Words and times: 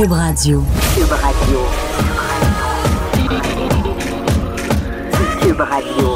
Cube 0.00 0.12
Radio. 0.12 0.64
Cube 0.94 1.12
Radio. 1.12 1.60
Cube 5.42 5.60
Radio. 5.60 6.08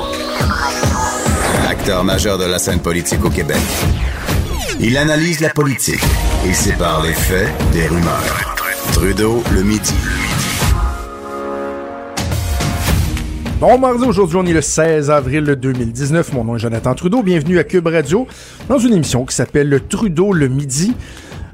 Acteur 1.69 2.03
majeur 2.03 2.39
de 2.39 2.47
la 2.47 2.59
scène 2.59 2.81
politique 2.81 3.23
au 3.23 3.29
Québec. 3.29 3.61
Il 4.81 4.97
analyse 4.97 5.41
la 5.41 5.51
politique 5.51 6.01
et 6.49 6.55
sépare 6.55 7.03
les 7.03 7.13
faits 7.13 7.51
des 7.75 7.87
rumeurs. 7.87 8.57
Trudeau 8.95 9.43
le 9.53 9.63
midi. 9.63 9.95
Bon 13.61 13.79
mardi, 13.79 14.05
aujourd'hui 14.07 14.39
on 14.39 14.47
est 14.47 14.55
le 14.55 14.63
16 14.63 15.11
avril 15.11 15.45
2019. 15.45 16.33
Mon 16.33 16.45
nom 16.45 16.57
est 16.57 16.59
Jonathan 16.59 16.95
Trudeau. 16.95 17.23
Bienvenue 17.23 17.59
à 17.59 17.65
Cube 17.65 17.87
Radio 17.87 18.27
dans 18.67 18.79
une 18.79 18.95
émission 18.95 19.27
qui 19.27 19.35
s'appelle 19.35 19.69
le 19.69 19.81
Trudeau 19.81 20.33
le 20.33 20.49
midi. 20.49 20.95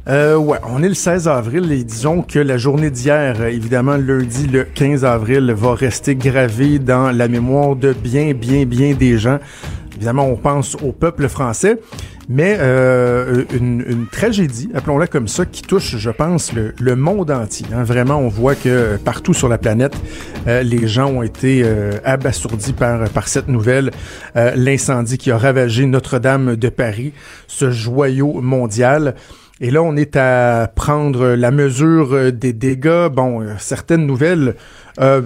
Euh, 0.08 0.36
ouais, 0.36 0.58
on 0.66 0.82
est 0.82 0.88
le 0.88 0.94
16 0.94 1.28
avril 1.28 1.70
et 1.72 1.84
disons 1.84 2.22
que 2.22 2.38
la 2.38 2.56
journée 2.56 2.90
d'hier, 2.90 3.36
euh, 3.40 3.48
évidemment 3.48 3.96
lundi 3.96 4.46
le 4.46 4.64
15 4.64 5.04
avril, 5.04 5.52
va 5.52 5.74
rester 5.74 6.14
gravée 6.14 6.78
dans 6.78 7.10
la 7.10 7.28
mémoire 7.28 7.76
de 7.76 7.92
bien, 7.92 8.32
bien, 8.32 8.64
bien 8.64 8.94
des 8.94 9.18
gens. 9.18 9.38
Évidemment, 9.96 10.26
on 10.26 10.36
pense 10.36 10.76
au 10.76 10.92
peuple 10.92 11.28
français, 11.28 11.78
mais 12.30 12.56
euh, 12.60 13.44
une, 13.52 13.84
une, 13.86 14.06
tragédie, 14.06 14.70
appelons-la 14.72 15.08
comme 15.08 15.26
ça, 15.26 15.44
qui 15.44 15.62
touche, 15.62 15.96
je 15.96 16.10
pense, 16.10 16.52
le, 16.52 16.96
monde 16.96 17.30
entier. 17.32 17.66
Hein. 17.74 17.82
Vraiment, 17.82 18.18
on 18.18 18.28
voit 18.28 18.54
que 18.54 18.96
partout 19.04 19.34
sur 19.34 19.48
la 19.48 19.58
planète, 19.58 19.96
euh, 20.46 20.62
les 20.62 20.86
gens 20.86 21.10
ont 21.10 21.22
été 21.22 21.62
euh, 21.64 21.98
abasourdis 22.04 22.72
par, 22.72 23.28
cette 23.28 23.48
nouvelle, 23.48 23.90
euh, 24.36 24.52
l'incendie 24.54 25.18
qui 25.18 25.32
a 25.32 25.36
ravagé 25.36 25.86
Notre-Dame 25.86 26.54
de 26.54 26.68
Paris, 26.68 27.12
ce 27.48 27.72
joyau 27.72 28.40
mondial. 28.40 29.16
Et 29.62 29.70
là, 29.70 29.82
on 29.82 29.94
est 29.94 30.16
à 30.16 30.72
prendre 30.74 31.34
la 31.34 31.50
mesure 31.50 32.32
des 32.32 32.54
dégâts. 32.54 33.08
Bon, 33.12 33.44
certaines 33.58 34.06
nouvelles 34.06 34.54
euh, 34.98 35.20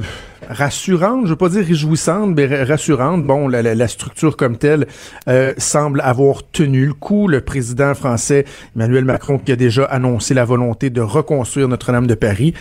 rassurantes, 0.50 1.27
je 1.27 1.31
veux 1.31 1.36
pas 1.36 1.48
dire 1.48 1.64
réjouissantes, 1.64 2.34
mais 2.34 2.64
rassurantes. 2.64 3.25
Bon, 3.25 3.47
la, 3.47 3.62
la, 3.62 3.77
la 3.77 3.86
structure 3.86 4.36
comme 4.36 4.56
telle 4.56 4.89
euh, 5.28 5.53
semble 5.56 6.00
avoir 6.00 6.42
tenu 6.50 6.84
le 6.86 6.94
coup. 6.94 7.28
Le 7.28 7.42
président 7.42 7.94
français 7.94 8.44
Emmanuel 8.75 9.05
Macron 9.05 9.39
qui 9.39 9.53
a 9.53 9.56
déjà 9.56 9.84
annoncé 9.84 10.34
la 10.34 10.44
volonté 10.44 10.91
de 10.91 11.00
reconstruire 11.00 11.69
Notre-Dame 11.69 12.09
de 12.09 12.14
Paris. 12.14 12.55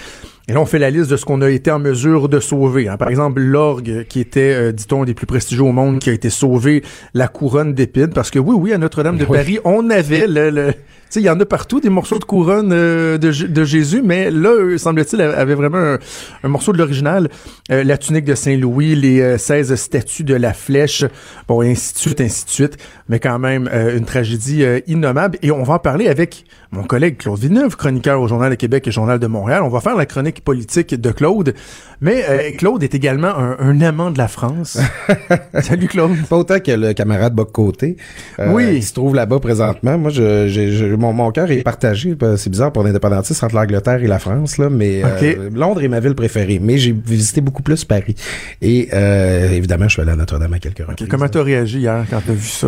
Et 0.47 0.53
là, 0.53 0.61
on 0.61 0.67
fait 0.67 0.77
la 0.77 0.91
liste 0.91 1.09
de 1.09 1.17
ce 1.17 1.25
qu'on 1.25 1.41
a 1.41 1.49
été 1.49 1.71
en 1.71 1.79
mesure 1.79 2.29
de 2.29 2.39
sauver. 2.39 2.87
Hein. 2.87 2.97
Par 2.97 3.07
exemple, 3.09 3.41
l'orgue, 3.41 4.05
qui 4.07 4.19
était, 4.19 4.53
euh, 4.53 4.71
dit-on, 4.71 5.05
des 5.05 5.15
plus 5.15 5.25
prestigieux 5.25 5.63
au 5.63 5.71
monde, 5.71 5.97
qui 5.97 6.11
a 6.11 6.13
été 6.13 6.29
sauvé, 6.29 6.83
la 7.15 7.27
couronne 7.27 7.73
d'épines. 7.73 8.09
Parce 8.13 8.29
que 8.29 8.37
oui, 8.37 8.55
oui, 8.55 8.73
à 8.73 8.77
Notre-Dame 8.77 9.17
de 9.17 9.25
Oui. 9.27 9.39
Paris, 9.39 9.59
on 9.63 9.89
avait 9.89 10.27
le... 10.27 10.51
le 10.51 10.73
sais, 11.13 11.21
il 11.21 11.25
y 11.25 11.29
en 11.29 11.39
a 11.39 11.45
partout 11.45 11.79
des 11.79 11.89
morceaux 11.89 12.19
de 12.19 12.23
couronne 12.25 12.71
euh, 12.73 13.17
de, 13.17 13.63
Jésus, 13.63 14.01
mais 14.03 14.31
là, 14.31 14.77
semble-t-il, 14.77 15.21
avaient 15.21 15.55
vraiment 15.55 15.77
un, 15.77 15.99
un 16.43 16.47
morceau 16.47 16.73
de 16.73 16.77
l'original. 16.77 17.29
Euh, 17.71 17.83
la 17.83 17.97
tunique 17.97 18.25
de 18.25 18.35
Saint-Louis, 18.35 18.95
les 18.95 19.21
euh, 19.21 19.37
16 19.37 19.75
statues 19.75 20.23
de 20.23 20.35
la 20.35 20.53
flèche, 20.53 21.05
bon, 21.47 21.61
et 21.61 21.71
ainsi 21.71 21.93
de 21.93 21.99
suite, 21.99 22.21
ainsi 22.21 22.45
de 22.45 22.49
suite. 22.49 22.77
Mais 23.09 23.19
quand 23.19 23.39
même, 23.39 23.69
euh, 23.73 23.97
une 23.97 24.05
tragédie 24.05 24.63
innommable. 24.87 25.37
Et 25.41 25.51
on 25.51 25.63
va 25.63 25.75
en 25.75 25.79
parler 25.79 26.07
avec 26.07 26.45
mon 26.71 26.83
collègue 26.83 27.17
Claude 27.17 27.39
Villeneuve, 27.39 27.75
chroniqueur 27.77 28.19
au 28.19 28.27
Journal 28.27 28.49
de 28.49 28.55
Québec 28.55 28.87
et 28.87 28.91
Journal 28.91 29.19
de 29.19 29.27
Montréal. 29.27 29.61
On 29.63 29.69
va 29.69 29.79
faire 29.81 29.95
la 29.95 30.05
chronique 30.05 30.43
politique 30.43 30.95
de 30.95 31.11
Claude. 31.11 31.53
Mais 32.01 32.53
Claude 32.57 32.83
est 32.83 32.95
également 32.95 33.27
un, 33.37 33.55
un 33.59 33.79
amant 33.81 34.11
de 34.11 34.17
la 34.17 34.27
France. 34.27 34.77
Salut 35.61 35.87
Claude. 35.87 36.11
Pas 36.29 36.37
autant 36.37 36.59
que 36.59 36.71
le 36.71 36.93
camarade 36.93 37.33
Boc-Côté. 37.33 37.97
euh, 38.39 38.51
Oui. 38.51 38.75
Qui 38.75 38.81
se 38.81 38.93
trouve 38.93 39.15
là-bas 39.15 39.39
présentement. 39.39 39.97
Moi, 39.97 40.09
je, 40.11 40.47
j'ai- 40.47 40.71
je- 40.71 40.95
mon, 41.03 41.13
mon 41.13 41.31
cœur 41.31 41.49
est 41.51 41.63
partagé. 41.63 42.15
euh, 42.23 42.37
C'est 42.37 42.49
bizarre 42.49 42.71
pour 42.71 42.83
l'indépendantiste 42.83 43.43
entre 43.43 43.55
l'Angleterre 43.55 44.03
et 44.03 44.07
la 44.07 44.19
France, 44.19 44.57
là. 44.57 44.69
Mais 44.69 45.01
euh, 45.03 45.49
Londres 45.53 45.83
est 45.83 45.87
ma 45.87 45.99
ville 45.99 46.15
préférée. 46.15 46.59
Mais 46.61 46.77
j'ai 46.77 46.91
visité 46.93 47.41
beaucoup 47.41 47.61
plus 47.63 47.83
Paris. 47.85 48.15
Et 48.61 48.89
euh, 48.93 49.51
évidemment, 49.51 49.85
je 49.87 49.93
suis 49.93 50.01
allé 50.01 50.11
à 50.11 50.15
Notre-Dame 50.15 50.53
à 50.53 50.59
quelques 50.59 50.79
reprises. 50.87 51.07
Comment 51.09 51.27
t'as 51.27 51.43
réagi 51.43 51.79
hier 51.79 52.05
quand 52.09 52.21
t'as 52.25 52.33
vu 52.33 52.47
ça? 52.47 52.67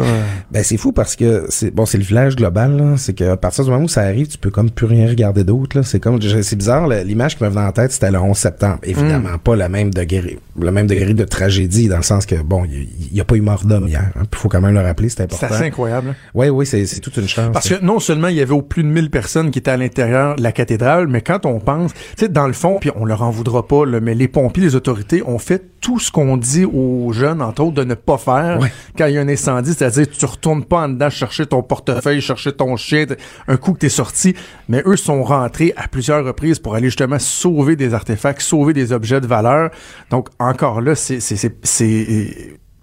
Ben 0.51 0.63
c'est 0.63 0.77
fou 0.77 0.91
parce 0.91 1.15
que 1.15 1.45
c'est 1.49 1.71
bon 1.71 1.85
c'est 1.85 1.97
le 1.97 2.03
village 2.03 2.35
global 2.35 2.93
c'est 2.97 3.13
que 3.13 3.23
à 3.23 3.37
partir 3.37 3.63
du 3.63 3.71
moment 3.71 3.85
où 3.85 3.87
ça 3.87 4.01
arrive 4.01 4.27
tu 4.27 4.37
peux 4.37 4.49
comme 4.49 4.69
plus 4.69 4.85
rien 4.85 5.07
regarder 5.07 5.43
d'autre 5.43 5.81
c'est 5.83 5.99
comme 5.99 6.19
c'est 6.21 6.55
bizarre 6.55 6.87
l'image 6.87 7.37
qui 7.37 7.43
me 7.43 7.49
venait 7.49 7.61
en 7.61 7.71
tête 7.71 7.91
c'était 7.91 8.11
le 8.11 8.19
11 8.19 8.37
septembre 8.37 8.79
évidemment 8.83 9.29
Mm. 9.35 9.39
pas 9.39 9.55
le 9.55 9.69
même 9.69 9.91
degré 9.93 10.37
le 10.59 10.71
même 10.71 10.87
degré 10.87 11.13
de 11.13 11.23
tragédie 11.23 11.87
dans 11.87 11.97
le 11.97 12.03
sens 12.03 12.25
que 12.25 12.35
bon 12.35 12.63
il 12.65 12.87
y, 13.13 13.17
y 13.17 13.21
a 13.21 13.25
pas 13.25 13.35
eu 13.35 13.41
mort 13.41 13.63
d'homme 13.65 13.87
hier 13.87 14.11
hein. 14.15 14.23
Puis 14.29 14.39
faut 14.41 14.49
quand 14.49 14.61
même 14.61 14.73
le 14.73 14.81
rappeler 14.81 15.09
c'est 15.09 15.17
C'est 15.17 15.23
important 15.23 15.47
assez 15.55 15.63
incroyable. 15.65 16.09
hein? 16.09 16.15
oui 16.33 16.49
oui 16.49 16.65
c'est 16.65 16.85
c'est 16.85 16.99
toute 16.99 17.17
une 17.17 17.27
chance 17.27 17.51
Parce 17.53 17.69
que 17.69 17.83
non 17.83 17.99
seulement 17.99 18.24
il 18.27 18.35
y 18.35 18.41
avait 18.41 18.53
au 18.53 18.61
plus 18.61 18.83
de 18.83 18.87
1000 18.87 19.09
personnes 19.09 19.51
qui 19.51 19.59
étaient 19.59 19.71
à 19.71 19.77
l'intérieur 19.77 20.35
de 20.35 20.43
la 20.43 20.51
cathédrale, 20.51 21.07
mais 21.07 21.21
quand 21.21 21.45
on 21.45 21.59
pense, 21.59 21.93
tu 21.93 21.99
sais, 22.17 22.29
dans 22.29 22.47
le 22.47 22.53
fond, 22.53 22.77
puis 22.79 22.91
on 22.95 23.05
leur 23.05 23.21
en 23.23 23.29
voudra 23.31 23.67
pas, 23.67 23.85
là, 23.85 23.99
mais 23.99 24.13
les 24.15 24.27
pompiers, 24.27 24.63
les 24.63 24.75
autorités 24.75 25.21
ont 25.25 25.39
fait 25.39 25.63
tout 25.81 25.99
ce 25.99 26.11
qu'on 26.11 26.37
dit 26.37 26.65
aux 26.65 27.11
jeunes, 27.13 27.41
entre 27.41 27.63
autres, 27.63 27.75
de 27.75 27.83
ne 27.83 27.93
pas 27.93 28.17
faire 28.17 28.59
Ouais. 28.59 28.71
quand 28.97 29.05
il 29.05 29.13
y 29.15 29.17
a 29.17 29.21
un 29.21 29.27
incendie, 29.29 29.73
c'est-à-dire 29.73 30.07
tu 30.09 30.25
retournes 30.25 30.63
pas 30.65 30.81
en 30.85 30.89
dedans 30.89 31.09
chercher 31.09 31.45
ton 31.45 31.61
portefeuille, 31.61 32.21
chercher 32.21 32.51
ton 32.51 32.75
chien, 32.75 33.05
un 33.47 33.57
coup 33.57 33.73
que 33.73 33.79
t'es 33.79 33.89
sorti, 33.89 34.35
mais 34.67 34.81
eux 34.85 34.95
sont 34.97 35.23
rentrés 35.23 35.73
à 35.77 35.87
plusieurs 35.87 36.25
reprises 36.25 36.59
pour 36.59 36.75
aller 36.75 36.87
justement 36.87 37.19
sauver 37.19 37.75
des 37.75 37.93
artefacts, 37.93 38.41
sauver 38.41 38.73
des 38.73 38.91
objets 38.93 39.21
de 39.21 39.27
valeur. 39.27 39.69
Donc 40.09 40.29
encore 40.39 40.81
là, 40.81 40.95
c'est 40.95 41.19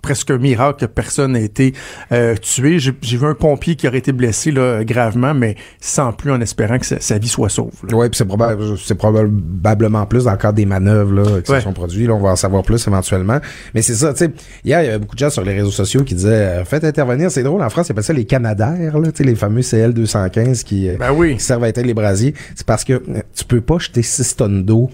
presque 0.02 0.30
un 0.30 0.38
miracle 0.38 0.80
que 0.80 0.86
personne 0.86 1.32
n'a 1.32 1.40
été 1.40 1.72
euh, 2.10 2.34
tué. 2.36 2.78
J'ai 2.78 2.92
vu 3.16 3.24
un 3.26 3.34
pompier 3.34 3.76
qui 3.76 3.86
aurait 3.88 3.98
été 3.98 4.12
blessé 4.12 4.50
là, 4.50 4.84
gravement, 4.84 5.32
mais 5.32 5.56
sans 5.80 6.12
plus 6.12 6.32
en 6.32 6.40
espérant 6.40 6.78
que 6.78 6.84
sa, 6.86 7.00
sa 7.00 7.18
vie 7.18 7.28
soit 7.28 7.48
sauve. 7.48 7.70
Ouais, 7.92 8.08
puis 8.10 8.18
c'est 8.18 8.24
probable, 8.24 8.76
c'est 8.78 8.96
probablement 8.96 10.04
plus 10.06 10.24
dans 10.24 10.32
le 10.32 10.36
cadre 10.36 10.54
des 10.54 10.66
manœuvres 10.66 11.12
là, 11.14 11.40
qui 11.40 11.50
Ouais. 11.52 11.58
se 11.58 11.64
sont 11.64 11.72
produites. 11.72 12.08
Là, 12.08 12.14
on 12.14 12.20
va 12.20 12.30
en 12.30 12.36
savoir 12.36 12.62
plus 12.62 12.86
éventuellement. 12.86 13.38
Mais 13.74 13.82
c'est 13.82 13.94
ça, 13.94 14.12
tu 14.12 14.24
sais. 14.24 14.30
Hier, 14.64 14.82
il 14.82 14.86
y 14.86 14.88
avait 14.88 14.98
beaucoup 14.98 15.14
de 15.14 15.20
gens 15.20 15.30
sur 15.30 15.44
les 15.44 15.54
réseaux 15.54 15.70
sociaux 15.70 16.02
qui 16.04 16.14
disaient 16.14 16.28
euh, 16.60 16.64
faites 16.64 16.84
intervenir. 16.84 17.30
C'est 17.30 17.42
drôle, 17.42 17.62
en 17.62 17.70
France, 17.70 17.88
ils 17.88 17.92
appellent 17.92 18.04
ça 18.04 18.12
les 18.12 18.24
canadaires, 18.24 18.98
là, 18.98 19.12
tu 19.12 19.19
sais, 19.19 19.24
les 19.24 19.34
fameux 19.36 19.62
CL 19.62 19.94
215 19.94 20.64
qui, 20.64 20.88
euh, 20.88 20.96
Ben 20.98 21.12
oui. 21.12 21.36
qui 21.36 21.44
servent 21.44 21.64
à 21.64 21.69
éteindre 21.69 21.86
les 21.86 21.94
brasiers. 21.94 22.34
C'est 22.54 22.66
parce 22.66 22.84
que 22.84 22.94
euh, 22.94 23.22
tu 23.34 23.44
peux 23.44 23.60
pas 23.60 23.78
jeter 23.78 24.02
6 24.02 24.36
tonnes 24.36 24.64
d'eau 24.64 24.90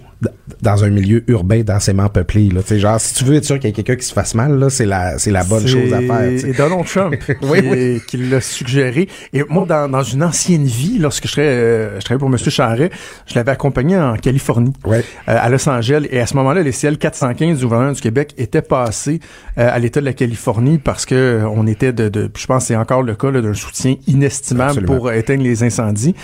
dans 0.61 0.83
un 0.83 0.89
milieu 0.89 1.23
urbain 1.27 1.61
densément 1.61 2.09
peuplé. 2.09 2.49
Là. 2.49 2.61
Genre, 2.77 2.99
si 2.99 3.13
tu 3.15 3.23
veux 3.23 3.35
être 3.35 3.45
sûr 3.45 3.57
qu'il 3.59 3.69
y 3.69 3.73
a 3.73 3.75
quelqu'un 3.75 3.95
qui 3.95 4.05
se 4.05 4.11
fasse 4.13 4.35
mal, 4.35 4.57
là, 4.59 4.69
c'est 4.69 4.85
la, 4.85 5.17
c'est 5.17 5.31
la 5.31 5.43
bonne 5.45 5.65
chose 5.65 5.93
à 5.93 6.01
faire. 6.01 6.29
tu 6.31 6.39
sais. 6.39 6.49
Et 6.49 6.53
Donald 6.53 6.85
Trump 6.85 7.15
qui, 7.17 7.31
Oui, 7.45 7.59
oui. 7.63 8.01
qui 8.05 8.17
l'a 8.17 8.41
suggéré. 8.41 9.07
Et 9.31 9.43
moi, 9.47 9.65
dans, 9.67 9.87
dans 9.89 10.03
une 10.03 10.21
ancienne 10.23 10.65
vie, 10.65 10.97
lorsque 10.99 11.27
je, 11.27 11.31
travaillais, 11.31 11.53
euh, 11.53 11.99
je 11.99 12.05
travaillais 12.05 12.19
pour 12.19 12.29
M. 12.29 12.37
Charret, 12.51 12.89
je 13.27 13.35
l'avais 13.35 13.51
accompagné 13.51 13.97
en 13.97 14.15
Californie, 14.17 14.73
Ouais. 14.85 15.03
euh, 15.29 15.37
à 15.39 15.49
Los 15.49 15.67
Angeles. 15.69 16.07
Et 16.11 16.19
à 16.19 16.25
ce 16.25 16.35
moment-là, 16.35 16.63
les 16.63 16.73
CL 16.73 16.97
415 16.97 17.59
du 17.59 17.63
gouvernement 17.63 17.93
du 17.93 18.01
Québec 18.01 18.33
étaient 18.37 18.61
passés 18.61 19.21
euh, 19.57 19.69
à 19.71 19.79
l'État 19.79 20.01
de 20.01 20.05
la 20.05 20.13
Californie 20.13 20.79
parce 20.79 21.05
que 21.05 21.41
on 21.55 21.65
était 21.67 21.93
de, 21.93 22.09
de 22.09 22.29
je 22.37 22.45
pense 22.45 22.63
que 22.63 22.67
c'est 22.67 22.75
encore 22.75 23.03
le 23.03 23.15
cas 23.15 23.31
d'un 23.31 23.53
soutien 23.53 23.95
inestimable 24.07 24.69
Absolument. 24.71 24.95
pour 24.97 25.11
éteindre 25.13 25.43
les 25.43 25.63
incendies. 25.63 26.15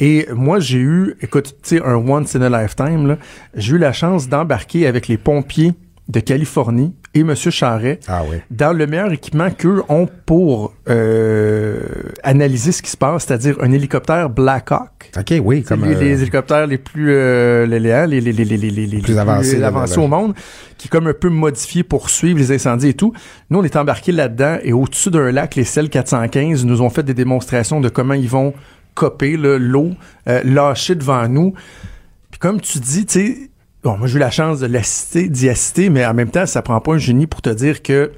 Et 0.00 0.26
moi, 0.34 0.60
j'ai 0.60 0.78
eu, 0.78 1.14
écoute, 1.20 1.56
tu 1.62 1.76
sais, 1.76 1.82
un 1.84 1.96
once 1.96 2.34
in 2.34 2.40
a 2.40 2.62
lifetime, 2.62 3.18
j'ai 3.54 3.76
eu 3.76 3.78
la 3.78 3.92
chance 3.92 4.28
d'embarquer 4.28 4.86
avec 4.86 5.08
les 5.08 5.18
pompiers 5.18 5.74
de 6.08 6.20
Californie 6.20 6.94
et 7.14 7.20
M. 7.20 7.34
Charret 7.34 8.00
ah 8.08 8.22
oui. 8.28 8.38
dans 8.50 8.72
le 8.72 8.86
meilleur 8.86 9.12
équipement 9.12 9.50
qu'eux 9.50 9.82
ont 9.88 10.08
pour 10.26 10.74
euh, 10.88 11.82
analyser 12.22 12.72
ce 12.72 12.82
qui 12.82 12.90
se 12.90 12.96
passe, 12.96 13.26
c'est-à-dire 13.26 13.56
un 13.60 13.70
hélicoptère 13.72 14.30
Black 14.30 14.72
Hawk. 14.72 15.12
OK, 15.16 15.34
oui. 15.44 15.62
Comme, 15.62 15.84
les, 15.84 15.94
euh, 15.94 16.00
les, 16.00 16.22
hélicoptères 16.22 16.66
les 16.66 16.78
plus, 16.78 17.10
euh, 17.10 17.66
les, 17.66 17.78
les, 17.78 19.00
plus 19.00 19.18
avancés, 19.18 19.98
au 19.98 20.08
monde, 20.08 20.34
qui 20.78 20.86
est 20.86 20.90
comme 20.90 21.08
un 21.08 21.14
peu 21.14 21.28
modifié 21.28 21.82
pour 21.82 22.10
suivre 22.10 22.38
les 22.38 22.52
incendies 22.52 22.88
et 22.88 22.94
tout. 22.94 23.12
Nous, 23.50 23.58
on 23.58 23.64
est 23.64 23.76
embarqués 23.76 24.12
là-dedans 24.12 24.58
et 24.62 24.72
au-dessus 24.72 25.10
d'un 25.10 25.30
lac, 25.30 25.56
les 25.56 25.64
celles 25.64 25.90
415 25.90 26.64
nous 26.64 26.80
ont 26.80 26.90
fait 26.90 27.02
des 27.02 27.14
démonstrations 27.14 27.80
de 27.80 27.88
comment 27.88 28.14
ils 28.14 28.28
vont 28.28 28.54
là, 29.36 29.58
l'eau, 29.58 29.92
euh, 30.28 30.42
devant 30.94 31.28
nous. 31.28 31.54
Puis 32.30 32.38
comme 32.38 32.60
tu 32.60 32.78
dis, 32.78 33.06
tu 33.06 33.12
sais, 33.12 33.50
bon, 33.82 33.96
moi 33.96 34.06
j'ai 34.06 34.16
eu 34.16 34.20
la 34.20 34.30
chance 34.30 34.60
de 34.60 34.66
l'assister, 34.66 35.28
d'y 35.28 35.48
assister, 35.48 35.90
mais 35.90 36.04
en 36.06 36.14
même 36.14 36.30
temps, 36.30 36.46
ça 36.46 36.62
prend 36.62 36.80
pas 36.80 36.94
un 36.94 36.98
génie 36.98 37.26
pour 37.26 37.42
te 37.42 37.50
dire 37.50 37.82
que 37.82 38.12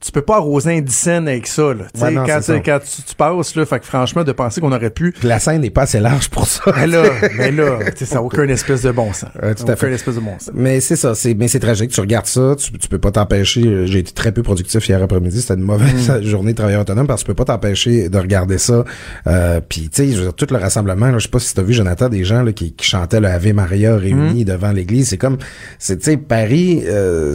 tu 0.00 0.12
peux 0.12 0.22
pas 0.22 0.36
arroser 0.36 0.78
un 0.78 0.80
dixaine 0.80 1.28
avec 1.28 1.46
ça, 1.46 1.74
là. 1.74 1.84
Tu 1.92 2.00
sais, 2.00 2.06
Ouais, 2.06 2.10
non, 2.12 2.24
quand, 2.26 2.40
ça. 2.42 2.58
quand 2.60 2.78
tu, 2.80 3.02
tu 3.02 3.14
passes, 3.14 3.54
là, 3.54 3.66
fait 3.66 3.80
que 3.80 3.84
franchement, 3.86 4.24
de 4.24 4.32
penser 4.32 4.60
qu'on 4.60 4.72
aurait 4.72 4.90
pu 4.90 5.12
Puis 5.12 5.28
la 5.28 5.38
scène 5.38 5.60
n'est 5.60 5.70
pas 5.70 5.82
assez 5.82 6.00
large 6.00 6.30
pour 6.30 6.46
ça. 6.46 6.62
mais 6.76 6.86
là, 6.86 7.02
mais 7.36 7.50
là, 7.50 7.78
ça 7.96 8.14
n'a 8.16 8.22
aucun 8.22 8.48
espèce 8.48 8.82
de 8.82 8.90
bon 8.92 9.12
sens. 9.12 9.28
Tout 9.34 9.40
à 9.46 9.50
aucun 9.50 9.76
fait. 9.76 9.92
espèce 9.92 10.14
de 10.14 10.20
bon 10.20 10.38
sens. 10.38 10.50
Mais 10.54 10.80
c'est 10.80 10.96
ça, 10.96 11.14
c'est 11.14 11.34
mais 11.34 11.48
c'est 11.48 11.60
tragique. 11.60 11.90
Tu 11.90 12.00
regardes 12.00 12.26
ça, 12.26 12.54
tu, 12.58 12.72
tu 12.72 12.88
peux 12.88 12.98
pas 12.98 13.10
t'empêcher. 13.10 13.62
euh, 13.66 13.86
J'ai 13.86 13.98
été 13.98 14.12
très 14.12 14.32
peu 14.32 14.42
productif 14.42 14.88
hier 14.88 15.02
après-midi. 15.02 15.40
C'était 15.42 15.54
une 15.54 15.60
mauvaise 15.62 16.22
journée 16.22 16.52
de 16.52 16.56
travailleur 16.56 16.80
autonome 16.82 17.06
parce 17.06 17.22
que 17.22 17.26
tu 17.26 17.32
peux 17.34 17.44
pas 17.44 17.52
t'empêcher 17.52 18.08
de 18.08 18.18
regarder 18.18 18.58
ça. 18.58 18.84
Euh, 19.26 19.60
Puis 19.68 19.90
tu 19.90 20.02
sais, 20.04 20.08
je 20.12 20.16
veux 20.16 20.22
dire, 20.24 20.34
tout 20.34 20.46
le 20.50 20.56
rassemblement. 20.56 21.06
Là, 21.08 21.18
je 21.18 21.24
sais 21.24 21.28
pas 21.30 21.38
si 21.40 21.54
t'as 21.54 21.62
vu 21.62 21.74
Jonathan 21.74 22.08
des 22.08 22.24
gens 22.24 22.42
là, 22.42 22.52
qui, 22.52 22.72
qui 22.72 22.86
chantaient 22.86 23.20
le 23.20 23.28
Ave 23.28 23.52
Maria 23.52 23.96
réunis 23.96 24.44
devant 24.46 24.72
l'église. 24.72 25.08
C'est 25.08 25.18
comme, 25.18 25.36
c'est 25.78 25.98
tu 25.98 26.04
sais 26.04 26.16
Paris, 26.16 26.82
euh, 26.86 27.34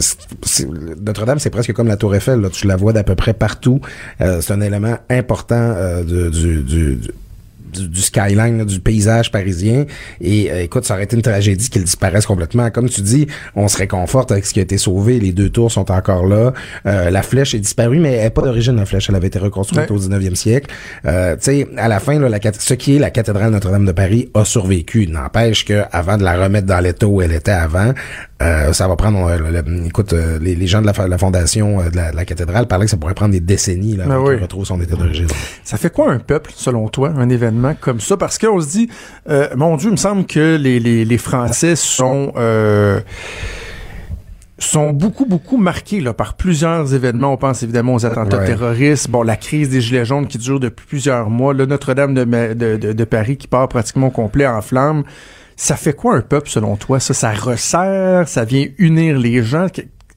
Notre-Dame, 1.00 1.38
c'est 1.38 1.50
presque 1.50 1.72
comme 1.72 1.88
la 1.88 1.96
Tour 1.96 2.14
Eiffel. 2.14 2.40
Là, 2.40 2.48
tu 2.56 2.66
la 2.66 2.76
vois 2.76 2.92
d'à 2.92 3.04
peu 3.04 3.14
près 3.14 3.34
partout. 3.34 3.80
Euh, 4.20 4.40
c'est 4.40 4.52
un 4.52 4.60
élément 4.60 4.96
important 5.10 5.54
euh, 5.76 6.02
du 6.04 7.00
du, 7.72 7.88
du 7.88 8.00
skyline, 8.00 8.58
là, 8.58 8.64
du 8.64 8.80
paysage 8.80 9.30
parisien. 9.30 9.84
Et 10.20 10.50
euh, 10.50 10.62
écoute, 10.62 10.84
ça 10.84 10.94
aurait 10.94 11.04
été 11.04 11.16
une 11.16 11.22
tragédie 11.22 11.68
qu'il 11.70 11.84
disparaisse 11.84 12.26
complètement. 12.26 12.70
Comme 12.70 12.88
tu 12.88 13.00
dis, 13.00 13.26
on 13.54 13.68
se 13.68 13.76
réconforte 13.78 14.32
avec 14.32 14.46
ce 14.46 14.52
qui 14.52 14.60
a 14.60 14.62
été 14.62 14.78
sauvé. 14.78 15.18
Les 15.20 15.32
deux 15.32 15.50
tours 15.50 15.70
sont 15.72 15.90
encore 15.90 16.26
là. 16.26 16.52
Euh, 16.86 17.10
la 17.10 17.22
flèche 17.22 17.54
est 17.54 17.58
disparue, 17.58 17.98
mais 17.98 18.12
elle 18.14 18.24
n'est 18.24 18.30
pas 18.30 18.42
d'origine, 18.42 18.76
la 18.76 18.86
flèche. 18.86 19.08
Elle 19.08 19.16
avait 19.16 19.28
été 19.28 19.38
reconstruite 19.38 19.90
Ouais. 19.90 19.96
au 19.96 19.98
19e 19.98 20.34
siècle. 20.34 20.70
Euh, 21.04 21.34
tu 21.36 21.42
sais, 21.42 21.68
à 21.76 21.88
la 21.88 22.00
fin, 22.00 22.18
là, 22.18 22.28
la, 22.28 22.38
ce 22.58 22.74
qui 22.74 22.96
est 22.96 22.98
la 22.98 23.10
cathédrale 23.10 23.50
Notre-Dame 23.50 23.84
de 23.86 23.92
Paris 23.92 24.30
a 24.34 24.44
survécu. 24.44 25.06
N'empêche 25.06 25.64
que 25.64 25.82
avant 25.92 26.16
de 26.16 26.24
la 26.24 26.36
remettre 26.42 26.66
dans 26.66 26.80
l'état 26.80 27.06
où 27.06 27.20
elle 27.22 27.32
était 27.32 27.50
avant, 27.50 27.92
euh, 28.42 28.72
ça 28.72 28.86
va 28.88 28.96
prendre... 28.96 29.26
euh, 29.26 29.38
le- 29.38 29.50
le- 29.62 29.86
écoute, 29.86 30.12
euh, 30.12 30.38
les, 30.40 30.54
les 30.54 30.66
gens 30.66 30.80
de 30.82 30.86
la, 30.86 31.18
fondation 31.18 31.80
euh, 31.80 31.90
de 31.90 31.96
la, 31.96 32.10
de 32.12 32.16
la 32.16 32.24
cathédrale 32.24 32.66
parlaient 32.66 32.84
que 32.84 32.90
ça 32.90 32.96
pourrait 32.96 33.14
prendre 33.14 33.32
des 33.32 33.40
décennies 33.40 33.96
là, 33.96 34.04
Ben 34.06 34.18
oui. 34.18 34.36
retrouve 34.36 34.64
son 34.66 34.80
état 34.80 34.94
d'origine. 34.96 35.26
Ça 35.64 35.76
fait 35.78 35.90
quoi 35.90 36.12
un 36.12 36.18
peuple, 36.18 36.50
selon 36.54 36.88
toi, 36.88 37.12
un 37.16 37.28
événement? 37.28 37.55
Comme 37.80 38.00
ça? 38.00 38.16
Parce 38.16 38.38
qu'on 38.38 38.60
se 38.60 38.68
dit, 38.68 38.88
euh, 39.28 39.48
mon 39.56 39.76
Dieu, 39.76 39.88
il 39.88 39.92
me 39.92 39.96
semble 39.96 40.26
que 40.26 40.56
les, 40.56 40.80
les, 40.80 41.04
les 41.04 41.18
Français 41.18 41.76
sont... 41.76 42.32
euh, 42.36 43.00
sont 44.58 44.90
beaucoup, 44.90 45.26
beaucoup 45.26 45.58
marqués 45.58 46.00
là, 46.00 46.14
par 46.14 46.34
plusieurs 46.34 46.94
événements. 46.94 47.34
On 47.34 47.36
pense 47.36 47.62
évidemment 47.62 47.92
aux 47.94 48.06
attentats 48.06 48.38
Ouais. 48.38 48.46
terroristes, 48.46 49.10
bon, 49.10 49.22
la 49.22 49.36
crise 49.36 49.68
des 49.68 49.82
Gilets 49.82 50.06
jaunes 50.06 50.26
qui 50.26 50.38
dure 50.38 50.58
depuis 50.60 50.86
plusieurs 50.86 51.28
mois, 51.28 51.52
le 51.52 51.66
Notre-Dame 51.66 52.14
de, 52.14 52.24
Ma- 52.24 52.54
de, 52.54 52.76
de, 52.78 52.92
de 52.94 53.04
Paris 53.04 53.36
qui 53.36 53.48
part 53.48 53.68
pratiquement 53.68 54.08
complet 54.08 54.46
en 54.46 54.62
flammes. 54.62 55.04
Ça 55.56 55.76
fait 55.76 55.92
quoi 55.92 56.16
un 56.16 56.22
peuple, 56.22 56.48
selon 56.48 56.76
toi? 56.76 57.00
Ça, 57.00 57.12
ça 57.12 57.32
resserre, 57.32 58.28
ça 58.28 58.44
vient 58.44 58.66
unir 58.78 59.18
les 59.18 59.42
gens? 59.42 59.66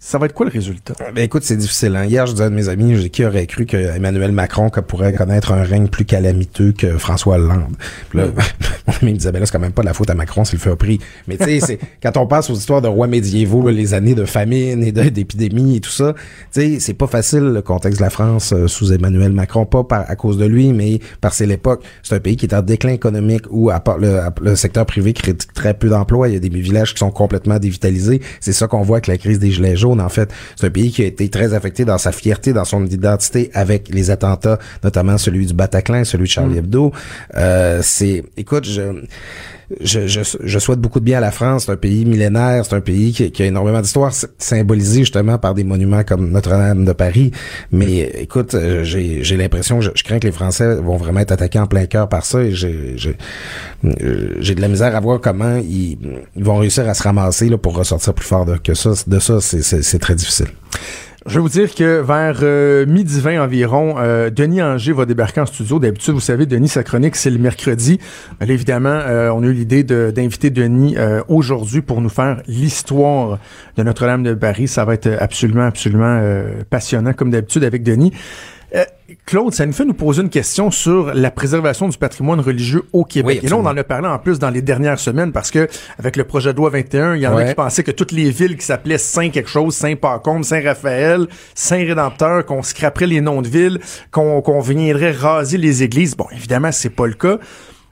Ça 0.02 0.18
va 0.18 0.28
être 0.28 0.34
quoi 0.34 0.46
le 0.46 0.52
résultat? 0.54 0.94
Ben 1.14 1.24
écoute, 1.24 1.44
c'est 1.44 1.58
difficile. 1.58 1.94
Hein. 1.98 2.06
Hier, 2.06 2.26
je 2.26 2.32
disais 2.32 2.46
à 2.46 2.50
mes 2.50 2.70
amis, 2.70 3.10
qui 3.10 3.26
aurait 3.26 3.46
cru 3.48 3.66
que 3.66 3.76
Emmanuel 3.76 4.32
Macron 4.32 4.70
pourrait 4.70 5.12
connaître 5.12 5.52
un 5.52 5.62
règne 5.62 5.90
plus 5.90 6.06
calamiteux 6.06 6.72
que 6.72 6.98
François 6.98 7.36
Hollande. 7.36 7.76
Puis 8.08 8.20
là, 8.20 8.28
mon 8.88 8.94
ami 9.02 9.12
me 9.12 9.18
disait, 9.18 9.34
ben 9.34 9.42
là, 9.42 9.46
c'est 9.46 9.52
quand 9.52 9.60
même 9.60 9.74
pas 9.74 9.82
de 9.82 9.88
la 9.88 9.94
faute 9.94 10.10
à 10.10 10.16
Macron 10.16 10.46
s'il 10.46 10.58
le 10.58 10.62
fait 10.62 10.70
au 10.70 10.78
prix. 10.78 11.02
Mais 11.28 11.36
tu 11.36 11.60
sais, 11.60 11.80
quand 12.02 12.16
on 12.16 12.28
passe 12.28 12.50
aux 12.50 12.54
histoires 12.54 12.82
de 12.82 12.88
rois 12.88 13.08
médiévaux, 13.08 13.62
là, 13.68 13.74
les 13.74 13.94
années 13.94 14.16
de 14.16 14.24
famine 14.24 14.86
et 14.86 14.94
d'épidémie 14.94 15.76
et 15.76 15.80
tout 15.82 15.92
ça, 15.92 16.14
tu 16.54 16.62
sais, 16.62 16.80
c'est 16.80 16.94
pas 16.94 17.08
facile 17.08 17.42
le 17.42 17.62
contexte 17.62 18.00
de 18.00 18.06
la 18.06 18.10
France 18.10 18.54
euh, 18.54 18.68
sous 18.68 18.94
Emmanuel 18.94 19.34
Macron, 19.34 19.66
pas 19.66 19.84
par, 19.84 20.10
à 20.10 20.16
cause 20.16 20.38
de 20.38 20.46
lui, 20.46 20.72
mais 20.72 21.00
par 21.20 21.34
c'est 21.34 21.46
l'époque. 21.46 21.84
C'est 22.04 22.16
un 22.16 22.22
pays 22.22 22.38
qui 22.38 22.46
est 22.46 22.56
en 22.56 22.62
déclin 22.62 22.94
économique 22.94 23.44
où 23.50 23.70
à 23.70 23.82
part 23.82 23.98
le, 23.98 24.22
le 24.42 24.56
secteur 24.56 24.86
privé 24.86 25.12
crée 25.12 25.36
très 25.36 25.74
peu 25.74 25.90
d'emplois. 25.90 26.30
Il 26.30 26.36
y 26.36 26.38
a 26.38 26.40
des 26.40 26.48
villages 26.48 26.94
qui 26.94 27.00
sont 27.00 27.12
complètement 27.12 27.60
dévitalisés. 27.60 28.22
C'est 28.40 28.54
ça 28.54 28.68
qu'on 28.68 28.82
voit 28.82 28.98
avec 28.98 29.08
la 29.08 29.18
crise 29.18 29.40
des 29.40 29.52
gilets 29.52 29.76
jaunes. 29.76 29.89
En 29.98 30.10
fait, 30.10 30.32
c'est 30.56 30.68
un 30.68 30.70
pays 30.70 30.92
qui 30.92 31.02
a 31.02 31.06
été 31.06 31.30
très 31.30 31.54
affecté 31.54 31.86
dans 31.86 31.98
sa 31.98 32.12
fierté, 32.12 32.54
dans 32.54 32.66
son 32.66 32.86
identité 32.86 33.50
avec 33.54 33.90
les 33.90 34.12
attentats, 34.12 34.60
notamment 34.84 35.18
celui 35.18 35.46
du 35.46 35.54
Bataclan, 35.54 36.04
celui 36.04 36.26
de 36.26 36.30
Charlie 36.30 36.58
Hebdo. 36.58 36.92
Euh, 37.36 37.80
c'est, 37.82 38.24
écoute, 38.38 38.66
je 38.66 39.04
je, 39.82 40.08
je, 40.08 40.22
je 40.44 40.60
souhaite 40.60 40.80
beaucoup 40.80 41.00
de 41.00 41.06
bien 41.06 41.20
à 41.20 41.22
la 41.22 41.32
France. 41.32 41.66
C'est 41.66 41.72
un 41.72 41.78
pays 41.78 42.06
millénaire, 42.06 42.66
c'est 42.66 42.76
un 42.76 42.82
pays 42.82 43.12
qui, 43.14 43.44
a 43.44 43.46
énormément 43.46 43.82
d'histoire, 43.82 44.14
sy- 44.14 44.26
symbolisé 44.38 45.00
justement 45.02 45.38
par 45.38 45.54
des 45.54 45.64
monuments 45.64 46.04
comme 46.04 46.32
Notre-Dame 46.32 46.86
de 46.86 46.92
Paris. 46.94 47.32
Mais 47.72 48.00
écoute, 48.20 48.56
euh, 48.56 48.84
j'ai 48.84 49.24
j'ai 49.24 49.38
l'impression, 49.38 49.82
je, 49.82 49.92
je 49.96 50.04
crains 50.04 50.20
que 50.20 50.28
les 50.28 50.34
Français 50.34 50.76
vont 50.76 50.98
vraiment 50.98 51.20
être 51.20 51.32
attaqués 51.32 51.60
en 51.60 51.68
plein 51.68 51.86
cœur 51.86 52.10
par 52.10 52.26
ça. 52.26 52.42
Et 52.42 52.52
j'ai 52.52 52.94
j'ai 52.98 53.16
euh, 53.86 54.36
j'ai 54.40 54.56
de 54.56 54.62
la 54.62 54.68
misère 54.68 54.96
à 54.96 55.00
voir 55.00 55.22
comment 55.22 55.58
ils, 55.58 55.98
ils 56.36 56.44
vont 56.44 56.58
réussir 56.58 56.88
à 56.90 56.94
se 56.94 57.04
ramasser 57.04 57.50
là, 57.50 57.58
pour 57.58 57.76
ressortir 57.78 58.14
plus 58.14 58.26
fort 58.26 58.46
de, 58.46 58.58
que 58.58 58.74
ça. 58.74 58.92
De 59.08 59.20
ça, 59.20 59.40
c'est- 59.42 59.62
c'est 59.62 59.84
c'est 59.84 60.00
très 60.00 60.16
difficile. 60.16 60.48
Je 61.26 61.34
vais 61.34 61.42
vous 61.42 61.50
dire 61.50 61.76
que 61.76 62.00
vers 62.00 62.40
euh, 62.44 62.86
midi 62.86 63.20
20 63.20 63.44
environ, 63.44 63.96
euh, 63.98 64.30
Denis 64.30 64.62
Anger 64.62 64.94
va 64.94 65.06
débarquer 65.06 65.42
en 65.42 65.46
studio. 65.46 65.78
D'habitude, 65.78 66.14
vous 66.14 66.22
savez, 66.22 66.46
Denis, 66.46 66.70
sa 66.70 66.84
chronique, 66.84 67.18
c'est 67.18 67.30
le 67.30 67.40
mercredi. 67.40 68.00
Évidemment, 68.40 68.88
euh, 68.88 69.30
on 69.30 69.44
a 69.44 69.48
eu 69.48 69.52
l'idée 69.52 69.84
d'inviter 69.84 70.50
Denis 70.50 70.98
euh, 70.98 71.22
aujourd'hui 71.28 71.82
pour 71.82 72.00
nous 72.00 72.08
faire 72.08 72.42
l'histoire 72.48 73.38
de 73.76 73.84
Notre-Dame 73.84 74.24
de 74.24 74.34
Paris. 74.34 74.70
Ça 74.70 74.86
va 74.86 74.94
être 74.94 75.10
absolument, 75.20 75.66
absolument 75.66 76.22
passionnant, 76.70 77.12
comme 77.12 77.32
d'habitude, 77.32 77.66
avec 77.66 77.84
Denis. 77.84 78.14
Claude, 79.30 79.54
ça 79.54 79.64
nous 79.68 79.74
fait 79.74 79.86
nous 79.86 79.94
poser 79.94 80.24
une 80.24 80.30
question 80.32 80.72
sur 80.72 81.14
la 81.14 81.30
préservation 81.30 81.88
du 81.88 81.96
patrimoine 82.00 82.40
religieux 82.40 82.86
au 82.94 83.06
Québec. 83.06 83.42
Oui, 83.44 83.46
Et 83.46 83.50
là, 83.52 83.58
on 83.58 83.66
en 83.68 83.78
a 83.78 83.84
parlé 83.84 84.08
en 84.08 84.18
plus 84.18 84.40
dans 84.40 84.50
les 84.50 84.64
dernières 84.64 84.98
semaines 84.98 85.32
parce 85.32 85.52
que 85.52 85.68
avec 86.00 86.16
le 86.16 86.24
projet 86.24 86.52
de 86.52 86.58
loi 86.58 86.72
21, 86.72 87.14
il 87.16 87.22
y 87.22 87.28
en 87.28 87.38
a 87.38 87.46
qui 87.46 87.54
pensaient 87.54 87.84
que 87.84 87.92
toutes 87.92 88.12
les 88.12 88.32
villes 88.32 88.58
qui 88.58 88.66
s'appelaient 88.66 88.98
Saint 88.98 89.30
quelque 89.30 89.48
chose, 89.48 89.76
Saint 89.76 89.96
Pacôme, 89.96 90.44
Saint 90.44 90.64
Raphaël, 90.64 91.28
Saint 91.54 91.78
Rédempteur, 91.78 92.44
qu'on 92.44 92.64
scraperait 92.64 93.06
les 93.06 93.22
noms 93.22 93.44
de 93.44 93.48
villes, 93.48 93.80
qu'on 94.10 94.42
qu'on 94.42 94.62
viendrait 94.62 95.12
raser 95.12 95.60
les 95.60 95.84
églises. 95.84 96.18
Bon, 96.18 96.26
évidemment, 96.32 96.72
c'est 96.72 96.90
pas 96.90 97.06
le 97.06 97.14
cas. 97.14 97.38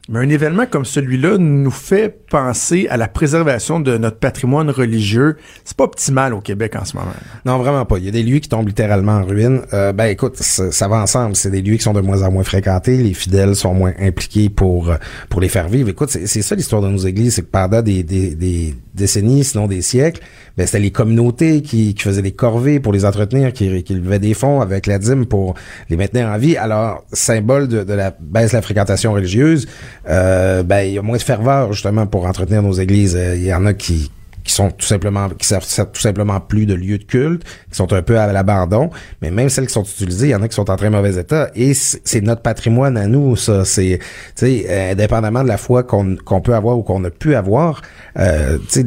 Mais 0.09 0.19
un 0.19 0.29
événement 0.29 0.65
comme 0.65 0.85
celui-là 0.85 1.37
nous 1.37 1.71
fait 1.71 2.25
penser 2.29 2.87
à 2.89 2.95
la 2.95 3.09
préservation 3.09 3.81
de 3.81 3.97
notre 3.97 4.17
patrimoine 4.17 4.69
religieux. 4.69 5.35
C'est 5.65 5.75
pas 5.75 5.83
optimal 5.83 6.33
au 6.33 6.39
Québec 6.39 6.77
en 6.79 6.85
ce 6.85 6.95
moment. 6.95 7.11
Non, 7.45 7.57
vraiment 7.57 7.83
pas. 7.83 7.97
Il 7.97 8.05
y 8.05 8.07
a 8.07 8.11
des 8.11 8.23
lieux 8.23 8.39
qui 8.39 8.47
tombent 8.47 8.67
littéralement 8.67 9.17
en 9.17 9.23
ruine. 9.23 9.61
Euh, 9.73 9.91
ben 9.91 10.05
écoute, 10.05 10.37
ça, 10.37 10.87
va 10.87 11.01
ensemble. 11.01 11.35
C'est 11.35 11.51
des 11.51 11.61
lieux 11.61 11.75
qui 11.75 11.83
sont 11.83 11.93
de 11.93 11.99
moins 11.99 12.23
en 12.23 12.31
moins 12.31 12.43
fréquentés. 12.43 12.97
Les 12.97 13.13
fidèles 13.13 13.55
sont 13.55 13.73
moins 13.73 13.93
impliqués 13.99 14.49
pour 14.49 14.91
euh, 14.91 14.95
pour 15.27 15.41
les 15.41 15.49
faire 15.49 15.67
vivre. 15.67 15.89
Écoute, 15.89 16.09
c'est 16.09 16.41
ça 16.41 16.55
l'histoire 16.55 16.81
de 16.81 16.87
nos 16.87 16.99
églises, 16.99 17.35
c'est 17.35 17.41
que 17.41 17.51
pendant 17.51 17.81
des, 17.81 18.03
des, 18.03 18.33
des 18.33 18.75
décennies, 18.93 19.43
sinon 19.43 19.67
des 19.67 19.81
siècles, 19.81 20.21
ben 20.57 20.65
c'était 20.65 20.79
les 20.79 20.91
communautés 20.91 21.61
qui, 21.61 21.93
qui 21.93 22.03
faisaient 22.03 22.21
des 22.21 22.31
corvées 22.31 22.79
pour 22.79 22.93
les 22.93 23.05
entretenir, 23.05 23.51
qui, 23.51 23.83
qui 23.83 23.93
levaient 23.93 24.19
des 24.19 24.33
fonds 24.33 24.61
avec 24.61 24.87
la 24.87 24.99
dîme 24.99 25.25
pour 25.25 25.55
les 25.89 25.97
maintenir 25.97 26.27
en 26.27 26.37
vie. 26.37 26.55
Alors, 26.57 27.03
symbole 27.11 27.67
de 27.67 27.93
la 27.93 28.15
baisse 28.19 28.51
de 28.51 28.55
la 28.55 28.61
fréquentation 28.61 29.13
religieuse, 29.13 29.67
euh, 30.09 30.63
ben 30.63 30.81
il 30.81 30.93
y 30.93 30.97
a 30.97 31.01
moins 31.01 31.17
de 31.17 31.21
ferveur 31.21 31.73
justement 31.73 32.07
pour 32.07 32.25
entretenir 32.25 32.61
nos 32.61 32.73
églises. 32.73 33.15
Euh, 33.15 33.35
Il 33.35 33.43
y 33.43 33.53
en 33.53 33.65
a 33.65 33.73
qui 33.73 34.11
qui 34.47 34.53
sont 34.53 34.71
tout 34.71 34.85
simplement 34.85 35.27
qui 35.29 35.45
servent, 35.45 35.65
tout 35.65 35.99
simplement 35.99 36.39
plus 36.39 36.65
de 36.65 36.73
lieux 36.73 36.97
de 36.97 37.03
culte, 37.03 37.43
qui 37.69 37.75
sont 37.75 37.91
un 37.91 38.01
peu 38.01 38.17
à 38.17 38.31
l'abandon, 38.31 38.89
mais 39.21 39.29
même 39.29 39.49
celles 39.49 39.67
qui 39.67 39.73
sont 39.73 39.83
utilisées, 39.83 40.27
il 40.27 40.31
y 40.31 40.35
en 40.35 40.41
a 40.41 40.47
qui 40.47 40.55
sont 40.55 40.69
en 40.71 40.77
très 40.77 40.89
mauvais 40.89 41.19
état. 41.19 41.51
Et 41.53 41.73
c'est 41.73 42.01
c'est 42.05 42.21
notre 42.21 42.41
patrimoine 42.41 42.95
à 42.95 43.07
nous 43.07 43.35
ça, 43.35 43.65
c'est 43.65 43.99
tu 43.99 44.05
sais 44.35 44.65
euh, 44.69 44.91
indépendamment 44.93 45.43
de 45.43 45.49
la 45.49 45.57
foi 45.57 45.83
qu'on 45.83 46.15
qu'on 46.15 46.39
peut 46.41 46.55
avoir 46.55 46.77
ou 46.77 46.83
qu'on 46.83 47.03
a 47.03 47.09
pu 47.09 47.35
avoir, 47.35 47.81
euh, 48.17 48.57
tu 48.69 48.81
sais 48.81 48.85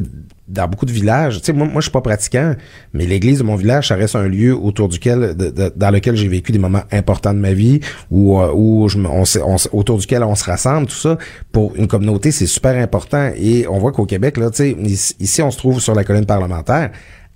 dans 0.51 0.67
beaucoup 0.67 0.87
de 0.87 0.93
villages, 0.93 1.39
tu 1.39 1.47
sais, 1.47 1.53
moi, 1.53 1.67
moi, 1.67 1.77
je 1.77 1.83
suis 1.83 1.93
pas 1.93 2.01
pratiquant, 2.01 2.55
mais 2.93 3.07
l'église 3.07 3.39
de 3.39 3.45
mon 3.45 3.55
village, 3.55 3.89
ça 3.89 3.95
reste 3.95 4.17
un 4.17 4.27
lieu 4.27 4.55
autour 4.55 4.89
duquel, 4.89 5.35
dans 5.77 5.91
lequel 5.91 6.17
j'ai 6.17 6.29
vécu 6.29 6.51
des 6.51 6.59
moments 6.59 6.83
importants 6.91 7.33
de 7.33 7.39
ma 7.39 7.53
vie, 7.53 7.81
où, 8.11 8.39
euh, 8.41 8.53
où 8.53 8.89
je 8.89 8.99
on, 8.99 9.23
on 9.45 9.79
autour 9.79 9.99
duquel 9.99 10.25
on 10.25 10.35
se 10.35 10.45
rassemble, 10.45 10.89
tout 10.89 10.97
ça. 10.97 11.19
Pour 11.53 11.77
une 11.77 11.87
communauté, 11.87 12.33
c'est 12.33 12.47
super 12.47 12.77
important. 12.77 13.31
Et 13.37 13.67
on 13.69 13.79
voit 13.79 13.93
qu'au 13.93 14.07
Québec, 14.07 14.37
là, 14.37 14.51
tu 14.51 14.65
ici, 14.67 15.43
on 15.43 15.51
se 15.51 15.59
trouve 15.59 15.81
sur 15.81 15.95
la 15.95 16.05
colline 16.05 16.27
parlementaire. 16.27 16.91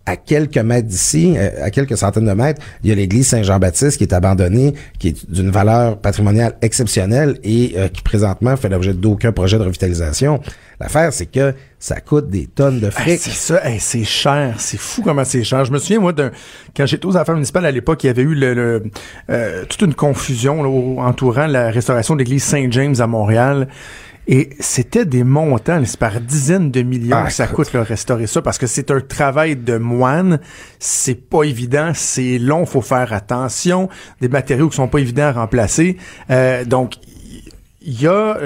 À 0.06 0.16
quelques 0.16 0.58
mètres 0.58 0.86
d'ici, 0.88 1.34
euh, 1.36 1.48
à 1.64 1.70
quelques 1.70 1.96
centaines 1.96 2.26
de 2.26 2.32
mètres, 2.32 2.60
il 2.82 2.90
y 2.90 2.92
a 2.92 2.94
l'église 2.94 3.26
Saint-Jean-Baptiste 3.28 3.96
qui 3.96 4.04
est 4.04 4.12
abandonnée, 4.12 4.74
qui 4.98 5.08
est 5.08 5.30
d'une 5.30 5.50
valeur 5.50 5.98
patrimoniale 5.98 6.56
exceptionnelle 6.60 7.38
et 7.42 7.72
euh, 7.76 7.88
qui 7.88 8.02
présentement 8.02 8.54
fait 8.56 8.68
l'objet 8.68 8.92
d'aucun 8.92 9.32
projet 9.32 9.56
de 9.58 9.62
revitalisation. 9.64 10.40
L'affaire, 10.78 11.12
c'est 11.12 11.26
que 11.26 11.54
ça 11.78 12.00
coûte 12.00 12.28
des 12.28 12.46
tonnes 12.46 12.80
de 12.80 12.86
Hey, 12.86 12.92
fric. 12.92 13.20
c'est 13.20 13.30
ça, 13.30 13.66
hey, 13.66 13.78
c'est 13.80 14.04
cher, 14.04 14.56
c'est 14.58 14.76
fou 14.78 15.02
comment 15.02 15.24
c'est 15.24 15.44
cher. 15.44 15.64
Je 15.64 15.72
me 15.72 15.78
souviens, 15.78 16.00
moi, 16.00 16.12
d'un, 16.12 16.32
quand 16.76 16.84
j'étais 16.84 17.06
aux 17.06 17.16
affaires 17.16 17.34
municipales 17.34 17.64
à 17.64 17.70
l'époque, 17.70 18.04
il 18.04 18.08
y 18.08 18.10
avait 18.10 18.22
eu 18.22 18.34
le, 18.34 18.52
le, 18.54 18.82
euh, 19.30 19.64
toute 19.68 19.82
une 19.82 19.94
confusion 19.94 20.62
là, 20.62 20.68
entourant 21.02 21.46
la 21.46 21.70
restauration 21.70 22.14
de 22.14 22.18
l'église 22.18 22.42
Saint-James 22.42 22.96
à 22.98 23.06
Montréal. 23.06 23.68
Et 24.26 24.50
c'était 24.58 25.04
des 25.04 25.22
montants, 25.22 25.82
c'est 25.84 25.98
par 25.98 26.20
dizaines 26.20 26.70
de 26.70 26.82
millions 26.82 27.16
Ah, 27.20 27.26
que 27.26 27.32
ça 27.32 27.46
coûte 27.46 27.72
là, 27.72 27.82
restaurer 27.82 28.26
ça, 28.26 28.40
parce 28.40 28.56
que 28.56 28.66
c'est 28.66 28.90
un 28.90 29.00
travail 29.00 29.56
de 29.56 29.76
moine, 29.76 30.40
c'est 30.78 31.28
pas 31.28 31.42
évident, 31.42 31.92
c'est 31.94 32.38
long, 32.38 32.64
faut 32.64 32.80
faire 32.80 33.12
attention, 33.12 33.88
des 34.20 34.28
matériaux 34.28 34.68
qui 34.70 34.76
sont 34.76 34.88
pas 34.88 35.00
évidents 35.00 35.24
à 35.26 35.32
remplacer. 35.32 35.98
Euh, 36.30 36.64
donc, 36.64 36.94
il 37.82 38.00
y 38.00 38.06
a 38.06 38.38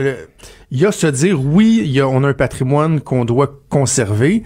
il 0.71 0.81
y 0.81 0.87
a 0.87 0.93
se 0.93 1.07
dire 1.07 1.41
oui, 1.41 1.83
y 1.87 2.01
a, 2.01 2.09
on 2.09 2.25
a 2.25 2.29
un 2.29 2.35
patrimoine 2.35 3.01
qu'on 3.01 3.25
doit 3.25 3.61
conserver, 3.69 4.43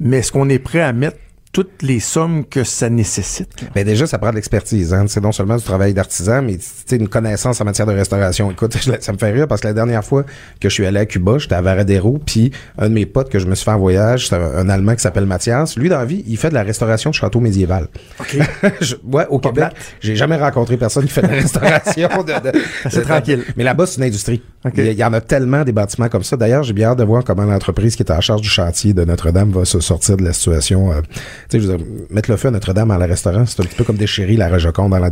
mais 0.00 0.18
est-ce 0.18 0.32
qu'on 0.32 0.48
est 0.48 0.58
prêt 0.58 0.80
à 0.80 0.92
mettre 0.92 1.18
toutes 1.52 1.82
les 1.82 1.98
sommes 2.00 2.44
que 2.44 2.62
ça 2.64 2.90
nécessite? 2.90 3.62
là? 3.62 3.68
Ben 3.74 3.84
déjà, 3.84 4.06
ça 4.06 4.18
prend 4.18 4.30
de 4.30 4.36
l'expertise. 4.36 4.92
Hein. 4.92 5.06
C'est 5.08 5.22
non 5.22 5.32
seulement 5.32 5.56
du 5.56 5.62
travail 5.64 5.94
d'artisan, 5.94 6.42
mais 6.42 6.58
une 6.92 7.08
connaissance 7.08 7.60
en 7.60 7.64
matière 7.64 7.86
de 7.86 7.92
restauration. 7.92 8.50
Écoute, 8.50 8.76
ça 9.00 9.12
me 9.12 9.18
fait 9.18 9.30
rire 9.32 9.48
parce 9.48 9.60
que 9.62 9.66
la 9.68 9.72
dernière 9.72 10.04
fois 10.04 10.24
que 10.60 10.68
je 10.68 10.74
suis 10.74 10.86
allé 10.86 10.98
à 11.00 11.06
Cuba, 11.06 11.38
j'étais 11.38 11.54
à 11.54 11.62
Varadero, 11.62 12.18
puis 12.24 12.52
un 12.76 12.88
de 12.88 12.94
mes 12.94 13.06
potes 13.06 13.30
que 13.30 13.38
je 13.38 13.46
me 13.46 13.54
suis 13.54 13.64
fait 13.64 13.70
en 13.70 13.78
voyage, 13.78 14.28
c'est 14.28 14.36
un, 14.36 14.68
Allemand 14.68 14.94
qui 14.94 15.00
s'appelle 15.02 15.26
Mathias. 15.26 15.76
Lui, 15.76 15.88
dans 15.88 15.98
la 15.98 16.04
vie, 16.04 16.22
il 16.28 16.36
fait 16.36 16.50
de 16.50 16.54
la 16.54 16.62
restauration 16.62 17.10
de 17.10 17.14
châteaux 17.14 17.40
médiéval. 17.40 17.88
OK. 18.20 18.36
Je- 18.80 18.96
ouais, 19.10 19.26
au 19.30 19.38
Pas 19.38 19.48
Québec, 19.48 19.72
j'ai 20.00 20.14
jamais 20.16 20.36
rencontré 20.36 20.76
personne 20.76 21.04
qui 21.04 21.10
fait 21.12 21.22
de 21.22 21.28
la 21.28 21.32
restauration. 21.42 22.08
de, 22.22 22.50
de- 22.52 22.58
C'est 22.90 22.98
de- 23.00 23.04
tranquille. 23.04 23.44
Mais 23.56 23.64
là-bas, 23.64 23.86
c'est 23.86 23.96
une 23.98 24.04
industrie. 24.08 24.42
OK. 24.64 24.72
Il, 24.76 24.84
y 24.84 24.88
a- 24.88 24.92
il 24.92 24.98
y 24.98 25.04
en 25.04 25.12
a 25.14 25.20
tellement 25.20 25.64
des 25.64 25.72
bâtiments 25.72 26.08
comme 26.08 26.22
ça. 26.24 26.36
D'ailleurs, 26.36 26.62
j'ai 26.62 26.72
bien 26.74 26.88
hâte 26.90 26.98
de 26.98 27.04
voir 27.04 27.24
comment 27.24 27.44
l'entreprise 27.44 27.96
qui 27.96 28.02
est 28.02 28.12
en 28.12 28.20
charge 28.20 28.42
du 28.42 28.48
chantier 28.48 28.92
de 28.92 29.04
Notre-Dame 29.04 29.50
va 29.52 29.64
se 29.64 29.80
sortir 29.80 30.16
de 30.18 30.24
la 30.24 30.32
situation 30.32 30.92
euh, 30.92 31.00
sais, 31.48 31.58
veux 31.66 31.76
dire, 31.76 31.86
mettre 32.10 32.30
le 32.30 32.36
feu 32.36 32.48
à 32.48 32.50
Notre-Dame 32.50 32.90
à 32.90 32.98
la 32.98 33.06
restaurant, 33.06 33.44
c'est 33.46 33.60
un 33.60 33.64
petit 33.64 33.76
peu 33.76 33.84
comme 33.84 33.96
déchirer 33.96 34.36
la 34.36 34.48
Rojoconde 34.48 34.90
dans 34.90 34.98
la 34.98 35.10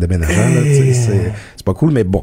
tu 0.63 0.95
sais, 0.95 1.33
C'est 1.57 1.65
pas 1.65 1.75
cool, 1.75 1.93
mais 1.93 2.05
bon. 2.05 2.23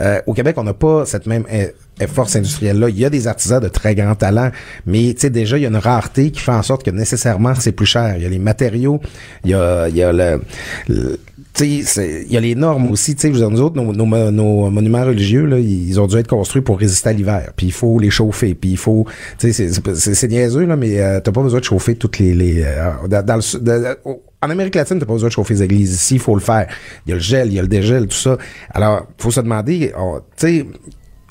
Euh, 0.00 0.20
au 0.26 0.34
Québec, 0.34 0.56
on 0.58 0.64
n'a 0.64 0.74
pas 0.74 1.06
cette 1.06 1.26
même 1.26 1.44
euh, 1.52 1.66
force 2.06 2.36
industrielle-là. 2.36 2.88
Il 2.90 2.98
y 2.98 3.04
a 3.04 3.10
des 3.10 3.26
artisans 3.26 3.60
de 3.60 3.68
très 3.68 3.94
grand 3.94 4.14
talent, 4.14 4.50
mais 4.86 5.14
tu 5.14 5.20
sais, 5.22 5.30
déjà, 5.30 5.56
il 5.58 5.62
y 5.62 5.66
a 5.66 5.68
une 5.68 5.76
rareté 5.76 6.30
qui 6.30 6.40
fait 6.40 6.52
en 6.52 6.62
sorte 6.62 6.82
que 6.84 6.90
nécessairement, 6.90 7.54
c'est 7.54 7.72
plus 7.72 7.86
cher. 7.86 8.14
Il 8.16 8.22
y 8.22 8.26
a 8.26 8.28
les 8.28 8.38
matériaux, 8.38 9.00
il 9.44 9.50
y 9.50 9.54
a, 9.54 9.88
il 9.88 9.96
y 9.96 10.02
a 10.02 10.12
le- 10.12 10.42
le 10.88 11.18
tu 11.18 11.18
sais, 11.18 11.33
il 11.60 12.32
y 12.32 12.36
a 12.36 12.40
les 12.40 12.54
normes 12.54 12.90
aussi. 12.90 13.14
Tu 13.14 13.22
sais, 13.22 13.28
je 13.28 13.32
veux 13.34 13.38
dire, 13.38 13.50
nous 13.50 13.60
autres, 13.60 13.76
nos, 13.80 13.92
nos, 13.92 14.30
nos 14.32 14.70
monuments 14.70 15.04
religieux, 15.04 15.44
là, 15.46 15.58
ils 15.58 16.00
ont 16.00 16.06
dû 16.06 16.16
être 16.16 16.26
construits 16.28 16.62
pour 16.62 16.78
résister 16.78 17.10
à 17.10 17.12
l'hiver. 17.12 17.52
Puis 17.56 17.66
il 17.66 17.72
faut 17.72 17.98
les 17.98 18.10
chauffer. 18.10 18.54
Puis 18.54 18.70
il 18.70 18.76
faut, 18.76 19.06
tu 19.38 19.52
sais, 19.52 19.70
c'est- 19.94 20.28
niaiseux 20.28 20.64
là, 20.66 20.76
mais 20.76 21.00
euh, 21.00 21.20
t'as 21.20 21.30
pas 21.32 21.42
besoin 21.42 21.60
de 21.60 21.64
chauffer 21.64 21.94
toutes 21.94 22.18
les, 22.18 22.34
les 22.34 22.62
euh, 22.64 22.90
dans, 23.08 23.24
dans 23.24 23.36
le 23.36 23.58
de- 23.60 23.98
en 24.42 24.50
Amérique 24.50 24.74
latine, 24.74 24.98
t'as 24.98 25.06
pas 25.06 25.12
besoin 25.14 25.28
de 25.28 25.32
chauffer 25.34 25.54
les 25.54 25.62
églises. 25.62 25.94
Ici, 25.94 26.14
il 26.16 26.20
faut 26.20 26.34
le 26.34 26.40
faire. 26.40 26.66
Il 27.06 27.10
y 27.10 27.12
a 27.12 27.16
le 27.16 27.20
gel, 27.22 27.48
il 27.48 27.54
y 27.54 27.58
a 27.58 27.62
le 27.62 27.68
dégel, 27.68 28.08
tout 28.08 28.16
ça. 28.16 28.36
Alors, 28.70 29.06
faut 29.16 29.30
se 29.30 29.40
demander, 29.40 29.92
tu 30.36 30.46
sais, 30.46 30.66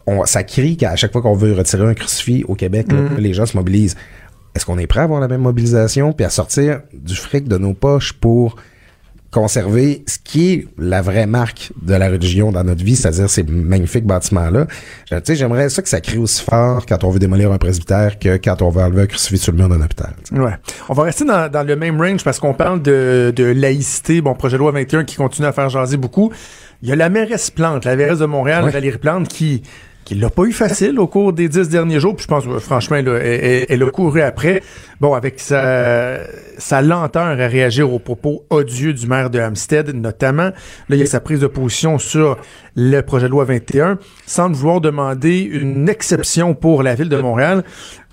on, 0.07 0.25
ça 0.25 0.43
crie 0.43 0.77
qu'à 0.77 0.95
chaque 0.95 1.11
fois 1.11 1.21
qu'on 1.21 1.35
veut 1.35 1.53
retirer 1.53 1.85
un 1.85 1.93
crucifix 1.93 2.43
au 2.47 2.55
Québec, 2.55 2.91
là, 2.91 2.97
les 3.19 3.33
gens 3.33 3.45
se 3.45 3.55
mobilisent. 3.55 3.95
Est-ce 4.55 4.65
qu'on 4.65 4.77
est 4.77 4.87
prêt 4.87 5.01
à 5.01 5.03
avoir 5.03 5.19
la 5.19 5.27
même 5.27 5.41
mobilisation 5.41 6.11
puis 6.13 6.25
à 6.25 6.29
sortir 6.29 6.81
du 6.93 7.15
fric 7.15 7.47
de 7.47 7.57
nos 7.57 7.73
poches 7.73 8.13
pour 8.13 8.55
conserver 9.33 10.03
ce 10.07 10.17
qui 10.23 10.53
est 10.53 10.67
la 10.77 11.01
vraie 11.01 11.25
marque 11.25 11.71
de 11.81 11.93
la 11.95 12.09
religion 12.09 12.51
dans 12.51 12.63
notre 12.63 12.83
vie, 12.83 12.95
c'est-à-dire 12.95 13.29
ces 13.29 13.43
magnifiques 13.43 14.05
bâtiments-là. 14.05 14.67
Je- 15.11 15.15
Tu 15.15 15.21
sais, 15.25 15.35
j'aimerais 15.35 15.69
ça 15.69 15.81
que 15.81 15.89
ça 15.89 15.99
crie 16.01 16.17
aussi 16.17 16.41
fort 16.43 16.85
quand 16.85 17.03
on 17.03 17.09
veut 17.09 17.19
démolir 17.19 17.51
un 17.51 17.57
presbytère 17.57 18.19
que 18.19 18.37
quand 18.37 18.61
on 18.61 18.69
veut 18.69 18.81
enlever 18.83 19.01
un 19.01 19.07
crucifix 19.07 19.39
sur 19.41 19.51
le 19.51 19.57
mur 19.57 19.67
d'un 19.69 19.81
hôpital. 19.83 20.13
tu 20.23 20.35
sais. 20.35 20.41
Ouais. 20.41 20.53
On 20.89 20.93
va 20.93 21.03
rester 21.03 21.25
dans, 21.25 21.51
dans 21.51 21.63
le 21.67 21.75
même 21.75 21.99
range 21.99 22.23
parce 22.23 22.39
qu'on 22.39 22.53
parle 22.53 22.81
de, 22.81 23.33
de 23.35 23.43
laïcité. 23.43 24.21
Bon, 24.21 24.33
projet 24.35 24.53
de 24.57 24.59
loi 24.59 24.71
21 24.71 25.03
qui 25.03 25.15
continue 25.15 25.47
à 25.47 25.51
faire 25.51 25.69
jaser 25.69 25.97
beaucoup. 25.97 26.31
Il 26.81 26.89
y 26.89 26.91
a 26.91 26.95
la 26.95 27.09
mairesse 27.09 27.49
Plante, 27.49 27.85
la 27.85 27.95
mairesse 27.95 28.19
de 28.19 28.25
Montréal, 28.25 28.63
Ouais. 28.65 28.71
Valérie 28.71 28.97
Plante, 28.97 29.27
qui 29.27 29.63
qui 30.05 30.15
l'a 30.15 30.29
pas 30.29 30.43
eu 30.43 30.51
facile 30.51 30.99
au 30.99 31.07
cours 31.07 31.31
des 31.33 31.47
dix 31.47 31.69
derniers 31.69 31.99
jours. 31.99 32.15
Puis 32.15 32.23
je 32.23 32.27
pense, 32.27 32.43
franchement, 32.59 32.97
là, 33.01 33.17
elle, 33.19 33.83
a 33.83 33.89
couru 33.89 34.21
après. 34.21 34.61
Bon, 34.99 35.13
avec 35.13 35.39
sa, 35.39 36.19
sa 36.57 36.81
lenteur 36.81 37.23
à 37.23 37.47
réagir 37.47 37.91
aux 37.91 37.99
propos 37.99 38.45
odieux 38.49 38.93
du 38.93 39.07
maire 39.07 39.29
de 39.29 39.39
Hampstead, 39.39 39.93
notamment. 39.93 40.43
Là, 40.43 40.53
il 40.89 40.97
y 40.97 41.01
a 41.03 41.05
sa 41.05 41.19
prise 41.19 41.39
de 41.39 41.47
position 41.47 41.99
sur 41.99 42.37
le 42.75 43.01
projet 43.01 43.25
de 43.27 43.31
loi 43.31 43.43
21, 43.45 43.97
sans 44.25 44.49
vouloir 44.51 44.81
demander 44.81 45.39
une 45.41 45.89
exception 45.89 46.53
pour 46.53 46.83
la 46.83 46.95
ville 46.95 47.09
de 47.09 47.17
Montréal. 47.17 47.63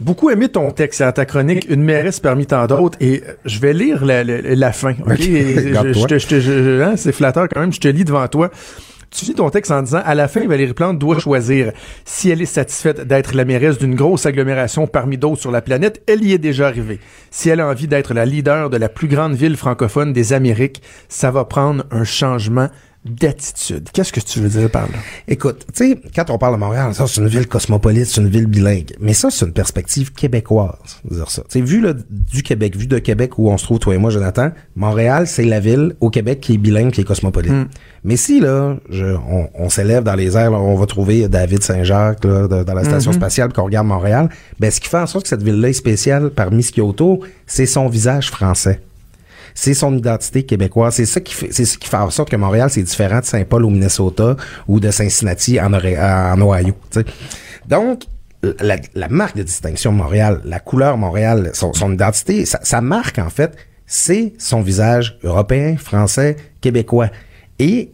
Beaucoup 0.01 0.31
aimé 0.31 0.49
ton 0.49 0.71
texte, 0.71 1.01
à 1.01 1.13
ta 1.13 1.25
chronique, 1.27 1.67
une 1.71 1.83
mairesse 1.83 2.21
parmi 2.21 2.47
tant 2.47 2.67
d'autres, 2.67 2.99
et 3.01 3.23
je 3.45 3.59
vais 3.61 3.73
lire 3.73 4.05
la, 4.05 4.25
la- 4.25 4.41
la 4.55 4.73
fin. 4.73 4.93
ok? 4.93 5.11
Ok, 5.13 5.21
Et 5.21 5.75
je- 5.75 6.19
je 6.19 6.41
je- 6.41 6.83
hein, 6.83 6.95
c'est 6.97 7.13
flatteur 7.13 7.47
quand 7.53 7.61
même, 7.61 7.73
je 7.73 7.81
te 7.81 7.89
lis 7.89 8.05
devant 8.05 8.27
toi. 8.29 8.51
Tu 9.11 9.25
lis 9.25 9.35
ton 9.35 9.51
texte 9.51 9.73
en 9.73 9.83
disant 9.83 10.03
à 10.05 10.15
la 10.15 10.29
fin, 10.29 10.47
Valérie 10.47 10.73
Plante 10.73 10.99
doit 10.99 11.19
choisir 11.19 11.73
si 12.05 12.31
elle 12.31 12.41
est 12.43 12.47
satisfaite 12.47 13.01
d'être 13.01 13.35
la 13.35 13.45
mairesse 13.45 13.77
d'une 13.77 13.97
grosse 13.97 14.25
agglomération 14.25 14.87
parmi 14.87 15.19
d'autres 15.19 15.41
sur 15.41 15.51
la 15.51 15.63
planète. 15.63 16.01
Elle 16.07 16.23
y 16.23 16.33
est 16.33 16.39
déjà 16.39 16.69
arrivée. 16.69 17.01
Si 17.33 17.49
elle 17.49 17.61
a 17.61 17.69
envie 17.69 17.89
d'être 17.89 18.15
la 18.15 18.25
leader 18.25 18.71
de 18.71 18.77
la 18.77 18.89
plus 18.89 19.09
grande 19.09 19.35
ville 19.35 19.57
francophone 19.57 20.13
des 20.13 20.33
Amériques, 20.33 20.81
ça 21.09 21.33
va 21.33 21.45
prendre 21.45 21.85
un 21.91 22.05
changement 22.05 22.69
d'attitude. 23.05 23.89
Qu'est-ce 23.93 24.13
que 24.13 24.21
tu 24.21 24.41
veux 24.41 24.49
dire 24.49 24.71
par 24.71 24.83
là? 24.83 24.99
Écoute, 25.27 25.67
tu 25.75 25.91
sais, 25.93 26.01
quand 26.15 26.29
on 26.31 26.37
parle 26.39 26.55
de 26.55 26.61
Montréal, 26.61 26.95
ça, 26.95 27.07
c'est 27.07 27.21
une 27.21 27.29
ville 27.29 27.47
cosmopolite, 27.47 28.05
c'est 28.07 28.21
une 28.21 28.29
ville 28.29 28.47
bilingue. 28.47 28.93
Mais 29.01 29.15
ça, 29.15 29.31
c'est 29.31 29.47
une 29.47 29.53
perspective 29.55 30.13
québécoise, 30.13 31.01
dire 31.11 31.31
ça. 31.31 31.43
Tu 31.49 31.59
sais, 31.59 31.65
vu 31.65 31.81
là, 31.81 31.95
du 32.11 32.43
Québec, 32.43 32.77
vu 32.77 32.87
de 32.87 32.99
Québec 32.99 33.39
où 33.39 33.49
on 33.51 33.57
se 33.57 33.65
trouve, 33.65 33.79
toi 33.79 33.95
et 33.95 33.99
moi, 33.99 34.11
Jonathan, 34.11 34.51
Montréal, 34.77 35.27
c'est 35.27 35.45
la 35.45 35.61
ville 35.61 35.95
au 36.01 36.11
Québec 36.11 36.41
qui 36.41 36.55
est 36.55 36.59
bilingue, 36.59 36.91
qui 36.93 37.01
est 37.01 37.05
cosmopolite. 37.05 37.53
Mais 38.05 38.17
si, 38.17 38.39
là, 38.41 38.77
je, 38.91 39.05
on, 39.07 39.49
on 39.55 39.69
s'élève 39.71 40.03
dans 40.05 40.15
les 40.15 40.37
airs, 40.37 40.51
là, 40.51 40.59
on 40.59 40.75
va 40.77 40.87
trouver 40.87 41.27
David 41.29 41.63
Saint-Jacques, 41.63 42.25
là, 42.25 42.49
de- 42.49 42.65
dans 42.65 42.75
la 42.75 42.85
station 42.85 43.13
spatiale, 43.13 43.49
puis 43.49 43.57
qu'on 43.57 43.65
regarde 43.65 43.87
Montréal, 43.87 44.29
ben, 44.59 44.71
ce 44.71 44.79
qui 44.81 44.89
fait 44.89 44.99
en 44.99 45.07
sorte 45.07 45.25
que 45.25 45.29
cette 45.31 45.43
ville-là 45.43 45.71
est 45.71 45.73
spéciale 45.75 46.31
parmi 46.31 46.63
ce 46.63 46.71
qu'il 46.73 46.83
y 46.83 46.87
a 46.87 46.89
autour, 46.89 47.27
c'est 47.47 47.67
son 47.67 47.89
visage 47.89 48.31
français 48.31 48.81
c'est 49.61 49.75
son 49.75 49.95
identité 49.95 50.45
québécoise. 50.45 50.95
C'est 50.95 51.05
ça 51.05 51.21
qui 51.21 51.35
fait, 51.35 51.53
c'est 51.53 51.67
ça 51.67 51.77
qui 51.77 51.87
fait 51.87 51.99
en 51.99 52.09
sorte 52.09 52.31
que 52.31 52.37
Montréal, 52.37 52.71
c'est 52.71 52.83
différent 52.83 53.21
de 53.21 53.27
Saint-Paul 53.27 53.67
au 53.67 53.69
Minnesota 53.69 54.35
ou 54.67 54.81
de 54.81 54.91
Cincinnati 54.91 55.61
en, 55.61 55.71
Ohio. 55.75 56.75
Donc, 57.69 58.05
la, 58.43 59.09
marque 59.11 59.37
de 59.37 59.43
distinction 59.43 59.93
Montréal, 59.93 60.41
la 60.47 60.61
couleur 60.61 60.97
Montréal, 60.97 61.51
son, 61.53 61.93
identité, 61.93 62.47
sa, 62.47 62.81
marque, 62.81 63.19
en 63.19 63.29
fait, 63.29 63.55
c'est 63.85 64.33
son 64.39 64.63
visage 64.63 65.19
européen, 65.25 65.77
français, 65.77 66.37
québécois. 66.63 67.11
Et 67.59 67.93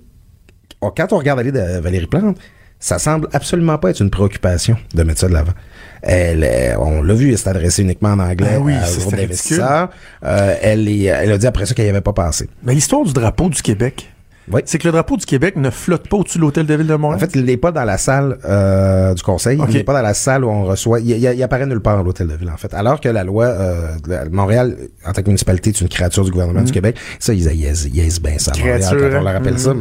quand 0.81 1.13
on 1.13 1.19
regarde 1.19 1.43
de 1.43 1.81
Valérie 1.81 2.07
Plante, 2.07 2.39
ça 2.79 3.01
semble 3.01 3.29
absolument 3.33 3.79
pas 3.79 3.91
être 3.91 4.01
une 4.01 4.11
préoccupation 4.11 4.77
de 4.95 5.03
mettre 5.03 5.19
ça 5.19 5.27
de 5.27 5.33
l'avant. 5.33 5.55
Elle, 6.03 6.77
on 6.79 7.03
l'a 7.03 7.15
vu, 7.15 7.31
elle 7.33 7.39
s'est 7.39 7.49
adressée 7.49 7.83
uniquement 7.83 8.11
en 8.11 8.19
anglais 8.21 8.49
Ben 8.57 8.63
oui, 8.63 8.75
groupe 8.99 9.15
d'investisseurs. 9.17 9.89
Euh, 10.25 10.55
elle, 10.63 10.89
est- 10.89 11.05
elle 11.05 11.33
a 11.33 11.39
dit 11.39 11.47
après 11.47 11.67
ça 11.67 11.75
qu'elle 11.75 11.87
n'y 11.87 11.91
avait 11.91 12.01
pas 12.01 12.13
pensé. 12.13 12.49
Mais 12.63 12.75
l'histoire 12.75 13.05
du 13.05 13.13
drapeau 13.13 13.49
du 13.49 13.61
Québec, 13.63 14.13
Oui. 14.53 14.63
c'est 14.65 14.79
que 14.79 14.87
le 14.87 14.93
drapeau 14.93 15.17
du 15.17 15.27
Québec 15.27 15.57
ne 15.57 15.71
flotte 15.71 16.09
pas 16.09 16.17
au-dessus 16.19 16.39
de 16.39 16.43
l'hôtel 16.43 16.67
de 16.67 16.75
ville 16.75 16.87
de 16.87 16.95
En 16.95 16.99
Montréal. 16.99 17.21
fait, 17.21 17.31
il 17.39 17.45
n'est 17.45 17.57
pas 17.57 17.73
dans 17.73 17.85
la 17.85 17.99
salle 17.99 18.39
euh, 18.45 19.13
du 19.15 19.23
conseil. 19.23 19.59
Il 19.69 19.75
n'est 19.75 19.85
pas 19.85 19.93
dans 19.95 20.03
la 20.03 20.15
salle 20.15 20.45
où 20.45 20.49
on 20.49 20.65
reçoit. 20.65 21.01
Il, 21.01 21.11
il, 21.11 21.17
il 21.23 21.43
apparaît 21.43 21.67
nulle 21.67 21.81
part 21.81 21.99
à 21.99 22.03
l'hôtel 22.03 22.29
de 22.29 22.35
ville, 22.35 22.51
en 22.51 22.57
fait. 22.57 22.73
Alors 22.75 23.01
que 23.01 23.09
la 23.09 23.25
loi, 23.25 23.47
euh, 23.47 23.89
Montréal, 24.31 24.77
en 25.05 25.13
tant 25.13 25.23
que 25.23 25.27
municipalité, 25.29 25.71
est 25.71 25.81
une 25.81 25.89
créature 25.89 26.25
du 26.25 26.31
gouvernement 26.31 26.63
du 26.63 26.73
Québec. 26.73 26.97
Ça, 27.19 27.33
ils 27.35 27.45
ils- 27.47 27.91
ils 27.95 28.01
aisent 28.01 28.21
bien 28.21 28.39
ça 28.39 28.53
à 28.55 28.59
Montréal. 28.59 28.81
Créature, 28.81 29.11
quand 29.11 29.19
on 29.19 29.23
leur 29.23 29.33
rappelle 29.35 29.55
hein. 29.55 29.59
ça. 29.59 29.73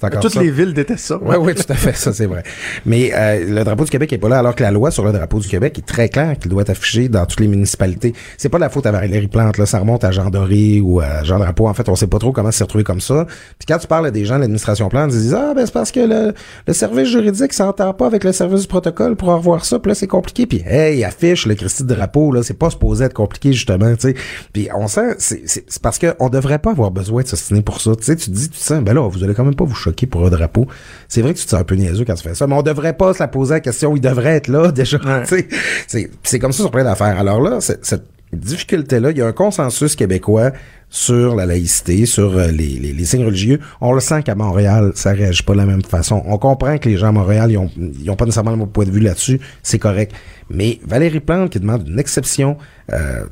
C'est 0.00 0.06
encore 0.06 0.20
Toutes 0.20 0.32
ça. 0.34 0.42
les 0.42 0.50
villes 0.50 0.74
détestent 0.74 1.06
ça. 1.06 1.18
Oui, 1.22 1.36
oui, 1.38 1.54
tout 1.54 1.62
à 1.72 1.74
fait, 1.74 1.94
ça 1.96 2.12
c'est 2.12 2.26
vrai. 2.26 2.42
Mais 2.86 3.12
euh, 3.14 3.44
le 3.58 3.64
drapeau 3.64 3.84
du 3.84 3.90
Québec 3.90 4.12
est 4.12 4.18
pas 4.18 4.28
là, 4.28 4.38
alors 4.38 4.54
que 4.54 4.62
la 4.62 4.70
loi 4.70 4.90
sur 4.90 5.04
le 5.04 5.12
drapeau 5.12 5.38
du 5.38 5.48
Québec 5.48 5.78
est 5.78 5.86
très 5.86 6.08
claire 6.08 6.36
qu'il 6.38 6.50
doit 6.50 6.62
être 6.62 6.70
affiché 6.70 7.08
dans 7.08 7.26
toutes 7.26 7.40
les 7.40 7.48
municipalités. 7.48 8.12
C'est 8.38 8.48
pas 8.48 8.58
de 8.58 8.62
la 8.62 8.68
faute 8.70 8.86
à 8.86 8.92
Valérie 8.92 9.28
Plante, 9.28 9.58
là, 9.58 9.66
ça 9.66 9.78
remonte 9.78 10.04
à 10.04 10.10
Jean 10.10 10.30
Doré 10.30 10.80
ou 10.82 11.00
à 11.00 11.22
Jean 11.22 11.38
Drapeau. 11.38 11.68
En 11.68 11.74
fait, 11.74 11.88
on 11.88 11.94
sait 11.94 12.06
pas 12.06 12.18
trop 12.18 12.32
comment 12.32 12.50
c'est 12.50 12.64
retrouvé 12.64 12.84
comme 12.84 13.00
ça. 13.00 13.26
Puis 13.58 13.66
quand 13.68 13.78
tu 13.84 13.88
parles 13.88 14.06
à 14.06 14.10
des 14.10 14.24
gens 14.24 14.36
de 14.36 14.40
l'administration 14.40 14.88
Plante, 14.88 15.12
ils 15.12 15.18
disent 15.20 15.34
ah 15.34 15.52
ben 15.54 15.66
c'est 15.66 15.72
parce 15.72 15.92
que 15.92 16.00
le, 16.00 16.32
le 16.66 16.72
service 16.72 17.08
juridique 17.08 17.52
s'entend 17.52 17.92
pas 17.92 18.06
avec 18.06 18.24
le 18.24 18.32
service 18.32 18.62
du 18.62 18.66
protocole 18.66 19.14
pour 19.16 19.28
revoir 19.28 19.64
ça. 19.64 19.78
Puis 19.78 19.90
là 19.90 19.94
c'est 19.94 20.06
compliqué. 20.06 20.46
Puis 20.46 20.62
hey, 20.66 21.04
affiche 21.04 21.46
le 21.46 21.54
Christy 21.54 21.84
de 21.84 21.94
drapeau 21.94 22.32
là, 22.32 22.42
c'est 22.42 22.58
pas 22.58 22.70
supposé 22.70 23.04
être 23.04 23.14
compliqué 23.14 23.52
justement, 23.52 23.94
tu 23.94 24.08
sais. 24.08 24.14
Puis 24.52 24.68
on 24.74 24.88
sent 24.88 25.16
c'est 25.18 25.78
parce 25.82 25.98
que 25.98 26.14
on 26.18 26.28
devrait 26.30 26.58
pas 26.58 26.70
avoir 26.70 26.90
besoin 26.90 27.22
de 27.22 27.28
s'ostiner 27.28 27.60
pour 27.62 27.80
ça. 27.80 27.94
Tu 27.96 28.04
sais, 28.04 28.16
tu 28.16 28.30
te 28.30 28.34
dis 28.34 28.48
tu 28.48 28.58
te 28.58 28.64
sens 28.64 28.82
ben 28.82 28.94
là 28.94 29.06
vous 29.08 29.22
allez 29.22 29.34
quand 29.34 29.44
même 29.44 29.54
pas 29.54 29.64
vous 29.64 29.74
choquer 29.74 30.06
pour 30.06 30.26
un 30.26 30.30
drapeau. 30.30 30.66
C'est 31.08 31.20
vrai 31.22 31.34
que 31.34 31.38
tu 31.38 31.44
te 31.44 31.50
sens 31.50 31.60
un 31.60 31.64
peu 31.64 31.74
niaiseux 31.74 32.04
quand 32.06 32.14
tu 32.14 32.22
fais 32.22 32.34
ça, 32.34 32.46
mais 32.46 32.54
on 32.54 32.62
devrait 32.62 32.96
pas 32.96 33.12
se 33.14 33.18
la 33.20 33.28
poser 33.28 33.54
la 33.54 33.60
question. 33.60 33.94
Il 33.94 34.00
devrait 34.00 34.36
être 34.36 34.48
là 34.48 34.72
déjà. 34.72 34.96
Ouais. 34.98 35.22
tu 35.26 35.36
sais. 35.36 35.48
C'est 35.86 36.10
c'est 36.22 36.38
comme 36.38 36.52
ça 36.52 36.62
sur 36.62 36.70
plein 36.70 36.84
d'affaires. 36.84 37.18
Alors 37.18 37.40
là, 37.40 37.60
c'est- 37.60 37.84
cette 37.84 38.04
difficulté-là, 38.36 39.10
il 39.10 39.18
y 39.18 39.22
a 39.22 39.26
un 39.26 39.32
consensus 39.32 39.96
québécois 39.96 40.52
sur 40.94 41.34
la 41.34 41.44
laïcité, 41.44 42.06
sur 42.06 42.38
euh, 42.38 42.46
les, 42.48 43.04
signes 43.04 43.26
religieux. 43.26 43.58
On 43.80 43.92
le 43.92 44.00
sent 44.00 44.22
qu'à 44.22 44.36
Montréal, 44.36 44.92
ça 44.94 45.12
réagit 45.12 45.42
pas 45.42 45.52
de 45.54 45.58
la 45.58 45.66
même 45.66 45.82
façon. 45.82 46.22
On 46.24 46.38
comprend 46.38 46.78
que 46.78 46.88
les 46.88 46.96
gens 46.96 47.08
à 47.08 47.12
Montréal, 47.12 47.50
ils 47.50 47.58
ont, 47.58 47.68
ils 47.76 48.08
ont 48.10 48.14
pas 48.16 48.26
nécessairement 48.26 48.52
le 48.52 48.58
même 48.58 48.68
point 48.68 48.84
de 48.84 48.92
vue 48.92 49.00
là-dessus. 49.00 49.40
C'est 49.64 49.80
correct. 49.80 50.14
Mais 50.50 50.78
Valérie 50.86 51.18
Plante 51.18 51.50
qui 51.50 51.58
demande 51.58 51.88
une 51.88 51.98
exception, 51.98 52.58
euh, 52.92 53.24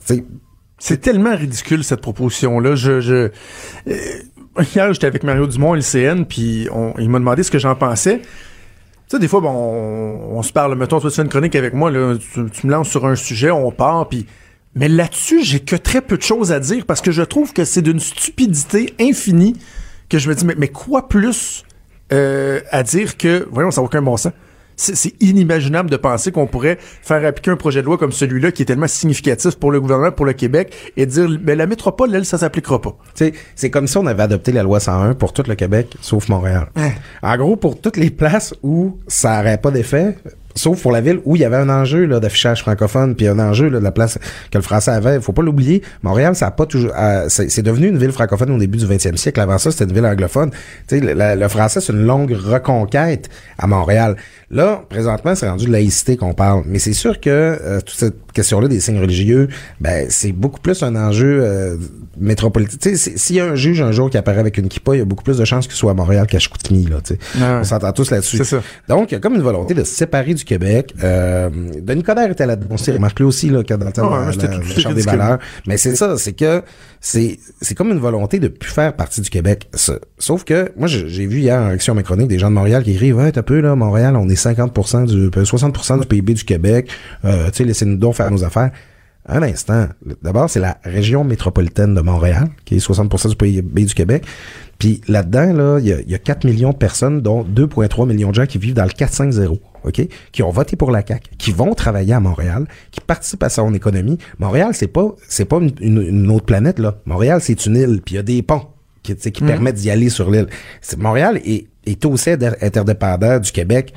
C'est 0.78 1.00
tellement 1.00 1.36
ridicule 1.36 1.84
cette 1.84 2.00
proposition-là. 2.00 2.74
Euh, 2.86 3.28
hier 3.86 4.92
j'étais 4.92 5.06
avec 5.06 5.22
Mario 5.22 5.46
Dumont, 5.46 5.76
LCN, 5.76 6.24
puis 6.24 6.66
il 6.98 7.10
m'a 7.10 7.20
demandé 7.20 7.44
ce 7.44 7.52
que 7.52 7.60
j'en 7.60 7.76
pensais. 7.76 8.18
Tu 8.18 8.26
sais, 9.06 9.18
des 9.20 9.28
fois, 9.28 9.40
bon, 9.40 9.50
on, 9.50 10.38
on 10.38 10.42
se 10.42 10.52
parle. 10.52 10.74
Mettons, 10.74 10.98
toi, 10.98 11.10
tu 11.10 11.16
fais 11.16 11.22
une 11.22 11.28
chronique 11.28 11.54
avec 11.54 11.74
moi, 11.74 11.92
là, 11.92 12.16
tu, 12.16 12.50
tu 12.50 12.66
me 12.66 12.72
lances 12.72 12.88
sur 12.88 13.06
un 13.06 13.14
sujet, 13.14 13.52
on 13.52 13.70
part, 13.70 14.08
puis. 14.08 14.26
Mais 14.74 14.88
là-dessus, 14.88 15.44
j'ai 15.44 15.60
que 15.60 15.76
très 15.76 16.00
peu 16.00 16.16
de 16.16 16.22
choses 16.22 16.52
à 16.52 16.60
dire 16.60 16.86
parce 16.86 17.00
que 17.00 17.10
je 17.10 17.22
trouve 17.22 17.52
que 17.52 17.64
c'est 17.64 17.82
d'une 17.82 18.00
stupidité 18.00 18.94
infinie 19.00 19.54
que 20.08 20.18
je 20.18 20.28
me 20.28 20.34
dis, 20.34 20.44
mais, 20.44 20.54
mais 20.56 20.68
quoi 20.68 21.08
plus 21.08 21.64
euh, 22.12 22.60
à 22.70 22.82
dire 22.82 23.16
que, 23.16 23.46
voyons, 23.50 23.70
ça 23.70 23.80
n'a 23.80 23.86
aucun 23.86 24.02
bon 24.02 24.16
sens. 24.16 24.32
C'est 24.76 25.14
inimaginable 25.20 25.90
de 25.90 25.96
penser 25.96 26.32
qu'on 26.32 26.46
pourrait 26.46 26.78
faire 26.80 27.24
appliquer 27.24 27.50
un 27.50 27.56
projet 27.56 27.82
de 27.82 27.86
loi 27.86 27.98
comme 27.98 28.10
celui-là 28.10 28.52
qui 28.52 28.62
est 28.62 28.64
tellement 28.64 28.88
significatif 28.88 29.56
pour 29.56 29.70
le 29.70 29.80
gouvernement, 29.80 30.10
pour 30.10 30.24
le 30.24 30.32
Québec, 30.32 30.92
et 30.96 31.06
dire, 31.06 31.28
ben, 31.40 31.56
la 31.56 31.66
métropole, 31.66 32.14
elle, 32.14 32.24
ça 32.24 32.38
s'appliquera 32.38 32.80
pas. 32.80 32.96
Tu 33.14 33.26
sais, 33.26 33.32
c'est 33.54 33.70
comme 33.70 33.86
si 33.86 33.96
on 33.98 34.06
avait 34.06 34.22
adopté 34.22 34.50
la 34.50 34.62
loi 34.62 34.80
101 34.80 35.14
pour 35.14 35.32
tout 35.32 35.44
le 35.46 35.54
Québec, 35.54 35.94
sauf 36.00 36.28
Montréal. 36.28 36.70
Hein? 36.74 36.90
En 37.22 37.36
gros, 37.36 37.56
pour 37.56 37.80
toutes 37.80 37.98
les 37.98 38.10
places 38.10 38.54
où 38.62 38.98
ça 39.06 39.38
n'aurait 39.38 39.58
pas 39.58 39.70
d'effet, 39.70 40.16
Sauf 40.54 40.82
pour 40.82 40.92
la 40.92 41.00
ville 41.00 41.20
où 41.24 41.36
il 41.36 41.42
y 41.42 41.44
avait 41.44 41.56
un 41.56 41.68
enjeu 41.68 42.04
là, 42.04 42.20
d'affichage 42.20 42.62
francophone, 42.62 43.14
puis 43.14 43.26
un 43.26 43.38
enjeu 43.38 43.68
là, 43.68 43.78
de 43.78 43.84
la 43.84 43.92
place 43.92 44.18
que 44.50 44.58
le 44.58 44.62
français 44.62 44.90
avait. 44.90 45.20
Faut 45.20 45.32
pas 45.32 45.42
l'oublier. 45.42 45.82
Montréal, 46.02 46.34
ça 46.34 46.48
a 46.48 46.50
pas 46.50 46.66
toujours. 46.66 46.92
euh, 46.96 47.26
c'est 47.28 47.62
devenu 47.62 47.88
une 47.88 47.98
ville 47.98 48.12
francophone 48.12 48.50
au 48.50 48.58
début 48.58 48.78
du 48.78 48.86
20e 48.86 49.16
siècle. 49.16 49.40
Avant 49.40 49.58
ça, 49.58 49.70
c'était 49.70 49.84
une 49.84 49.92
ville 49.92 50.06
anglophone. 50.06 50.50
Tu 50.88 51.00
sais, 51.00 51.14
le 51.14 51.48
français, 51.48 51.80
c'est 51.80 51.92
une 51.92 52.04
longue 52.04 52.32
reconquête 52.32 53.28
à 53.58 53.66
Montréal. 53.66 54.16
Là, 54.52 54.84
présentement, 54.90 55.34
c'est 55.34 55.48
rendu 55.48 55.64
de 55.66 55.72
laïcité 55.72 56.16
qu'on 56.18 56.34
parle. 56.34 56.62
Mais 56.66 56.78
c'est 56.78 56.92
sûr 56.92 57.18
que 57.20 57.30
euh, 57.30 57.80
toute 57.80 57.96
cette 57.96 58.32
question-là 58.34 58.68
des 58.68 58.80
signes 58.80 59.00
religieux, 59.00 59.48
ben 59.80 60.06
c'est 60.10 60.32
beaucoup 60.32 60.60
plus 60.60 60.82
un 60.82 60.94
enjeu 60.94 61.40
euh, 61.42 61.76
métropolitain. 62.20 62.76
Tu 62.80 62.90
sais, 62.90 62.96
si- 63.12 63.18
s'il 63.18 63.36
y 63.36 63.40
a 63.40 63.46
un 63.46 63.54
juge 63.54 63.80
un 63.80 63.92
jour 63.92 64.10
qui 64.10 64.18
apparaît 64.18 64.40
avec 64.40 64.58
une 64.58 64.68
kippa, 64.68 64.94
il 64.94 64.98
y 64.98 65.02
a 65.02 65.04
beaucoup 65.06 65.24
plus 65.24 65.38
de 65.38 65.44
chances 65.46 65.66
qu'il 65.66 65.76
soit 65.76 65.92
à 65.92 65.94
Montréal 65.94 66.26
qu'à 66.26 66.38
Chicoutimi. 66.38 66.84
Là, 66.86 66.96
tu 67.02 67.14
sais. 67.14 67.18
Ah 67.40 67.54
ouais. 67.54 67.58
On 67.60 67.64
s'entend 67.64 67.92
tous 67.92 68.10
là-dessus. 68.10 68.42
Donc, 68.88 69.10
il 69.10 69.14
y 69.14 69.16
a 69.16 69.20
comme 69.20 69.34
une 69.34 69.42
volonté 69.42 69.72
de 69.74 69.84
se 69.84 69.94
séparer 69.94 70.34
du 70.34 70.44
Québec. 70.44 70.94
Euh, 71.02 71.48
Denis 71.80 72.02
Coderre 72.02 72.30
était 72.30 72.46
là-dedans. 72.46 72.68
On 72.70 72.76
s'est 72.76 72.92
remarqué 72.92 73.24
aussi 73.24 73.48
là, 73.48 73.62
que 73.64 73.72
dans 73.74 73.86
le 73.86 73.92
temps 73.92 74.10
Ah 74.12 74.26
ouais, 74.28 74.36
de 74.36 74.46
la, 74.46 74.62
Chambre 74.80 74.94
des 74.94 75.02
valeurs. 75.02 75.38
Mais 75.66 75.76
c'est 75.78 75.96
ça, 75.96 76.16
c'est 76.18 76.32
que 76.34 76.62
c'est 77.00 77.38
c'est 77.60 77.74
comme 77.74 77.90
une 77.90 77.98
volonté 77.98 78.38
de 78.38 78.48
plus 78.48 78.70
faire 78.70 78.94
partie 78.94 79.20
du 79.22 79.30
Québec. 79.30 79.68
Ça. 79.74 79.94
Sauf 80.18 80.44
que 80.44 80.72
moi, 80.76 80.88
j'ai 80.88 81.26
vu 81.26 81.38
hier 81.40 81.58
en 81.60 81.68
action 81.68 81.94
mes 81.94 82.02
chroniques 82.02 82.28
des 82.28 82.38
gens 82.38 82.50
de 82.50 82.54
Montréal 82.54 82.82
qui 82.82 82.92
écrivent 82.92 83.16
Ouais, 83.16 83.32
t'as 83.32 83.42
peu 83.42 83.60
là, 83.60 83.74
Montréal, 83.74 84.16
on 84.16 84.28
est 84.28 84.36
50% 84.50 85.06
du 85.06 85.26
euh, 85.26 85.44
60% 85.44 86.00
du 86.00 86.06
PIB 86.06 86.34
du 86.34 86.44
Québec. 86.44 86.90
Euh, 87.24 87.46
tu 87.50 87.58
sais, 87.58 87.64
laissez-nous 87.64 87.96
donc 87.96 88.14
faire 88.14 88.30
nos 88.30 88.44
affaires. 88.44 88.70
Un 89.28 89.40
instant. 89.44 89.86
D'abord, 90.22 90.50
c'est 90.50 90.58
la 90.58 90.78
région 90.82 91.22
métropolitaine 91.22 91.94
de 91.94 92.00
Montréal, 92.00 92.48
qui 92.64 92.74
est 92.74 92.84
60% 92.84 93.28
du 93.28 93.36
PIB 93.36 93.84
du 93.84 93.94
Québec. 93.94 94.24
Puis 94.80 95.00
là-dedans, 95.06 95.52
là, 95.52 95.78
il 95.78 95.86
y 95.86 95.92
a, 95.92 96.00
il 96.00 96.10
y 96.10 96.14
a 96.16 96.18
4 96.18 96.44
millions 96.44 96.70
de 96.70 96.76
personnes, 96.76 97.20
dont 97.20 97.44
2,3 97.44 98.08
millions 98.08 98.30
de 98.30 98.34
gens 98.34 98.46
qui 98.46 98.58
vivent 98.58 98.74
dans 98.74 98.82
le 98.82 98.90
450, 98.90 99.60
OK? 99.84 100.08
Qui 100.32 100.42
ont 100.42 100.50
voté 100.50 100.74
pour 100.74 100.90
la 100.90 101.06
CAQ, 101.06 101.30
qui 101.38 101.52
vont 101.52 101.72
travailler 101.74 102.14
à 102.14 102.18
Montréal, 102.20 102.66
qui 102.90 103.00
participent 103.00 103.44
à 103.44 103.48
son 103.48 103.72
économie. 103.74 104.18
Montréal, 104.40 104.70
c'est 104.72 104.88
pas, 104.88 105.14
c'est 105.28 105.44
pas 105.44 105.58
une- 105.80 106.02
une 106.02 106.30
autre 106.32 106.46
planète, 106.46 106.80
là. 106.80 106.96
Montréal, 107.06 107.38
c'est 107.40 107.64
une 107.66 107.76
île, 107.76 108.00
puis 108.04 108.14
il 108.14 108.16
y 108.16 108.20
a 108.20 108.24
des 108.24 108.42
ponts 108.42 108.66
qui, 109.02 109.14
qui 109.16 109.42
permettent 109.42 109.76
d'y 109.76 109.90
aller 109.90 110.08
sur 110.08 110.30
l'île. 110.30 110.46
C'est- 110.80 110.98
Montréal 110.98 111.40
est, 111.44 111.66
est 111.86 112.04
aussi 112.04 112.30
inter- 112.30 112.52
interdépendant 112.60 113.38
du 113.38 113.50
Québec 113.52 113.92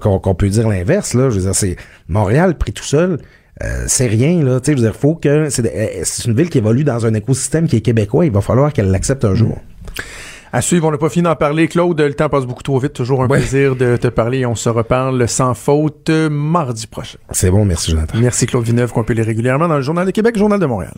qu'on 0.00 0.34
peut 0.34 0.48
dire 0.48 0.68
l'inverse, 0.68 1.14
là. 1.14 1.30
Je 1.30 1.36
veux 1.36 1.42
dire, 1.42 1.54
c'est 1.54 1.76
Montréal 2.08 2.56
pris 2.56 2.72
tout 2.72 2.84
seul. 2.84 3.18
euh, 3.62 3.84
c'est 3.86 4.06
rien 4.06 4.42
là, 4.44 4.60
tu 4.60 4.66
sais, 4.66 4.76
je 4.76 4.82
veux 4.82 4.88
dire, 4.90 4.94
faut 4.98 5.14
que 5.14 5.48
c'est 5.48 5.64
euh, 5.66 6.00
c'est 6.04 6.26
une 6.26 6.34
ville 6.36 6.50
qui 6.50 6.58
évolue 6.58 6.84
dans 6.84 7.06
un 7.06 7.14
écosystème 7.14 7.66
qui 7.66 7.76
est 7.76 7.80
québécois, 7.80 8.26
il 8.26 8.30
va 8.32 8.42
falloir 8.42 8.70
qu'elle 8.72 8.90
l'accepte 8.90 9.24
un 9.24 9.34
jour. 9.34 9.56
À 10.52 10.60
suivre, 10.62 10.86
on 10.88 10.90
n'a 10.90 10.98
pas 10.98 11.08
fini 11.08 11.22
d'en 11.24 11.34
parler. 11.36 11.66
Claude, 11.66 11.98
le 12.00 12.14
temps 12.14 12.28
passe 12.28 12.44
beaucoup 12.46 12.62
trop 12.62 12.78
vite. 12.78 12.92
Toujours 12.92 13.22
un 13.22 13.28
Ouais. 13.28 13.38
plaisir 13.38 13.74
de 13.74 13.96
te 13.96 14.06
parler. 14.08 14.46
On 14.46 14.54
se 14.54 14.68
reparle 14.68 15.26
sans 15.28 15.54
faute 15.54 16.08
euh, 16.08 16.30
mardi 16.30 16.86
prochain. 16.86 17.18
C'est 17.30 17.50
bon, 17.50 17.64
merci 17.64 17.90
Jonathan. 17.90 18.16
Merci 18.20 18.46
Claude 18.46 18.64
Villeneuve, 18.64 18.92
qu'on 18.92 19.04
peut 19.04 19.12
lire 19.14 19.26
régulièrement 19.26 19.68
dans 19.68 19.76
le 19.76 19.82
Journal 19.82 20.06
de 20.06 20.12
Québec, 20.12 20.36
Journal 20.38 20.60
de 20.60 20.66
Montréal. 20.66 20.94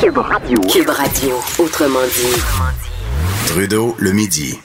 Cube 0.00 0.18
Radio. 0.18 0.60
Cube 0.60 0.88
Radio, 0.88 1.30
autrement 1.58 2.04
dit. 2.04 2.42
Trudeau, 3.46 3.96
le 3.98 4.12
midi. 4.12 4.58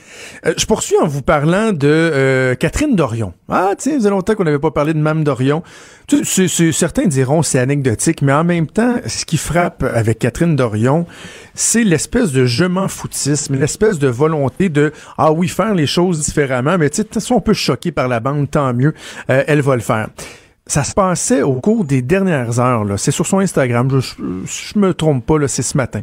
Euh, 0.46 0.54
je 0.58 0.66
poursuis 0.66 0.96
en 1.02 1.08
vous 1.08 1.22
parlant 1.22 1.72
de 1.72 1.88
euh, 1.88 2.56
Catherine 2.56 2.96
Dorion. 2.96 3.34
Ah, 3.50 3.72
tiens, 3.78 3.94
ça 3.94 3.98
faisait 3.98 4.10
longtemps 4.10 4.36
qu'on 4.36 4.44
n'avait 4.44 4.60
pas 4.60 4.72
parlé 4.72 4.94
de 4.94 5.00
Mme 5.00 5.24
Dorion. 5.24 5.64
Tu 6.08 6.24
certains 6.72 7.08
diront 7.08 7.42
c'est 7.42 7.60
anecdotique, 7.60 8.22
mais 8.22 8.34
en 8.34 8.44
même 8.44 8.68
temps, 8.68 8.96
ce 9.08 9.26
qui 9.26 9.38
frappe 9.38 9.84
avec 9.84 10.20
Catherine 10.20 10.56
Dorion, 10.56 11.08
c'est 11.56 11.84
l'espèce 11.84 12.32
de 12.32 12.46
je 12.46 12.66
m'en 12.66 12.88
foutisme, 12.88 13.56
l'espèce 13.56 13.98
de 13.98 14.08
volonté 14.08 14.70
de 14.70 14.94
ah 15.18 15.32
oui 15.32 15.48
faire 15.48 15.74
les 15.74 15.88
choses 15.88 16.20
différemment, 16.22 16.78
mais 16.78 16.90
tu 16.92 17.02
sais, 17.02 17.20
si 17.20 17.34
on 17.34 17.42
peut 17.42 17.54
choquer 17.54 17.92
par 17.92 18.08
la 18.08 18.20
bande, 18.20 18.50
tant 18.52 18.74
mieux, 18.74 18.94
euh, 19.32 19.44
elle 19.48 19.62
va 19.62 19.76
le 19.76 19.82
faire. 19.82 20.10
Ça 20.68 20.84
se 20.84 20.96
passait 20.96 21.44
au 21.44 21.62
cours 21.62 21.86
des 21.86 22.02
dernières 22.02 22.60
heures. 22.60 22.86
C'est 22.98 23.12
sur 23.12 23.28
son 23.28 23.38
Instagram. 23.38 23.88
Je, 24.00 24.16
je, 24.48 24.80
me 24.80 24.96
trompe 24.96 25.24
pas, 25.24 25.36
c'est 25.48 25.62
ce 25.62 25.78
matin, 25.78 26.02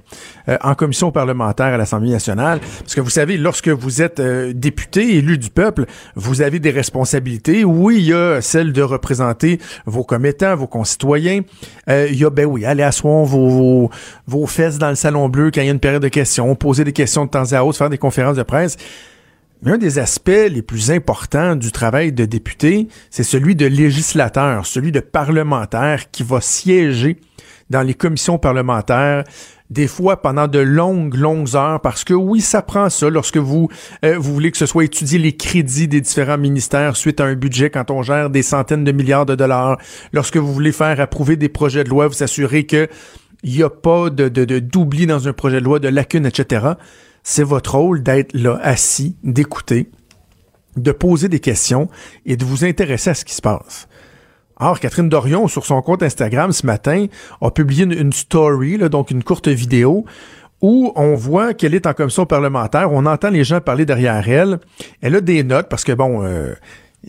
euh, 0.48 0.56
en 0.62 0.76
commission 0.76 1.10
parlementaire 1.10 1.66
à 1.66 1.76
l'Assemblée 1.76 2.12
nationale. 2.12 2.60
Parce 2.78 2.94
que 2.94 3.00
vous 3.00 3.10
savez, 3.10 3.36
lorsque 3.38 3.68
vous 3.68 4.02
êtes 4.02 4.20
euh, 4.20 4.52
député, 4.54 5.16
élu 5.16 5.36
du 5.36 5.50
peuple, 5.50 5.86
vous 6.14 6.42
avez 6.42 6.60
des 6.60 6.70
responsabilités. 6.70 7.64
Oui, 7.64 7.96
il 7.98 8.04
y 8.04 8.12
a 8.12 8.40
celle 8.40 8.72
de 8.72 8.82
représenter 8.82 9.58
vos 9.84 10.04
commettants, 10.04 10.54
vos 10.54 10.68
concitoyens. 10.68 11.40
Euh, 11.88 12.06
il 12.08 12.16
y 12.16 12.24
a, 12.24 12.30
ben 12.30 12.46
oui, 12.46 12.64
aller 12.64 12.84
asseoir 12.84 13.24
vos, 13.24 13.48
vos, 13.48 13.90
vos 14.28 14.46
fesses 14.46 14.78
dans 14.78 14.90
le 14.90 14.94
salon 14.94 15.28
bleu 15.28 15.50
quand 15.52 15.60
il 15.60 15.66
y 15.66 15.70
a 15.70 15.72
une 15.72 15.80
période 15.80 16.02
de 16.02 16.08
questions, 16.08 16.54
poser 16.54 16.84
des 16.84 16.92
questions 16.92 17.24
de 17.24 17.30
temps 17.30 17.52
à 17.52 17.64
autre, 17.64 17.78
faire 17.78 17.90
des 17.90 17.98
conférences 17.98 18.36
de 18.36 18.44
presse. 18.44 18.76
Mais 19.62 19.70
un 19.70 19.78
des 19.78 20.00
aspects 20.00 20.28
les 20.28 20.62
plus 20.62 20.90
importants 20.90 21.54
du 21.54 21.70
travail 21.70 22.12
de 22.12 22.24
député, 22.24 22.88
c'est 23.10 23.22
celui 23.22 23.54
de 23.54 23.66
législateur, 23.66 24.66
celui 24.66 24.90
de 24.90 24.98
parlementaire 24.98 26.10
qui 26.10 26.24
va 26.24 26.40
siéger 26.40 27.18
dans 27.70 27.82
les 27.82 27.94
commissions 27.94 28.38
parlementaires, 28.38 29.22
des 29.70 29.86
fois 29.86 30.20
pendant 30.20 30.48
de 30.48 30.58
longues, 30.58 31.14
longues 31.14 31.54
heures, 31.54 31.80
parce 31.80 32.02
que 32.02 32.12
oui, 32.12 32.40
ça 32.40 32.60
prend 32.60 32.90
ça 32.90 33.08
lorsque 33.08 33.36
vous, 33.36 33.68
euh, 34.04 34.18
vous 34.18 34.34
voulez 34.34 34.50
que 34.50 34.58
ce 34.58 34.66
soit 34.66 34.84
étudié 34.84 35.20
les 35.20 35.36
crédits 35.36 35.86
des 35.86 36.00
différents 36.00 36.38
ministères 36.38 36.96
suite 36.96 37.20
à 37.20 37.24
un 37.24 37.34
budget 37.34 37.70
quand 37.70 37.92
on 37.92 38.02
gère 38.02 38.30
des 38.30 38.42
centaines 38.42 38.82
de 38.82 38.92
milliards 38.92 39.26
de 39.26 39.36
dollars, 39.36 39.78
lorsque 40.12 40.36
vous 40.36 40.52
voulez 40.52 40.72
faire 40.72 40.98
approuver 41.00 41.36
des 41.36 41.48
projets 41.48 41.84
de 41.84 41.88
loi, 41.88 42.08
vous 42.08 42.22
assurer 42.24 42.66
que 42.66 42.88
il 43.44 43.54
n'y 43.54 43.62
a 43.62 43.70
pas 43.70 44.10
de, 44.10 44.28
de, 44.28 44.44
de 44.44 44.58
d'oubli 44.58 45.06
dans 45.06 45.28
un 45.28 45.32
projet 45.32 45.60
de 45.60 45.64
loi, 45.64 45.78
de 45.78 45.88
lacunes, 45.88 46.26
etc. 46.26 46.74
C'est 47.22 47.44
votre 47.44 47.76
rôle 47.76 48.02
d'être 48.02 48.34
là, 48.34 48.58
assis, 48.62 49.16
d'écouter, 49.22 49.90
de 50.76 50.92
poser 50.92 51.28
des 51.28 51.40
questions 51.40 51.88
et 52.26 52.36
de 52.36 52.44
vous 52.44 52.64
intéresser 52.64 53.10
à 53.10 53.14
ce 53.14 53.24
qui 53.24 53.34
se 53.34 53.42
passe. 53.42 53.88
Or, 54.56 54.78
Catherine 54.80 55.08
Dorion, 55.08 55.48
sur 55.48 55.64
son 55.64 55.82
compte 55.82 56.02
Instagram 56.02 56.52
ce 56.52 56.66
matin, 56.66 57.06
a 57.40 57.50
publié 57.50 57.84
une, 57.84 58.12
story, 58.12 58.76
là, 58.76 58.88
donc 58.88 59.10
une 59.10 59.24
courte 59.24 59.48
vidéo, 59.48 60.04
où 60.60 60.92
on 60.94 61.14
voit 61.14 61.54
qu'elle 61.54 61.74
est 61.74 61.86
en 61.86 61.92
commission 61.92 62.26
parlementaire, 62.26 62.92
on 62.92 63.04
entend 63.06 63.30
les 63.30 63.42
gens 63.42 63.60
parler 63.60 63.84
derrière 63.84 64.28
elle. 64.28 64.60
Elle 65.00 65.16
a 65.16 65.20
des 65.20 65.42
notes 65.42 65.68
parce 65.68 65.82
que, 65.82 65.92
bon, 65.92 66.22
euh, 66.22 66.54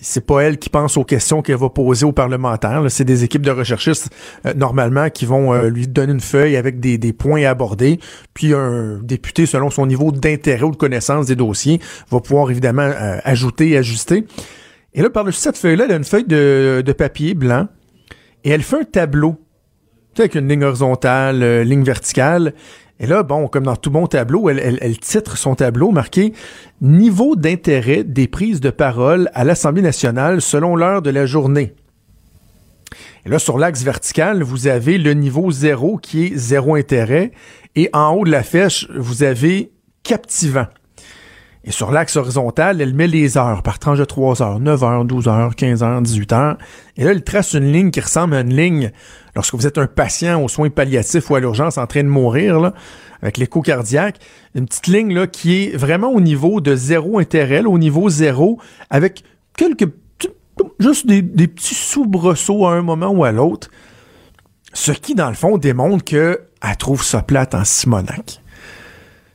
c'est 0.01 0.25
pas 0.25 0.41
elle 0.41 0.57
qui 0.57 0.69
pense 0.69 0.97
aux 0.97 1.03
questions 1.03 1.41
qu'elle 1.41 1.57
va 1.57 1.69
poser 1.69 2.05
aux 2.05 2.11
parlementaires. 2.11 2.83
C'est 2.89 3.03
des 3.03 3.23
équipes 3.23 3.43
de 3.43 3.51
recherchistes, 3.51 4.09
euh, 4.45 4.53
normalement, 4.53 5.09
qui 5.09 5.25
vont 5.25 5.53
euh, 5.53 5.69
lui 5.69 5.87
donner 5.87 6.13
une 6.13 6.19
feuille 6.19 6.55
avec 6.55 6.79
des, 6.79 7.13
points 7.13 7.43
à 7.43 7.51
aborder. 7.51 7.99
Puis 8.33 8.53
un 8.53 8.99
député, 9.03 9.45
selon 9.45 9.69
son 9.69 9.85
niveau 9.85 10.11
d'intérêt 10.11 10.63
ou 10.63 10.71
de 10.71 10.77
connaissance 10.77 11.27
des 11.27 11.35
dossiers, 11.35 11.79
va 12.09 12.19
pouvoir 12.19 12.49
évidemment 12.49 12.81
euh, 12.81 13.17
ajouter 13.23 13.69
et 13.69 13.77
ajuster. 13.77 14.25
Et 14.93 15.01
là, 15.01 15.09
par-dessus 15.09 15.39
cette 15.39 15.57
feuille-là, 15.57 15.85
elle 15.85 15.91
a 15.91 15.97
une 15.97 16.03
feuille 16.03 16.25
de 16.25 16.93
papier 16.97 17.33
blanc 17.33 17.67
et 18.43 18.49
elle 18.49 18.63
fait 18.63 18.81
un 18.81 18.83
tableau. 18.83 19.37
Avec 20.17 20.35
une 20.35 20.47
ligne 20.47 20.63
horizontale, 20.63 21.41
euh, 21.41 21.63
ligne 21.63 21.83
verticale. 21.83 22.53
Et 22.99 23.07
là, 23.07 23.23
bon, 23.23 23.47
comme 23.47 23.63
dans 23.63 23.75
tout 23.75 23.89
bon 23.89 24.05
tableau, 24.07 24.49
elle, 24.49 24.59
elle, 24.59 24.77
elle 24.81 24.97
titre 24.99 25.37
son 25.37 25.55
tableau 25.55 25.91
marqué 25.91 26.33
Niveau 26.81 27.35
d'intérêt 27.35 28.03
des 28.03 28.27
prises 28.27 28.61
de 28.61 28.69
parole 28.69 29.29
à 29.33 29.43
l'Assemblée 29.43 29.81
nationale 29.81 30.41
selon 30.41 30.75
l'heure 30.75 31.01
de 31.01 31.09
la 31.09 31.25
journée. 31.25 31.73
Et 33.25 33.29
là, 33.29 33.39
sur 33.39 33.57
l'axe 33.57 33.83
vertical, 33.83 34.43
vous 34.43 34.67
avez 34.67 34.97
le 34.97 35.13
niveau 35.13 35.51
zéro 35.51 35.97
qui 35.97 36.25
est 36.25 36.35
zéro 36.35 36.75
intérêt. 36.75 37.31
Et 37.75 37.89
en 37.93 38.13
haut 38.13 38.25
de 38.25 38.31
la 38.31 38.43
flèche, 38.43 38.87
vous 38.95 39.23
avez 39.23 39.71
captivant. 40.03 40.67
Et 41.65 41.71
sur 41.71 41.91
l'axe 41.91 42.17
horizontal, 42.17 42.81
elle 42.81 42.93
met 42.93 43.07
les 43.07 43.37
heures 43.37 43.63
par 43.63 43.79
tranche 43.79 43.97
de 43.97 44.03
3 44.03 44.41
heures, 44.41 44.59
9 44.59 44.83
heures, 44.83 45.05
12 45.05 45.27
heures, 45.29 45.55
15 45.55 45.81
heures, 45.81 46.01
18 46.01 46.33
heures. 46.33 46.57
Et 46.97 47.05
là, 47.05 47.11
elle 47.11 47.23
trace 47.23 47.53
une 47.53 47.71
ligne 47.71 47.89
qui 47.89 48.01
ressemble 48.01 48.35
à 48.35 48.41
une 48.41 48.53
ligne 48.53 48.91
lorsque 49.33 49.55
vous 49.55 49.65
êtes 49.65 49.77
un 49.77 49.87
patient 49.87 50.43
aux 50.43 50.49
soins 50.49 50.69
palliatifs 50.69 51.29
ou 51.29 51.35
à 51.35 51.39
l'urgence 51.39 51.77
en 51.77 51.87
train 51.87 52.03
de 52.03 52.09
mourir, 52.09 52.73
avec 53.21 53.37
l'écho 53.37 53.61
cardiaque. 53.61 54.19
Une 54.55 54.65
petite 54.65 54.87
ligne 54.87 55.13
là, 55.13 55.25
qui 55.25 55.63
est 55.63 55.77
vraiment 55.77 56.09
au 56.09 56.19
niveau 56.19 56.59
de 56.59 56.75
zéro 56.75 57.17
intérêt, 57.17 57.63
au 57.63 57.77
niveau 57.77 58.09
zéro, 58.09 58.59
avec 58.89 59.23
quelques 59.55 59.89
juste 60.79 61.07
des, 61.07 61.21
des 61.21 61.47
petits 61.47 61.75
soubresauts 61.75 62.65
à 62.65 62.73
un 62.73 62.81
moment 62.81 63.09
ou 63.09 63.23
à 63.23 63.31
l'autre. 63.31 63.69
Ce 64.73 64.91
qui, 64.91 65.15
dans 65.15 65.29
le 65.29 65.35
fond, 65.35 65.57
démontre 65.57 66.03
qu'elle 66.03 66.37
trouve 66.77 67.03
ça 67.03 67.21
plate 67.21 67.55
en 67.55 67.63
Simonac. 67.63 68.42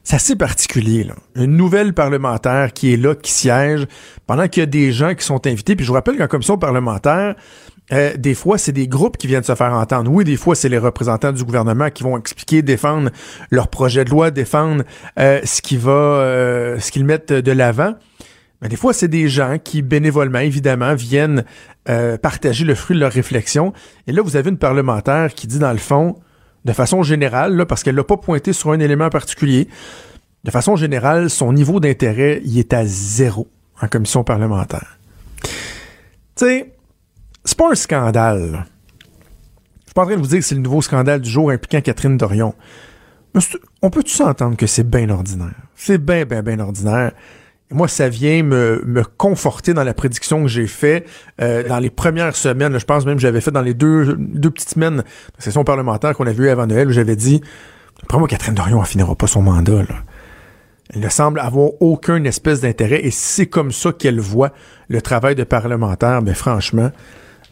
C'est 0.09 0.17
assez 0.17 0.37
particulier, 0.37 1.05
là. 1.05 1.13
Une 1.37 1.55
nouvelle 1.55 1.93
parlementaire 1.93 2.73
qui 2.73 2.95
est 2.95 2.97
là, 2.97 3.15
qui 3.15 3.31
siège, 3.31 3.87
pendant 4.27 4.49
qu'il 4.49 4.63
y 4.63 4.63
a 4.63 4.67
des 4.67 4.91
gens 4.91 5.15
qui 5.15 5.23
sont 5.23 5.47
invités. 5.47 5.77
Puis 5.77 5.85
je 5.85 5.91
vous 5.91 5.95
rappelle 5.97 6.17
qu'en 6.17 6.29
commission 6.29 6.57
parlementaire, 6.57 7.35
euh, 7.93 8.17
des 8.17 8.33
fois, 8.33 8.57
c'est 8.57 8.73
des 8.73 8.89
groupes 8.89 9.19
qui 9.19 9.27
viennent 9.27 9.43
se 9.43 9.55
faire 9.55 9.75
entendre. 9.75 10.11
Oui, 10.11 10.25
des 10.25 10.39
fois, 10.39 10.55
c'est 10.55 10.71
les 10.71 10.79
représentants 10.79 11.33
du 11.33 11.45
gouvernement 11.45 11.91
qui 11.91 12.05
vont 12.05 12.17
expliquer, 12.17 12.63
défendre 12.63 13.11
leur 13.51 13.69
projet 13.69 14.07
de 14.07 14.09
loi, 14.09 14.31
défendre 14.31 14.83
euh, 15.19 15.43
ce 15.45 15.61
qui 15.61 15.77
va, 15.77 15.91
euh, 15.91 16.81
ce 16.81 16.91
qu'ils 16.91 17.05
mettent 17.05 17.35
de 17.35 17.53
l'avant. 17.53 17.93
Mais 18.63 18.71
des 18.71 18.77
fois, 18.77 18.95
c'est 18.95 19.09
des 19.09 19.29
gens 19.29 19.59
qui, 19.63 19.83
bénévolement, 19.83 20.39
évidemment, 20.39 20.95
viennent 20.95 21.45
partager 22.23 22.65
le 22.65 22.75
fruit 22.75 22.97
de 22.97 23.01
leur 23.01 23.13
réflexion. 23.13 23.75
Et 24.07 24.13
là, 24.13 24.23
vous 24.23 24.37
avez 24.37 24.49
une 24.49 24.59
parlementaire 24.59 25.35
qui 25.35 25.47
dit, 25.47 25.59
dans 25.59 25.73
le 25.73 25.77
fond, 25.77 26.17
de 26.65 26.73
façon 26.73 27.03
générale, 27.03 27.67
parce 27.67 27.83
qu'elle 27.83 27.95
l'a 27.95 28.05
pas 28.05 28.17
pointé 28.17 28.53
sur 28.53 28.73
un 28.73 28.81
élément 28.81 29.09
particulier, 29.11 29.69
de 30.45 30.51
façon 30.51 30.77
générale, 30.77 31.31
son 31.31 31.53
niveau 31.53 31.81
d'intérêt, 31.81 32.41
il 32.45 32.59
est 32.59 32.73
à 32.73 32.85
zéro 32.85 33.49
en 33.81 33.89
commission 33.89 34.25
parlementaire. 34.25 34.99
Tu 35.43 36.45
sais, 36.45 36.75
c'est 37.45 37.59
pas 37.59 37.71
un 37.71 37.75
scandale. 37.75 38.53
là. 38.53 38.67
Je 39.81 39.87
suis 39.87 39.95
pas 39.95 40.03
en 40.03 40.07
train 40.07 40.17
de 40.17 40.21
vous 40.21 40.29
dire 40.29 40.39
que 40.39 40.45
c'est 40.45 40.55
le 40.55 40.61
nouveau 40.61 40.83
scandale 40.83 41.21
du 41.21 41.31
jour 41.31 41.51
impliquant 41.51 41.81
Catherine 41.81 42.17
Dorion. 42.17 42.55
Mais 43.35 43.41
on 43.83 43.91
peut 43.91 44.03
tous 44.03 44.13
s'entendre 44.13 44.57
que 44.57 44.67
c'est 44.67 44.89
bien 44.89 45.09
ordinaire? 45.11 45.55
C'est 45.75 45.99
bien, 45.99 46.25
bien, 46.25 46.43
bien 46.43 46.61
ordinaire. 46.61 47.13
Moi, 47.71 47.87
ça 47.87 48.09
vient 48.09 48.43
me, 48.43 48.83
me 48.87 49.05
conforter 49.05 49.75
dans 49.75 49.85
la 49.85 49.93
prédiction 49.93 50.43
que 50.43 50.49
j'ai 50.49 50.67
faite 50.67 51.07
euh, 51.41 51.69
dans 51.69 51.79
les 51.79 51.91
premières 51.91 52.35
semaines. 52.35 52.73
là, 52.73 52.79
je 52.79 52.87
pense 52.87 53.05
même 53.05 53.17
que 53.17 53.21
j'avais 53.21 53.43
fait 53.43 53.51
dans 53.51 53.63
les 53.63 53.75
deux, 53.75 54.17
deux 54.17 54.51
petites 54.51 54.71
semaines 54.71 54.99
de 54.99 55.43
session 55.43 55.65
parlementaire 55.65 56.15
qu'on 56.15 56.27
avait 56.27 56.45
eu 56.45 56.49
avant 56.49 56.67
Noël, 56.67 56.89
où 56.89 56.93
j'avais 56.93 57.17
dit, 57.17 57.43
après 58.03 58.19
moi, 58.19 58.27
Catherine 58.27 58.55
Dorion, 58.55 58.81
elle 58.81 58.87
finira 58.87 59.15
pas 59.15 59.27
son 59.27 59.43
mandat. 59.43 59.83
Là. 59.83 59.97
Elle 60.95 61.01
ne 61.01 61.09
semble 61.09 61.41
avoir 61.41 61.71
aucun 61.81 62.25
espèce 62.25 62.61
d'intérêt. 62.61 63.05
Et 63.05 63.11
c'est 63.11 63.47
comme 63.47 63.73
ça 63.73 63.93
qu'elle 63.93 64.21
voit 64.21 64.53
le 64.89 65.03
travail 65.03 65.35
de 65.35 65.45
parlementaire, 65.45 66.23
ben 66.23 66.35
franchement, 66.35 66.91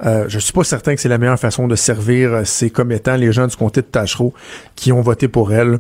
euh, 0.05 0.25
je 0.29 0.39
suis 0.39 0.53
pas 0.53 0.65
certain 0.65 0.95
que 0.95 1.01
c'est 1.01 1.09
la 1.09 1.19
meilleure 1.19 1.39
façon 1.39 1.69
de 1.69 1.77
servir 1.77 2.33
euh, 2.33 2.45
ses 2.45 2.71
commettants, 2.71 3.17
les 3.17 3.33
gens 3.33 3.47
du 3.47 3.57
comté 3.57 3.81
de 3.81 3.87
Tachereau, 3.87 4.35
qui 4.75 4.93
ont 4.93 5.01
voté 5.01 5.29
pour 5.29 5.53
elle. 5.53 5.79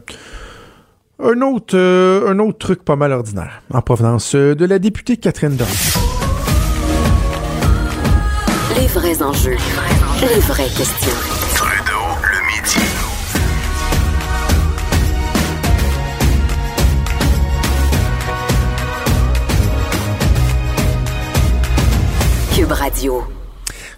Un 1.18 1.40
autre, 1.40 1.74
euh, 1.78 2.30
un 2.30 2.38
autre 2.40 2.58
truc 2.58 2.84
pas 2.84 2.94
mal 2.94 3.10
ordinaire, 3.12 3.62
en 3.72 3.80
provenance 3.80 4.34
euh, 4.34 4.54
de 4.54 4.66
la 4.66 4.78
députée 4.78 5.16
Catherine 5.16 5.56
Dorion. 5.56 5.72
Les 8.78 8.86
vrais 8.88 9.22
enjeux. 9.22 9.56
Les 10.20 10.40
vraies 10.40 10.64
questions. 10.64 11.16
Trudeau, 11.54 12.04
le 12.20 12.46
midi. 12.48 12.84
Cube 22.54 22.72
Radio. 22.72 23.35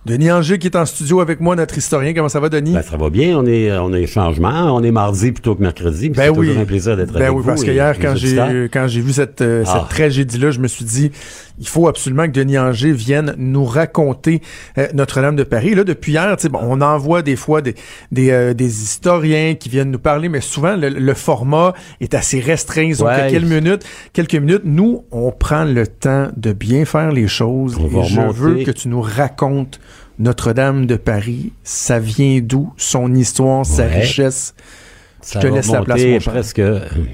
Denis 0.09 0.33
Anger 0.33 0.59
qui 0.59 0.67
est 0.67 0.77
en 0.77 0.87
studio 0.87 1.21
avec 1.21 1.41
moi, 1.41 1.55
notre 1.57 1.77
historien. 1.79 2.13
Comment 2.15 2.29
ça 2.29 2.41
va, 2.41 2.49
Denis? 2.49 2.73
Ben, 2.73 2.83
ça 2.83 2.97
va 2.97 3.11
bien, 3.11 3.39
on 3.39 3.47
est, 3.47 3.71
on 3.79 3.93
est 3.93 4.07
changement, 4.07 4.75
on 4.75 4.83
est 4.83 4.91
mardi 4.91 5.33
plutôt 5.33 5.55
que 5.55 5.63
mercredi. 5.63 6.09
Ben 6.11 6.23
c'est 6.25 6.29
oui. 6.39 6.47
toujours 6.49 6.63
un 6.63 6.65
plaisir 6.65 6.97
d'être 6.97 7.13
Ben 7.13 7.23
avec 7.23 7.31
oui, 7.33 7.43
vous. 7.43 7.47
parce 7.49 7.63
que 7.65 7.71
hier, 7.71 7.97
quand 8.01 8.15
j'ai 8.17 8.69
quand 8.73 8.87
j'ai 8.89 9.01
vu 9.01 9.13
cette, 9.13 9.41
euh, 9.43 9.65
Ah. 9.67 9.81
cette 9.81 9.97
tragédie-là, 9.97 10.51
je 10.51 10.61
me 10.61 10.69
suis 10.69 10.85
dit, 10.85 11.11
il 11.61 11.67
faut 11.69 11.89
absolument 11.89 12.25
que 12.27 12.31
Denis 12.33 12.59
Anger 12.59 12.93
vienne 12.93 13.35
nous 13.39 13.65
raconter 13.65 14.41
euh, 14.79 14.87
Notre-Dame 14.95 15.37
de 15.37 15.45
Paris. 15.45 15.75
Là, 15.75 15.85
depuis 15.85 16.13
hier, 16.13 16.37
tu 16.37 16.43
sais, 16.43 16.49
bon, 16.49 16.61
on 16.63 16.81
envoie 16.81 17.23
des 17.23 17.37
fois 17.37 17.63
des, 17.63 17.75
des, 18.13 18.31
euh, 18.31 18.55
des 18.55 18.83
historiens 18.83 19.55
qui 19.55 19.69
viennent 19.69 19.91
nous 19.91 19.99
parler, 19.99 20.29
mais 20.29 20.41
souvent, 20.41 20.77
le, 20.77 20.89
le 20.89 21.15
format 21.15 21.75
est 22.01 22.15
assez 22.15 22.41
restreint. 22.41 22.83
Ils 22.83 23.03
ont 23.03 23.07
Ouais. 23.07 23.29
quelques 23.31 23.45
minutes. 23.51 23.85
Quelques 24.13 24.35
minutes. 24.35 24.63
Nous, 24.65 25.05
on 25.11 25.31
prend 25.33 25.65
le 25.65 25.87
temps 25.87 26.29
de 26.37 26.53
bien 26.53 26.85
faire 26.85 27.11
les 27.13 27.29
choses. 27.29 27.77
On 27.81 27.87
et 27.87 28.05
je 28.07 28.21
remonter. 28.21 28.39
veux 28.39 28.65
que 28.65 28.71
tu 28.71 28.89
nous 28.89 29.01
racontes 29.01 29.81
Notre-Dame 30.19 30.87
de 30.87 30.97
Paris. 30.97 31.53
Ça 31.65 31.99
vient 31.99 32.41
d'où? 32.43 32.73
Son 32.77 33.15
histoire, 33.15 33.65
sa 33.65 33.85
richesse? 33.85 34.55
Ça 35.21 35.41
te 35.41 35.47
laisse 35.47 35.71
la 35.71 35.83
place, 35.83 36.01
remonter 36.01 36.15
mon 36.15 36.21
cher. 36.21 36.33
presque 36.33 36.63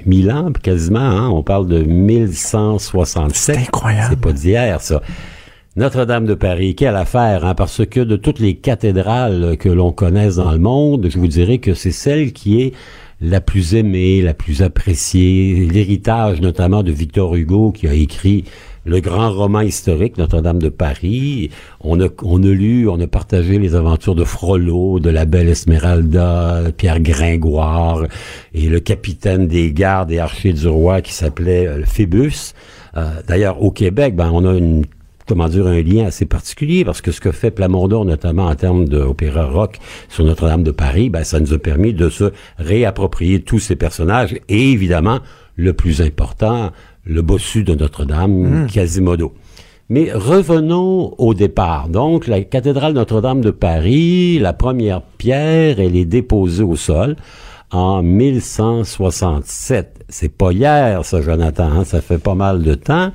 1000 0.06 0.30
ans, 0.30 0.52
quasiment. 0.62 0.98
Hein? 1.00 1.30
On 1.30 1.42
parle 1.42 1.66
de 1.66 1.82
1167. 1.82 3.34
C'est 3.34 3.62
incroyable. 3.62 4.08
C'est 4.10 4.20
pas 4.20 4.32
d'hier, 4.32 4.80
ça. 4.80 5.02
Notre-Dame 5.76 6.26
de 6.26 6.34
Paris, 6.34 6.76
quelle 6.76 6.94
affaire, 6.94 7.44
hein, 7.44 7.56
parce 7.56 7.84
que 7.84 7.98
de 7.98 8.14
toutes 8.14 8.38
les 8.38 8.54
cathédrales 8.54 9.56
que 9.58 9.68
l'on 9.68 9.90
connaisse 9.90 10.36
dans 10.36 10.52
le 10.52 10.60
monde, 10.60 11.08
je 11.10 11.18
vous 11.18 11.26
dirais 11.26 11.58
que 11.58 11.74
c'est 11.74 11.90
celle 11.90 12.32
qui 12.32 12.62
est 12.62 12.74
la 13.20 13.40
plus 13.40 13.74
aimée, 13.74 14.22
la 14.22 14.34
plus 14.34 14.62
appréciée, 14.62 15.66
l'héritage 15.66 16.40
notamment 16.40 16.84
de 16.84 16.92
Victor 16.92 17.34
Hugo 17.34 17.72
qui 17.72 17.88
a 17.88 17.94
écrit 17.94 18.44
le 18.84 19.00
grand 19.00 19.32
roman 19.32 19.60
historique 19.60 20.18
Notre-Dame 20.18 20.58
de 20.58 20.68
Paris. 20.68 21.50
On 21.80 22.00
a, 22.00 22.08
on 22.22 22.42
a 22.42 22.46
lu, 22.46 22.88
on 22.88 23.00
a 23.00 23.06
partagé 23.06 23.58
les 23.58 23.74
aventures 23.74 24.14
de 24.14 24.24
Frollo, 24.24 25.00
de 25.00 25.10
la 25.10 25.24
belle 25.24 25.48
Esmeralda, 25.48 26.64
Pierre 26.76 27.00
Gringoire 27.00 28.04
et 28.52 28.68
le 28.68 28.80
capitaine 28.80 29.46
des 29.46 29.72
gardes 29.72 30.12
et 30.12 30.18
archers 30.18 30.52
du 30.52 30.68
roi 30.68 31.00
qui 31.00 31.12
s'appelait 31.12 31.66
euh, 31.66 31.84
Phébus. 31.84 32.52
Euh, 32.96 33.10
D'ailleurs, 33.26 33.62
au 33.62 33.70
Québec, 33.70 34.14
ben, 34.14 34.30
on 34.32 34.44
a 34.44 34.54
une 34.54 34.84
comment 35.26 35.48
dire, 35.48 35.66
un 35.66 35.80
lien 35.80 36.04
assez 36.06 36.26
particulier, 36.26 36.84
parce 36.84 37.00
que 37.00 37.10
ce 37.10 37.20
que 37.20 37.32
fait 37.32 37.50
Plamondon, 37.50 38.04
notamment 38.04 38.46
en 38.46 38.54
termes 38.54 38.86
d'opéra 38.86 39.46
rock 39.46 39.78
sur 40.08 40.24
Notre-Dame 40.24 40.62
de 40.62 40.70
Paris, 40.70 41.08
ben, 41.08 41.24
ça 41.24 41.40
nous 41.40 41.54
a 41.54 41.58
permis 41.58 41.94
de 41.94 42.10
se 42.10 42.32
réapproprier 42.58 43.40
tous 43.40 43.58
ces 43.58 43.76
personnages, 43.76 44.34
et 44.48 44.72
évidemment, 44.72 45.20
le 45.56 45.72
plus 45.72 46.02
important, 46.02 46.72
le 47.04 47.22
bossu 47.22 47.64
de 47.64 47.74
Notre-Dame, 47.74 48.66
Quasimodo. 48.72 49.32
Mais 49.90 50.10
revenons 50.12 51.14
au 51.18 51.34
départ. 51.34 51.88
Donc, 51.88 52.26
la 52.26 52.42
cathédrale 52.42 52.94
Notre-Dame 52.94 53.42
de 53.42 53.50
Paris, 53.50 54.38
la 54.38 54.54
première 54.54 55.02
pierre, 55.02 55.78
elle 55.78 55.94
est 55.94 56.06
déposée 56.06 56.62
au 56.62 56.76
sol 56.76 57.16
en 57.70 58.02
1167. 58.02 60.06
C'est 60.08 60.34
pas 60.34 60.52
hier, 60.52 61.04
ça, 61.04 61.20
Jonathan, 61.20 61.70
hein, 61.70 61.84
ça 61.84 62.00
fait 62.00 62.18
pas 62.18 62.34
mal 62.34 62.62
de 62.62 62.74
temps. 62.74 63.12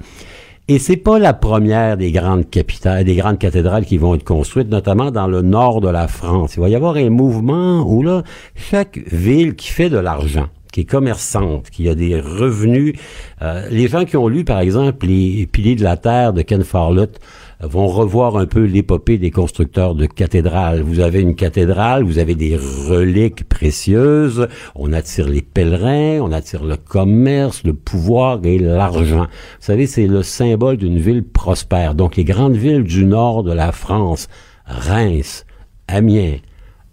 Et 0.67 0.77
c'est 0.77 0.97
pas 0.97 1.17
la 1.17 1.33
première 1.33 1.97
des 1.97 2.11
grandes 2.11 2.47
capitales, 2.47 3.03
des 3.03 3.15
grandes 3.15 3.39
cathédrales 3.39 3.85
qui 3.85 3.97
vont 3.97 4.13
être 4.13 4.23
construites, 4.23 4.69
notamment 4.69 5.09
dans 5.09 5.25
le 5.25 5.41
nord 5.41 5.81
de 5.81 5.89
la 5.89 6.07
France. 6.07 6.53
Il 6.57 6.59
va 6.59 6.69
y 6.69 6.75
avoir 6.75 6.97
un 6.97 7.09
mouvement 7.09 7.81
où 7.81 8.03
là, 8.03 8.21
chaque 8.53 8.99
ville 9.11 9.55
qui 9.55 9.69
fait 9.69 9.89
de 9.89 9.97
l'argent, 9.97 10.45
qui 10.71 10.81
est 10.81 10.85
commerçante, 10.85 11.69
qui 11.69 11.89
a 11.89 11.95
des 11.95 12.19
revenus, 12.19 12.93
euh, 13.41 13.67
les 13.69 13.87
gens 13.87 14.05
qui 14.05 14.17
ont 14.17 14.27
lu, 14.27 14.43
par 14.43 14.59
exemple, 14.59 15.07
les 15.07 15.47
Piliers 15.47 15.75
de 15.75 15.83
la 15.83 15.97
Terre 15.97 16.33
de 16.33 16.41
Ken 16.41 16.63
Follett 16.63 17.19
euh, 17.63 17.67
vont 17.67 17.87
revoir 17.87 18.37
un 18.37 18.45
peu 18.45 18.63
l'épopée 18.63 19.17
des 19.17 19.31
constructeurs 19.31 19.95
de 19.95 20.05
cathédrales. 20.05 20.81
Vous 20.81 20.99
avez 20.99 21.21
une 21.21 21.35
cathédrale, 21.35 22.03
vous 22.03 22.19
avez 22.19 22.35
des 22.35 22.55
reliques 22.55 23.49
précieuses, 23.49 24.47
on 24.75 24.93
attire 24.93 25.27
les 25.27 25.41
pèlerins, 25.41 26.19
on 26.21 26.31
attire 26.31 26.63
le 26.63 26.77
commerce, 26.77 27.63
le 27.63 27.73
pouvoir 27.73 28.39
et 28.43 28.59
l'argent. 28.59 29.23
Vous 29.23 29.65
savez, 29.65 29.87
c'est 29.87 30.07
le 30.07 30.21
symbole 30.21 30.77
d'une 30.77 30.99
ville 30.99 31.23
prospère. 31.23 31.95
Donc 31.95 32.15
les 32.15 32.25
grandes 32.25 32.55
villes 32.55 32.83
du 32.83 33.05
nord 33.05 33.43
de 33.43 33.53
la 33.53 33.71
France, 33.71 34.27
Reims, 34.65 35.45
Amiens, 35.87 36.37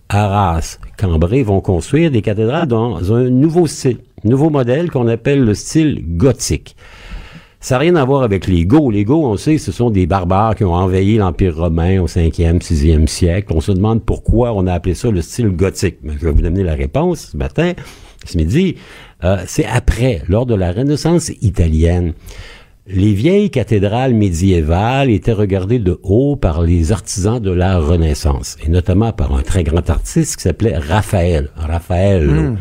Arras, 0.08 0.78
Cambrai 0.96 1.42
vont 1.42 1.60
construire 1.60 2.10
des 2.10 2.22
cathédrales 2.22 2.68
dans 2.68 3.12
un 3.12 3.28
nouveau 3.28 3.66
style, 3.66 3.98
nouveau 4.24 4.50
modèle 4.50 4.90
qu'on 4.90 5.08
appelle 5.08 5.44
le 5.44 5.54
style 5.54 6.04
gothique. 6.16 6.76
Ça 7.58 7.74
n'a 7.74 7.78
rien 7.80 7.96
à 7.96 8.04
voir 8.04 8.22
avec 8.22 8.46
les 8.46 8.64
Goths. 8.64 8.92
Les 8.92 9.04
Goths, 9.04 9.24
on 9.24 9.36
sait, 9.36 9.58
ce 9.58 9.72
sont 9.72 9.90
des 9.90 10.06
barbares 10.06 10.54
qui 10.54 10.62
ont 10.62 10.74
envahi 10.74 11.16
l'Empire 11.16 11.56
romain 11.56 12.00
au 12.00 12.06
5e, 12.06 12.60
6e 12.60 13.08
siècle. 13.08 13.52
On 13.52 13.60
se 13.60 13.72
demande 13.72 14.04
pourquoi 14.04 14.52
on 14.52 14.68
a 14.68 14.74
appelé 14.74 14.94
ça 14.94 15.10
le 15.10 15.20
style 15.22 15.48
gothique. 15.48 15.96
Je 16.04 16.26
vais 16.26 16.30
vous 16.30 16.42
donner 16.42 16.62
la 16.62 16.74
réponse 16.74 17.30
ce 17.32 17.36
matin, 17.36 17.72
ce 18.24 18.36
midi. 18.36 18.76
Euh, 19.24 19.38
c'est 19.46 19.64
après, 19.64 20.22
lors 20.28 20.46
de 20.46 20.54
la 20.54 20.70
Renaissance 20.70 21.30
italienne. 21.40 22.12
Les 22.88 23.14
vieilles 23.14 23.50
cathédrales 23.50 24.14
médiévales 24.14 25.10
étaient 25.10 25.32
regardées 25.32 25.80
de 25.80 25.98
haut 26.04 26.36
par 26.36 26.62
les 26.62 26.92
artisans 26.92 27.40
de 27.40 27.50
la 27.50 27.80
Renaissance, 27.80 28.56
et 28.64 28.68
notamment 28.68 29.12
par 29.12 29.34
un 29.34 29.42
très 29.42 29.64
grand 29.64 29.90
artiste 29.90 30.36
qui 30.36 30.42
s'appelait 30.42 30.78
Raphaël. 30.78 31.50
Raphaël. 31.56 32.56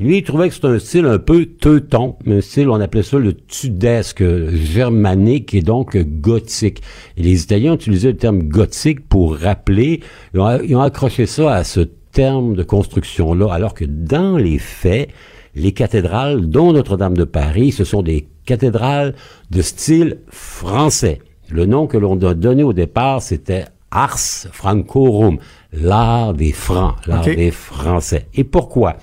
Lui, 0.00 0.18
il 0.18 0.22
trouvait 0.24 0.48
que 0.48 0.54
c'était 0.56 0.66
un 0.66 0.80
style 0.80 1.06
un 1.06 1.18
peu 1.18 1.46
teuton, 1.46 2.16
un 2.26 2.40
style, 2.40 2.68
on 2.68 2.80
appelait 2.80 3.04
ça 3.04 3.18
le 3.18 3.32
tudesque 3.32 4.24
germanique 4.52 5.54
et 5.54 5.62
donc 5.62 5.96
gothique. 5.96 6.82
Et 7.16 7.22
les 7.22 7.44
Italiens 7.44 7.74
utilisé 7.74 8.08
le 8.08 8.16
terme 8.16 8.42
gothique 8.42 9.08
pour 9.08 9.36
rappeler, 9.36 10.00
ils 10.34 10.40
ont, 10.40 10.60
ils 10.62 10.74
ont 10.74 10.80
accroché 10.80 11.26
ça 11.26 11.54
à 11.54 11.62
ce 11.62 11.80
terme 12.10 12.56
de 12.56 12.64
construction-là, 12.64 13.52
alors 13.52 13.74
que 13.74 13.84
dans 13.84 14.36
les 14.36 14.58
faits, 14.58 15.10
les 15.54 15.72
cathédrales, 15.72 16.48
dont 16.48 16.72
Notre-Dame 16.72 17.16
de 17.16 17.24
Paris, 17.24 17.72
ce 17.72 17.84
sont 17.84 18.02
des 18.02 18.28
cathédrales 18.44 19.14
de 19.50 19.62
style 19.62 20.18
français. 20.28 21.20
Le 21.50 21.66
nom 21.66 21.86
que 21.86 21.96
l'on 21.96 22.20
a 22.22 22.34
donné 22.34 22.62
au 22.62 22.72
départ, 22.72 23.22
c'était 23.22 23.64
Ars 23.90 24.18
Francorum, 24.52 25.38
l'art 25.72 26.34
des 26.34 26.52
Francs, 26.52 26.94
l'art 27.06 27.24
des 27.24 27.50
Français. 27.50 28.26
Et 28.34 28.44
pourquoi? 28.44 28.96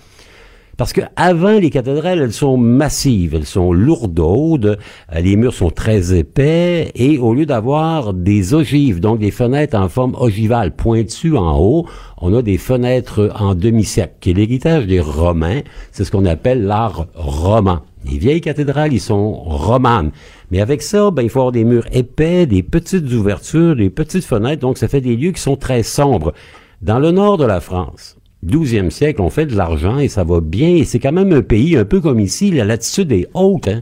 Parce 0.78 0.94
que 0.94 1.02
avant 1.16 1.58
les 1.58 1.72
cathédrales, 1.72 2.20
elles 2.20 2.32
sont 2.32 2.56
massives, 2.56 3.34
elles 3.34 3.48
sont 3.48 3.74
lourdaudes, 3.74 4.78
euh, 5.12 5.20
les 5.20 5.36
murs 5.36 5.56
sont 5.56 5.72
très 5.72 6.16
épais, 6.16 6.92
et 6.94 7.18
au 7.18 7.34
lieu 7.34 7.48
d'avoir 7.48 8.14
des 8.14 8.54
ogives, 8.54 9.00
donc 9.00 9.18
des 9.18 9.32
fenêtres 9.32 9.76
en 9.76 9.90
forme 9.90 10.16
ogivale 10.20 10.76
pointues 10.76 11.36
en 11.36 11.58
haut, 11.58 11.88
on 12.22 12.32
a 12.36 12.44
des 12.44 12.60
fenêtres 12.60 13.32
en 13.40 13.56
demi-cercle, 13.56 14.14
qui 14.20 14.30
est 14.30 14.34
l'héritage 14.34 14.86
des 14.86 15.00
Romains. 15.00 15.62
C'est 15.92 16.04
ce 16.04 16.12
qu'on 16.12 16.26
appelle 16.26 16.64
l'art 16.64 17.08
roman. 17.16 17.80
Les 18.06 18.20
vieilles 18.20 18.42
cathédrales, 18.42 18.94
ils 18.94 19.02
sont 19.02 19.34
romanes. 19.34 20.12
Mais 20.52 20.62
avec 20.62 20.84
ça, 20.84 21.10
ben, 21.10 21.24
il 21.24 21.30
faut 21.30 21.40
avoir 21.40 21.52
des 21.52 21.64
murs 21.64 21.88
épais, 21.92 22.46
des 22.46 22.62
petites 22.62 23.12
ouvertures, 23.12 23.76
des 23.76 23.90
petites 23.90 24.26
fenêtres, 24.26 24.62
donc 24.62 24.78
ça 24.78 24.88
fait 24.88 25.02
des 25.02 25.16
lieux 25.16 25.32
qui 25.32 25.42
sont 25.42 25.56
très 25.58 25.82
sombres. 25.82 26.34
Dans 26.84 27.00
le 27.00 27.10
nord 27.10 27.38
de 27.38 27.46
la 27.46 27.62
France, 27.62 28.18
12e 28.46 28.90
siècle, 28.90 29.22
on 29.22 29.30
fait 29.30 29.46
de 29.46 29.56
l'argent 29.56 29.98
et 30.00 30.08
ça 30.08 30.24
va 30.24 30.42
bien. 30.42 30.70
Et 30.70 30.84
c'est 30.84 31.00
quand 31.00 31.12
même 31.12 31.34
un 31.34 31.42
pays 31.42 31.76
un 31.76 31.86
peu 31.86 32.00
comme 32.02 32.20
ici, 32.20 32.52
la 32.52 32.66
latitude 32.66 33.12
est 33.12 33.28
haute. 33.34 33.68
hein. 33.68 33.82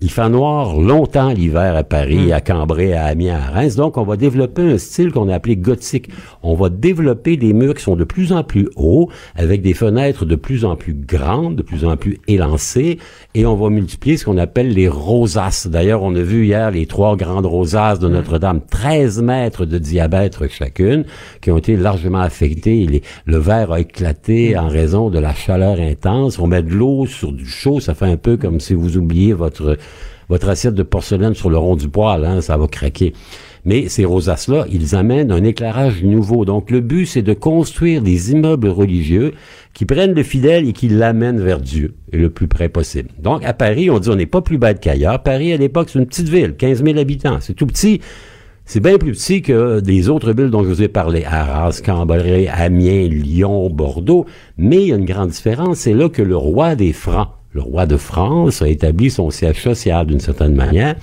Il 0.00 0.10
fait 0.10 0.28
noir 0.28 0.78
longtemps 0.78 1.30
l'hiver 1.30 1.74
à 1.74 1.82
Paris, 1.82 2.26
Mm. 2.28 2.32
à 2.32 2.40
Cambrai, 2.42 2.92
à 2.92 3.04
Amiens, 3.06 3.36
à 3.36 3.50
Reims. 3.50 3.76
Donc, 3.76 3.96
on 3.96 4.02
va 4.04 4.16
développer 4.16 4.62
un 4.62 4.76
style 4.78 5.10
qu'on 5.10 5.28
a 5.30 5.34
appelé 5.34 5.56
gothique. 5.56 6.10
On 6.42 6.54
va 6.54 6.68
développer 6.68 7.36
des 7.38 7.54
murs 7.54 7.74
qui 7.74 7.82
sont 7.82 7.96
de 7.96 8.04
plus 8.04 8.32
en 8.32 8.44
plus 8.44 8.68
hauts, 8.76 9.08
avec 9.34 9.62
des 9.62 9.72
fenêtres 9.72 10.26
de 10.26 10.36
plus 10.36 10.64
en 10.66 10.76
plus 10.76 10.92
grandes, 10.94 11.56
de 11.56 11.62
plus 11.62 11.84
en 11.86 11.96
plus 11.96 12.18
élancées, 12.28 12.98
et 13.34 13.46
on 13.46 13.56
va 13.56 13.70
multiplier 13.70 14.16
ce 14.18 14.26
qu'on 14.26 14.36
appelle 14.36 14.68
les 14.74 14.88
rosaces. 14.88 15.66
D'ailleurs, 15.66 16.02
on 16.02 16.14
a 16.14 16.20
vu 16.22 16.44
hier 16.44 16.70
les 16.70 16.84
trois 16.86 17.16
grandes 17.16 17.46
rosaces 17.46 17.98
de 17.98 18.08
Notre-Dame, 18.08 18.60
13 18.70 19.22
mètres 19.22 19.64
de 19.64 19.78
diamètre 19.78 20.46
chacune, 20.50 21.04
qui 21.40 21.50
ont 21.50 21.58
été 21.58 21.76
largement 21.76 22.20
affectées. 22.20 22.86
Les- 22.86 23.02
le 23.24 23.38
verre 23.38 23.72
a 23.72 23.80
éclaté 23.80 24.58
en 24.58 24.68
raison 24.68 25.08
de 25.08 25.18
la 25.18 25.32
chaleur 25.34 25.80
intense. 25.80 26.38
On 26.38 26.46
met 26.46 26.62
de 26.62 26.70
l'eau 26.74 27.06
sur 27.06 27.32
du 27.32 27.46
chaud, 27.46 27.80
ça 27.80 27.94
fait 27.94 28.04
un 28.06 28.16
peu 28.18 28.36
comme 28.36 28.60
si 28.60 28.74
vous 28.74 28.98
oubliez 28.98 29.32
votre 29.32 29.78
votre 30.28 30.48
assiette 30.48 30.74
de 30.74 30.82
porcelaine 30.82 31.34
sur 31.34 31.50
le 31.50 31.58
rond 31.58 31.76
du 31.76 31.88
poêle, 31.88 32.24
hein, 32.24 32.40
ça 32.40 32.56
va 32.56 32.66
craquer. 32.66 33.12
Mais 33.64 33.88
ces 33.88 34.04
rosaces-là, 34.04 34.64
ils 34.70 34.94
amènent 34.94 35.32
un 35.32 35.42
éclairage 35.42 36.04
nouveau. 36.04 36.44
Donc 36.44 36.70
le 36.70 36.80
but, 36.80 37.06
c'est 37.06 37.22
de 37.22 37.34
construire 37.34 38.00
des 38.00 38.30
immeubles 38.30 38.68
religieux 38.68 39.32
qui 39.74 39.84
prennent 39.86 40.14
le 40.14 40.22
fidèle 40.22 40.68
et 40.68 40.72
qui 40.72 40.88
l'amènent 40.88 41.40
vers 41.40 41.60
Dieu, 41.60 41.94
le 42.12 42.30
plus 42.30 42.46
près 42.46 42.68
possible. 42.68 43.10
Donc 43.18 43.44
à 43.44 43.52
Paris, 43.52 43.90
on 43.90 43.98
dit 43.98 44.08
on 44.08 44.14
n'est 44.14 44.24
pas 44.24 44.40
plus 44.40 44.58
bête 44.58 44.78
qu'ailleurs. 44.78 45.20
Paris, 45.22 45.52
à 45.52 45.56
l'époque, 45.56 45.90
c'est 45.90 45.98
une 45.98 46.06
petite 46.06 46.28
ville, 46.28 46.54
15 46.54 46.84
000 46.84 46.98
habitants. 46.98 47.38
C'est 47.40 47.54
tout 47.54 47.66
petit. 47.66 48.00
C'est 48.68 48.80
bien 48.80 48.98
plus 48.98 49.12
petit 49.12 49.42
que 49.42 49.78
des 49.80 50.08
autres 50.08 50.32
villes 50.32 50.50
dont 50.50 50.62
je 50.62 50.68
vous 50.68 50.82
ai 50.82 50.88
parlé. 50.88 51.24
Arras, 51.24 51.80
Cambrai, 51.84 52.48
Amiens, 52.48 53.06
Lyon, 53.08 53.68
Bordeaux. 53.70 54.26
Mais 54.58 54.82
il 54.82 54.88
y 54.88 54.92
a 54.92 54.96
une 54.96 55.04
grande 55.04 55.30
différence. 55.30 55.78
C'est 55.78 55.94
là 55.94 56.08
que 56.08 56.22
le 56.22 56.36
roi 56.36 56.74
des 56.74 56.92
Francs, 56.92 57.28
le 57.56 57.62
roi 57.62 57.86
de 57.86 57.96
France, 57.96 58.62
a 58.62 58.68
établi 58.68 59.10
son 59.10 59.30
siège 59.30 59.60
social 59.60 60.06
d'une 60.06 60.20
certaine 60.20 60.54
manière. 60.54 60.94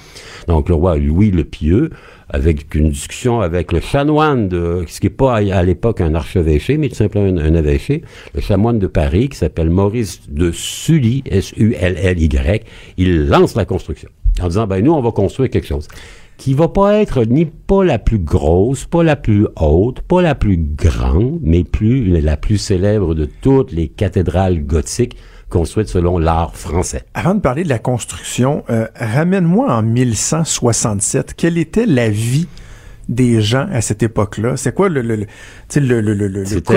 Donc 0.47 0.69
le 0.69 0.75
roi 0.75 0.97
Louis 0.97 1.31
le 1.31 1.43
Pieux, 1.43 1.89
avec 2.29 2.73
une 2.75 2.89
discussion 2.89 3.41
avec 3.41 3.71
le 3.71 3.79
chanoine 3.79 4.47
de, 4.47 4.85
ce 4.87 4.99
qui 4.99 5.07
n'est 5.07 5.13
pas 5.13 5.37
à, 5.37 5.63
l'époque 5.63 5.99
un 5.99 6.15
archevêché, 6.15 6.77
mais 6.77 6.89
tout 6.89 6.95
simplement 6.95 7.25
un, 7.25 7.43
un 7.43 7.55
évêché, 7.55 8.03
le 8.33 8.41
chanoine 8.41 8.79
de 8.79 8.87
Paris, 8.87 9.29
qui 9.29 9.37
s'appelle 9.37 9.69
Maurice 9.69 10.21
de 10.29 10.51
Sully, 10.51 11.23
S-U-L-L-Y, 11.25 12.63
il 12.97 13.27
lance 13.27 13.55
la 13.55 13.65
construction. 13.65 14.09
En 14.41 14.47
disant, 14.47 14.65
ben 14.65 14.83
nous, 14.83 14.93
on 14.93 15.01
va 15.01 15.11
construire 15.11 15.49
quelque 15.49 15.67
chose 15.67 15.87
qui 16.37 16.53
va 16.55 16.67
pas 16.67 16.95
être 16.95 17.23
ni 17.25 17.45
pas 17.45 17.83
la 17.83 17.99
plus 17.99 18.17
grosse, 18.17 18.85
pas 18.85 19.03
la 19.03 19.15
plus 19.15 19.47
haute, 19.55 20.01
pas 20.01 20.21
la 20.21 20.35
plus 20.35 20.57
grande, 20.57 21.39
mais 21.41 21.63
plus 21.63 22.19
la 22.21 22.37
plus 22.37 22.57
célèbre 22.57 23.13
de 23.13 23.25
toutes 23.25 23.71
les 23.71 23.87
cathédrales 23.87 24.65
gothiques 24.65 25.15
construites 25.53 25.87
selon 25.87 26.17
l'art 26.17 26.55
français. 26.55 27.03
Avant 27.13 27.35
de 27.35 27.39
parler 27.39 27.63
de 27.63 27.69
la 27.69 27.77
construction, 27.79 28.63
euh, 28.71 28.87
ramène-moi 28.95 29.71
en 29.71 29.83
1167. 29.83 31.35
Quelle 31.37 31.57
était 31.59 31.85
la 31.85 32.09
vie 32.09 32.47
des 33.07 33.41
gens 33.41 33.67
à 33.71 33.81
cette 33.81 34.01
époque-là? 34.01 34.57
C'est 34.57 34.73
quoi 34.73 34.89
le, 34.89 35.01
la- 35.01 35.15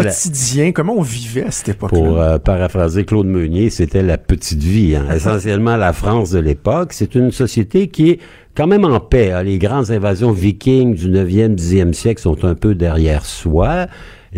quotidien? 0.02 0.72
Comment 0.72 0.94
on 0.98 1.02
vivait 1.02 1.44
à 1.44 1.50
cette 1.50 1.70
époque-là? 1.70 1.98
Pour 1.98 2.20
euh, 2.20 2.38
paraphraser 2.38 3.04
Claude 3.04 3.26
Meunier, 3.26 3.70
c'était 3.70 4.02
la 4.02 4.18
petite 4.18 4.62
vie. 4.62 4.94
hein. 4.96 5.06
Essentiellement, 5.14 5.76
la 5.76 5.92
France 5.94 6.30
de 6.30 6.38
l'époque, 6.40 6.92
c'est 6.92 7.14
une 7.14 7.30
société 7.30 7.88
qui 7.88 8.10
est 8.10 8.18
quand 8.54 8.66
même 8.66 8.84
en 8.84 9.00
paix. 9.00 9.32
hein. 9.32 9.42
Les 9.42 9.58
grandes 9.58 9.90
invasions 9.90 10.32
vikings 10.32 10.94
du 10.94 11.08
9e, 11.08 11.54
10e 11.56 11.92
siècle 11.92 12.20
sont 12.20 12.44
un 12.44 12.54
peu 12.54 12.74
derrière 12.74 13.24
soi. 13.24 13.86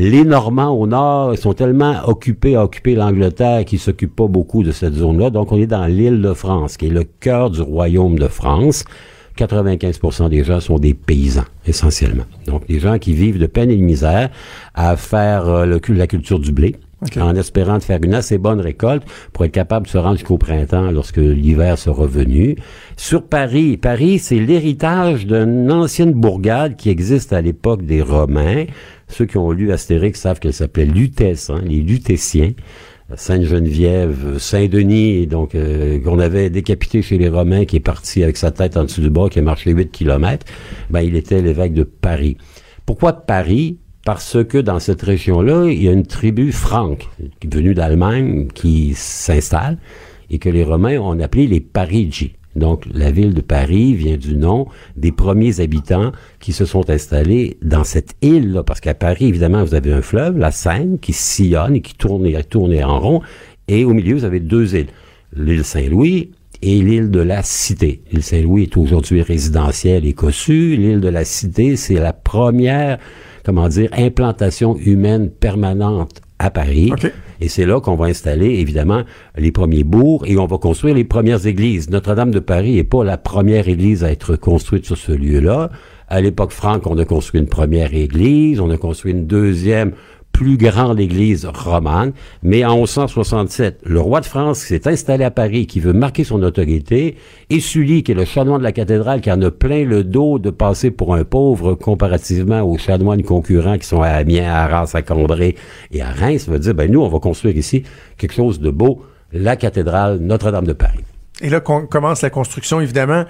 Les 0.00 0.22
Normands 0.24 0.70
au 0.70 0.86
nord 0.86 1.34
ils 1.34 1.38
sont 1.38 1.54
tellement 1.54 1.96
occupés 2.06 2.54
à 2.54 2.62
occuper 2.62 2.94
l'Angleterre 2.94 3.64
qu'ils 3.64 3.80
s'occupent 3.80 4.14
pas 4.14 4.28
beaucoup 4.28 4.62
de 4.62 4.70
cette 4.70 4.94
zone-là. 4.94 5.30
Donc, 5.30 5.50
on 5.50 5.60
est 5.60 5.66
dans 5.66 5.86
l'île 5.86 6.22
de 6.22 6.34
France, 6.34 6.76
qui 6.76 6.86
est 6.86 6.90
le 6.90 7.02
cœur 7.02 7.50
du 7.50 7.62
royaume 7.62 8.16
de 8.16 8.28
France. 8.28 8.84
95% 9.36 10.28
des 10.28 10.44
gens 10.44 10.60
sont 10.60 10.78
des 10.78 10.94
paysans, 10.94 11.46
essentiellement. 11.66 12.26
Donc, 12.46 12.64
des 12.68 12.78
gens 12.78 13.00
qui 13.00 13.12
vivent 13.12 13.40
de 13.40 13.46
peine 13.46 13.72
et 13.72 13.76
de 13.76 13.82
misère 13.82 14.30
à 14.72 14.96
faire 14.96 15.48
euh, 15.48 15.66
le, 15.66 15.80
la 15.88 16.06
culture 16.06 16.38
du 16.38 16.52
blé, 16.52 16.76
en 17.20 17.34
espérant 17.34 17.78
de 17.78 17.82
faire 17.82 17.98
une 18.00 18.14
assez 18.14 18.38
bonne 18.38 18.60
récolte 18.60 19.02
pour 19.32 19.46
être 19.46 19.52
capable 19.52 19.86
de 19.86 19.90
se 19.90 19.98
rendre 19.98 20.16
jusqu'au 20.16 20.38
printemps 20.38 20.92
lorsque 20.92 21.16
l'hiver 21.16 21.76
sera 21.76 22.06
venu. 22.06 22.56
Sur 22.96 23.24
Paris, 23.24 23.76
Paris, 23.76 24.20
c'est 24.20 24.38
l'héritage 24.38 25.26
d'une 25.26 25.72
ancienne 25.72 26.12
bourgade 26.12 26.76
qui 26.76 26.88
existe 26.88 27.32
à 27.32 27.40
l'époque 27.40 27.84
des 27.84 28.02
Romains. 28.02 28.66
Ceux 29.08 29.26
qui 29.26 29.38
ont 29.38 29.50
lu 29.50 29.72
Astérix 29.72 30.20
savent 30.20 30.38
qu'elle 30.38 30.52
s'appelait 30.52 30.84
Lutèce, 30.86 31.50
hein, 31.50 31.62
les 31.64 31.80
Lutétiens. 31.80 32.52
Sainte-Geneviève, 33.14 34.36
Saint-Denis, 34.38 35.26
donc 35.26 35.54
euh, 35.54 35.98
qu'on 36.00 36.18
avait 36.18 36.50
décapité 36.50 37.00
chez 37.00 37.16
les 37.16 37.30
Romains, 37.30 37.64
qui 37.64 37.76
est 37.76 37.80
parti 37.80 38.22
avec 38.22 38.36
sa 38.36 38.50
tête 38.50 38.76
en 38.76 38.84
dessous 38.84 39.00
du 39.00 39.08
bras, 39.08 39.30
qui 39.30 39.38
a 39.38 39.42
marché 39.42 39.70
8 39.70 39.90
kilomètres, 39.90 40.44
ben, 40.90 41.00
il 41.00 41.16
était 41.16 41.40
l'évêque 41.40 41.72
de 41.72 41.84
Paris. 41.84 42.36
Pourquoi 42.84 43.14
Paris? 43.14 43.78
Parce 44.04 44.44
que 44.44 44.58
dans 44.58 44.78
cette 44.78 45.02
région-là, 45.02 45.70
il 45.70 45.82
y 45.82 45.88
a 45.88 45.92
une 45.92 46.06
tribu 46.06 46.52
franque, 46.52 47.08
venue 47.50 47.74
d'Allemagne, 47.74 48.48
qui 48.54 48.92
s'installe, 48.94 49.78
et 50.30 50.38
que 50.38 50.48
les 50.50 50.64
Romains 50.64 50.98
ont 50.98 51.18
appelé 51.20 51.46
les 51.46 51.60
Parigi. 51.60 52.37
Donc, 52.58 52.84
la 52.92 53.10
ville 53.10 53.34
de 53.34 53.40
Paris 53.40 53.94
vient 53.94 54.16
du 54.16 54.36
nom 54.36 54.66
des 54.96 55.12
premiers 55.12 55.60
habitants 55.60 56.12
qui 56.40 56.52
se 56.52 56.64
sont 56.64 56.90
installés 56.90 57.56
dans 57.62 57.84
cette 57.84 58.14
île-là. 58.22 58.62
Parce 58.62 58.80
qu'à 58.80 58.94
Paris, 58.94 59.26
évidemment, 59.26 59.64
vous 59.64 59.74
avez 59.74 59.92
un 59.92 60.02
fleuve, 60.02 60.38
la 60.38 60.50
Seine, 60.50 60.98
qui 60.98 61.12
sillonne 61.12 61.76
et 61.76 61.80
qui 61.80 61.94
tourne 61.94 62.26
et 62.26 62.42
tourne 62.44 62.74
en 62.82 63.00
rond. 63.00 63.22
Et 63.68 63.84
au 63.84 63.94
milieu, 63.94 64.16
vous 64.16 64.24
avez 64.24 64.40
deux 64.40 64.74
îles. 64.76 64.88
L'île 65.36 65.64
Saint-Louis 65.64 66.30
et 66.62 66.80
l'île 66.82 67.10
de 67.10 67.20
la 67.20 67.42
Cité. 67.42 68.02
L'île 68.10 68.22
Saint-Louis 68.22 68.64
est 68.64 68.76
aujourd'hui 68.76 69.22
résidentielle 69.22 70.06
et 70.06 70.12
cossue. 70.12 70.76
L'île 70.76 71.00
de 71.00 71.08
la 71.08 71.24
Cité, 71.24 71.76
c'est 71.76 71.94
la 71.94 72.12
première, 72.12 72.98
comment 73.44 73.68
dire, 73.68 73.90
implantation 73.92 74.76
humaine 74.76 75.30
permanente 75.30 76.20
à 76.38 76.50
Paris. 76.50 76.92
Et 77.40 77.48
c'est 77.48 77.66
là 77.66 77.80
qu'on 77.80 77.94
va 77.94 78.06
installer, 78.06 78.58
évidemment, 78.60 79.02
les 79.36 79.52
premiers 79.52 79.84
bourgs 79.84 80.24
et 80.26 80.38
on 80.38 80.46
va 80.46 80.58
construire 80.58 80.94
les 80.94 81.04
premières 81.04 81.46
églises. 81.46 81.90
Notre-Dame 81.90 82.30
de 82.30 82.40
Paris 82.40 82.74
n'est 82.74 82.84
pas 82.84 83.04
la 83.04 83.16
première 83.16 83.68
église 83.68 84.04
à 84.04 84.10
être 84.10 84.36
construite 84.36 84.84
sur 84.84 84.96
ce 84.96 85.12
lieu-là. 85.12 85.70
À 86.08 86.20
l'époque 86.20 86.52
franque, 86.52 86.86
on 86.86 86.98
a 86.98 87.04
construit 87.04 87.40
une 87.40 87.48
première 87.48 87.94
église, 87.94 88.60
on 88.60 88.70
a 88.70 88.78
construit 88.78 89.12
une 89.12 89.26
deuxième 89.26 89.92
plus 90.38 90.56
grande 90.56 91.00
église 91.00 91.46
romane, 91.52 92.12
mais 92.44 92.64
en 92.64 92.76
1167, 92.76 93.80
le 93.84 93.98
roi 94.00 94.20
de 94.20 94.24
France 94.26 94.60
qui 94.60 94.68
s'est 94.68 94.86
installé 94.88 95.24
à 95.24 95.32
Paris, 95.32 95.66
qui 95.66 95.80
veut 95.80 95.92
marquer 95.92 96.22
son 96.22 96.40
autorité, 96.44 97.16
et 97.50 97.58
Sully, 97.58 98.04
qui 98.04 98.12
est 98.12 98.14
le 98.14 98.24
chanoine 98.24 98.58
de 98.60 98.62
la 98.62 98.70
cathédrale, 98.70 99.20
qui 99.20 99.32
en 99.32 99.42
a 99.42 99.50
plein 99.50 99.84
le 99.84 100.04
dos 100.04 100.38
de 100.38 100.50
passer 100.50 100.92
pour 100.92 101.16
un 101.16 101.24
pauvre 101.24 101.74
comparativement 101.74 102.62
aux 102.62 102.78
chanoines 102.78 103.24
concurrents 103.24 103.78
qui 103.78 103.86
sont 103.88 104.00
à 104.00 104.10
Amiens, 104.10 104.48
à 104.48 104.58
Arras, 104.62 104.92
à 104.94 105.02
Cambrai 105.02 105.56
et 105.90 106.02
à 106.02 106.12
Reims, 106.12 106.48
va 106.48 106.58
dire, 106.60 106.72
ben 106.74 106.88
nous, 106.88 107.00
on 107.02 107.08
va 107.08 107.18
construire 107.18 107.56
ici 107.56 107.82
quelque 108.16 108.34
chose 108.34 108.60
de 108.60 108.70
beau, 108.70 109.02
la 109.32 109.56
cathédrale 109.56 110.18
Notre-Dame 110.20 110.66
de 110.68 110.72
Paris. 110.72 111.00
Et 111.40 111.50
là, 111.50 111.58
qu'on 111.58 111.84
commence 111.88 112.22
la 112.22 112.30
construction, 112.30 112.80
évidemment, 112.80 113.24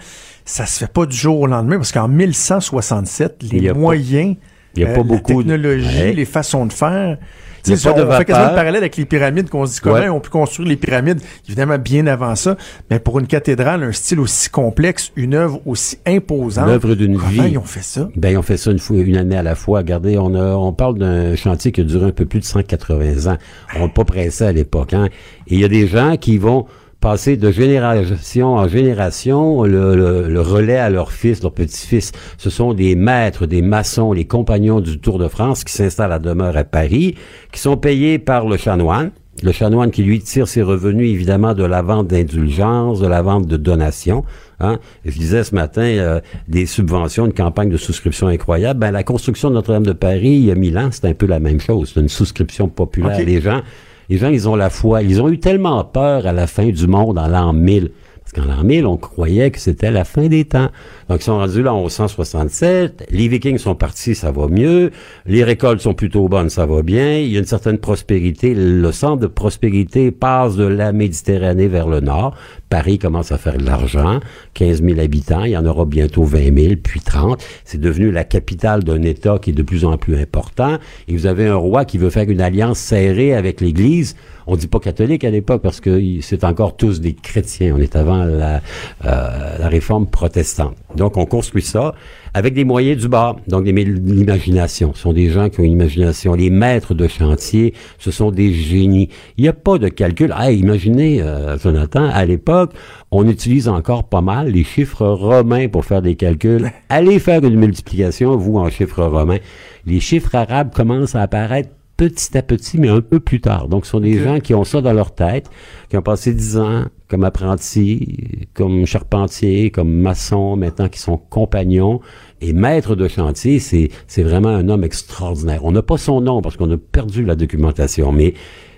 ça 0.45 0.67
se 0.67 0.81
fait 0.81 0.93
pas 0.93 1.07
du 1.07 1.17
jour 1.17 1.41
au 1.41 1.47
lendemain, 1.47 1.77
parce 1.77 1.93
qu'en 1.93 2.09
1167, 2.09 3.37
Il 3.45 3.55
y 3.57 3.61
les 3.61 3.69
pas- 3.69 3.75
moyens, 3.75 4.37
il 4.77 4.83
y 4.83 4.85
a 4.85 4.89
euh, 4.89 4.93
pas 4.93 4.99
la 4.99 5.03
beaucoup 5.05 5.43
de- 5.43 5.49
technologie, 5.51 5.99
Ouais. 5.99 6.13
les 6.13 6.25
façons 6.25 6.67
de 6.67 6.73
faire. 6.73 7.19
Il 7.67 7.73
y 7.73 7.87
a 7.87 7.93
pas 7.93 8.01
de 8.01 8.07
on 8.07 8.13
fait 8.13 8.25
quasiment 8.25 8.47
le 8.49 8.55
parallèle 8.55 8.77
avec 8.77 8.97
les 8.97 9.05
pyramides 9.05 9.51
qu'on 9.51 9.67
se 9.67 9.75
dit 9.75 9.81
comment 9.81 9.97
Ouais. 9.97 10.09
on 10.09 10.21
peut 10.21 10.31
construire 10.31 10.69
les 10.69 10.77
pyramides, 10.77 11.21
évidemment 11.47 11.77
bien 11.77 12.07
avant 12.07 12.35
ça, 12.37 12.57
mais 12.89 12.99
pour 12.99 13.19
une 13.19 13.27
cathédrale, 13.27 13.83
un 13.83 13.93
style 13.93 14.21
aussi 14.21 14.49
complexe, 14.49 15.11
une 15.17 15.35
œuvre 15.35 15.61
aussi 15.67 15.99
imposante. 16.07 16.67
L'œuvre 16.69 16.95
d'une 16.95 17.17
comment 17.19 17.29
vie. 17.29 17.51
ils 17.51 17.59
ont 17.59 17.63
fait 17.63 17.83
ça? 17.83 18.09
Ben, 18.17 18.39
on 18.39 18.43
fait 18.43 18.57
ça 18.57 18.71
une 18.71 18.79
fois, 18.79 18.97
une 18.99 19.17
année 19.17 19.37
à 19.37 19.43
la 19.43 19.55
fois. 19.57 19.81
Regardez, 19.81 20.17
on 20.17 20.35
a, 20.35 20.55
on 20.55 20.73
parle 20.73 20.99
d'un 20.99 21.35
chantier 21.35 21.73
qui 21.73 21.81
a 21.83 21.85
duré 21.85 22.07
un 22.07 22.13
peu 22.13 22.25
plus 22.27 22.39
de 22.41 22.45
180 22.45 23.31
ans. 23.33 23.37
On 23.77 23.81
n'est 23.87 23.89
pas 23.93 24.05
pressé 24.05 24.45
à 24.45 24.53
l'époque, 24.53 24.95
hein. 24.95 25.09
Et 25.49 25.55
il 25.55 25.61
y 25.61 25.65
a 25.65 25.69
des 25.69 25.89
gens 25.89 26.17
qui 26.17 26.39
vont 26.39 26.65
passer 27.01 27.37
de 27.37 27.51
génération 27.51 28.55
en 28.55 28.67
génération 28.69 29.63
le, 29.63 29.95
le- 29.95 30.29
le 30.29 30.41
relais 30.41 30.77
à 30.79 30.91
leur 30.91 31.13
fils, 31.13 31.43
leur 31.43 31.53
petit-fils. 31.53 32.13
Ce 32.39 32.51
sont 32.51 32.75
des 32.75 32.97
maîtres, 32.97 33.47
des 33.47 33.63
maçons, 33.63 34.13
les 34.13 34.25
compagnons 34.27 34.81
du 34.81 34.99
Tour 34.99 35.19
de 35.19 35.29
France 35.29 35.63
qui 35.65 35.73
s'installent 35.73 36.13
à 36.13 36.19
demeure 36.19 36.57
à 36.57 36.65
Paris, 36.65 37.15
qui 37.53 37.61
sont 37.61 37.77
payés 37.77 38.19
par 38.19 38.47
le 38.49 38.57
chanoine. 38.57 39.11
Le 39.45 39.53
chanoine 39.53 39.93
qui 39.93 40.03
lui 40.03 40.19
tire 40.19 40.49
ses 40.49 40.63
revenus 40.63 41.09
évidemment 41.13 41.55
de 41.55 41.63
la 41.63 41.81
vente 41.81 42.09
d'indulgences, 42.09 42.99
de 42.99 43.07
la 43.07 43.23
vente 43.23 43.47
de 43.47 43.57
donations. 43.57 44.25
Hein? 44.59 44.81
Je 45.05 45.13
disais 45.17 45.45
ce 45.45 45.55
matin 45.55 45.83
euh, 45.83 46.21
des 46.49 46.67
subventions, 46.67 47.27
une 47.27 47.33
campagne 47.33 47.69
de 47.71 47.77
souscription 47.77 48.27
incroyable. 48.27 48.81
Ben 48.81 48.91
la 48.91 49.05
construction 49.05 49.49
de 49.51 49.55
Notre-Dame 49.55 49.87
de 49.87 49.93
Paris 49.93 50.33
il 50.33 50.47
y 50.47 50.51
a 50.51 50.57
mille 50.57 50.77
ans, 50.77 50.89
c'est 50.91 51.05
un 51.05 51.15
peu 51.15 51.27
la 51.27 51.39
même 51.39 51.61
chose. 51.61 51.93
C'est 51.95 52.01
une 52.01 52.09
souscription 52.09 52.69
populaire. 52.69 53.17
Les 53.25 53.41
gens, 53.41 53.61
les 54.09 54.17
gens, 54.17 54.29
ils 54.29 54.49
ont 54.49 54.57
la 54.57 54.71
foi. 54.71 55.03
Ils 55.03 55.21
ont 55.21 55.29
eu 55.29 55.39
tellement 55.39 55.85
peur 55.85 56.27
à 56.27 56.33
la 56.33 56.47
fin 56.47 56.69
du 56.69 56.87
monde 56.87 57.19
en 57.19 57.29
l'an 57.29 57.53
1000. 57.53 57.91
Parce 58.31 58.47
qu'en 58.47 58.55
l'an 58.55 58.63
1000, 58.63 58.87
on 58.87 58.99
croyait 58.99 59.51
que 59.51 59.59
c'était 59.59 59.91
la 59.91 60.05
fin 60.05 60.27
des 60.27 60.45
temps. 60.45 60.69
Donc, 61.09 61.21
ils 61.21 61.25
sont 61.25 61.39
rendus 61.39 61.63
là 61.63 61.73
en 61.73 61.81
1167. 61.81 63.07
Les 63.11 63.27
Vikings 63.27 63.57
sont 63.57 63.75
partis, 63.75 64.15
ça 64.15 64.31
va 64.31 64.49
mieux. 64.49 64.91
Les 65.25 65.45
récoltes 65.45 65.81
sont 65.81 65.95
plutôt 65.95 66.29
bonnes, 66.29 66.51
ça 66.51 66.67
va 66.67 66.83
bien. 66.83 67.19
Il 67.19 67.29
y 67.29 67.37
a 67.37 67.39
une 67.39 67.47
certaine 67.47 67.79
prospérité. 67.79 68.55
Le 68.55 68.93
centre 68.93 69.21
de 69.21 69.27
prospérité 69.29 70.11
passe 70.11 70.57
de 70.57 70.67
la 70.67 70.93
Méditerranée 70.93 71.69
vers 71.69 71.89
le 71.89 72.01
nord. 72.01 72.35
Paris 72.69 72.99
commence 72.99 73.33
à 73.33 73.39
faire 73.39 73.57
de 73.57 73.65
l'argent, 73.65 74.21
15 74.53 74.83
000 74.83 75.01
habitants, 75.01 75.45
il 75.45 75.53
y 75.53 75.57
en 75.57 75.65
aura 75.65 75.87
bientôt 75.87 76.25
20 76.25 76.55
000, 76.55 76.75
puis 76.83 77.01
30. 77.01 77.43
C'est 77.65 77.81
devenu 77.81 78.11
la 78.11 78.25
capitale 78.25 78.85
d'un 78.85 79.01
État 79.03 79.39
qui 79.41 79.51
est 79.51 79.55
de 79.55 79.63
plus 79.63 79.87
en 79.87 79.97
plus 79.97 80.21
important. 80.21 80.77
Et 81.09 81.15
vous 81.15 81.25
avez 81.25 81.47
un 81.47 81.57
roi 81.57 81.87
qui 81.87 81.97
veut 81.97 82.11
faire 82.11 82.29
une 82.29 82.43
alliance 82.43 82.79
serrée 82.79 83.35
avec 83.35 83.63
l'Église. 83.63 84.17
On 84.51 84.57
dit 84.57 84.67
pas 84.67 84.81
catholique 84.81 85.25
à 85.25 85.31
l'époque 85.31 85.61
parce 85.61 85.79
que 85.79 86.01
c'est 86.23 86.43
encore 86.43 86.75
tous 86.75 87.03
des 87.03 87.13
chrétiens. 87.13 87.75
On 87.77 87.81
est 87.81 87.95
avant 87.97 88.25
la, 88.25 88.63
euh, 89.05 89.59
la 89.59 89.69
réforme 89.69 90.07
protestante. 90.07 90.75
Donc 90.97 91.19
on 91.19 91.27
construit 91.27 91.61
ça 91.61 91.95
avec 92.33 92.55
des 92.55 92.65
moyens 92.65 93.03
du 93.03 93.09
bas, 93.09 93.37
donc 93.47 93.65
des, 93.65 93.73
l'imagination. 93.73 94.95
Ce 94.95 95.03
sont 95.03 95.13
des 95.13 95.29
gens 95.29 95.51
qui 95.51 95.61
ont 95.61 95.65
une 95.65 95.73
imagination. 95.73 96.33
Les 96.33 96.49
maîtres 96.49 96.95
de 96.95 97.07
chantier, 97.09 97.75
ce 97.99 98.11
sont 98.11 98.31
des 98.31 98.55
génies. 98.55 99.11
Il 99.37 99.43
n'y 99.43 99.49
a 99.49 99.53
pas 99.53 99.77
de 99.77 99.89
calcul. 99.89 100.33
Ah, 100.35 100.51
imaginez, 100.51 101.21
euh, 101.21 101.59
Jonathan, 101.59 102.09
à 102.09 102.25
l'époque, 102.25 102.73
on 103.11 103.29
utilise 103.29 103.69
encore 103.69 104.09
pas 104.09 104.23
mal 104.23 104.49
les 104.49 104.65
chiffres 104.65 105.07
romains 105.07 105.69
pour 105.69 105.85
faire 105.85 106.01
des 106.01 106.17
calculs. 106.17 106.71
Allez 106.89 107.19
faire 107.19 107.45
une 107.45 107.57
multiplication, 107.57 108.35
vous, 108.37 108.57
en 108.57 108.71
chiffres 108.71 109.05
romains. 109.05 109.41
Les 109.85 110.01
chiffres 110.01 110.35
arabes 110.35 110.73
commencent 110.75 111.15
à 111.15 111.21
apparaître 111.21 111.71
petit 111.99 112.39
à 112.39 112.43
petit, 112.43 112.79
mais 112.79 112.89
un 112.89 113.03
peu 113.03 113.21
plus 113.21 113.41
tard. 113.41 113.69
Donc, 113.69 113.85
ce 113.85 113.91
sont 113.91 114.01
des 114.01 114.19
gens 114.23 114.39
qui 114.39 114.55
ont 114.55 114.65
ça 114.65 114.81
dans 114.81 114.93
leur 114.95 115.15
tête, 115.15 115.51
qui 115.91 115.97
ont 115.99 116.03
passé 116.03 116.33
dix 116.33 116.57
ans 116.57 116.85
comme 117.09 117.25
apprentis, 117.25 118.49
comme 118.55 118.87
charpentiers, 118.87 119.71
comme 119.71 119.91
maçons, 119.91 120.57
maintenant 120.57 120.89
qui 120.89 121.01
sont 121.01 121.19
compagnons 121.19 122.01
et 122.41 122.53
maîtres 122.53 122.95
de 122.95 123.09
chantier. 123.09 123.59
C'est, 123.59 123.91
c'est 124.07 124.23
vraiment 124.23 124.49
un 124.49 124.69
homme 124.69 124.85
extraordinaire. 124.85 125.65
On 125.65 125.73
n'a 125.73 125.83
pas 125.83 125.99
son 125.99 126.21
nom 126.21 126.41
parce 126.41 126.57
qu'on 126.57 126.71
a 126.71 126.77
perdu 126.79 127.25
la 127.25 127.35
documentation, 127.35 128.13
mais 128.13 128.35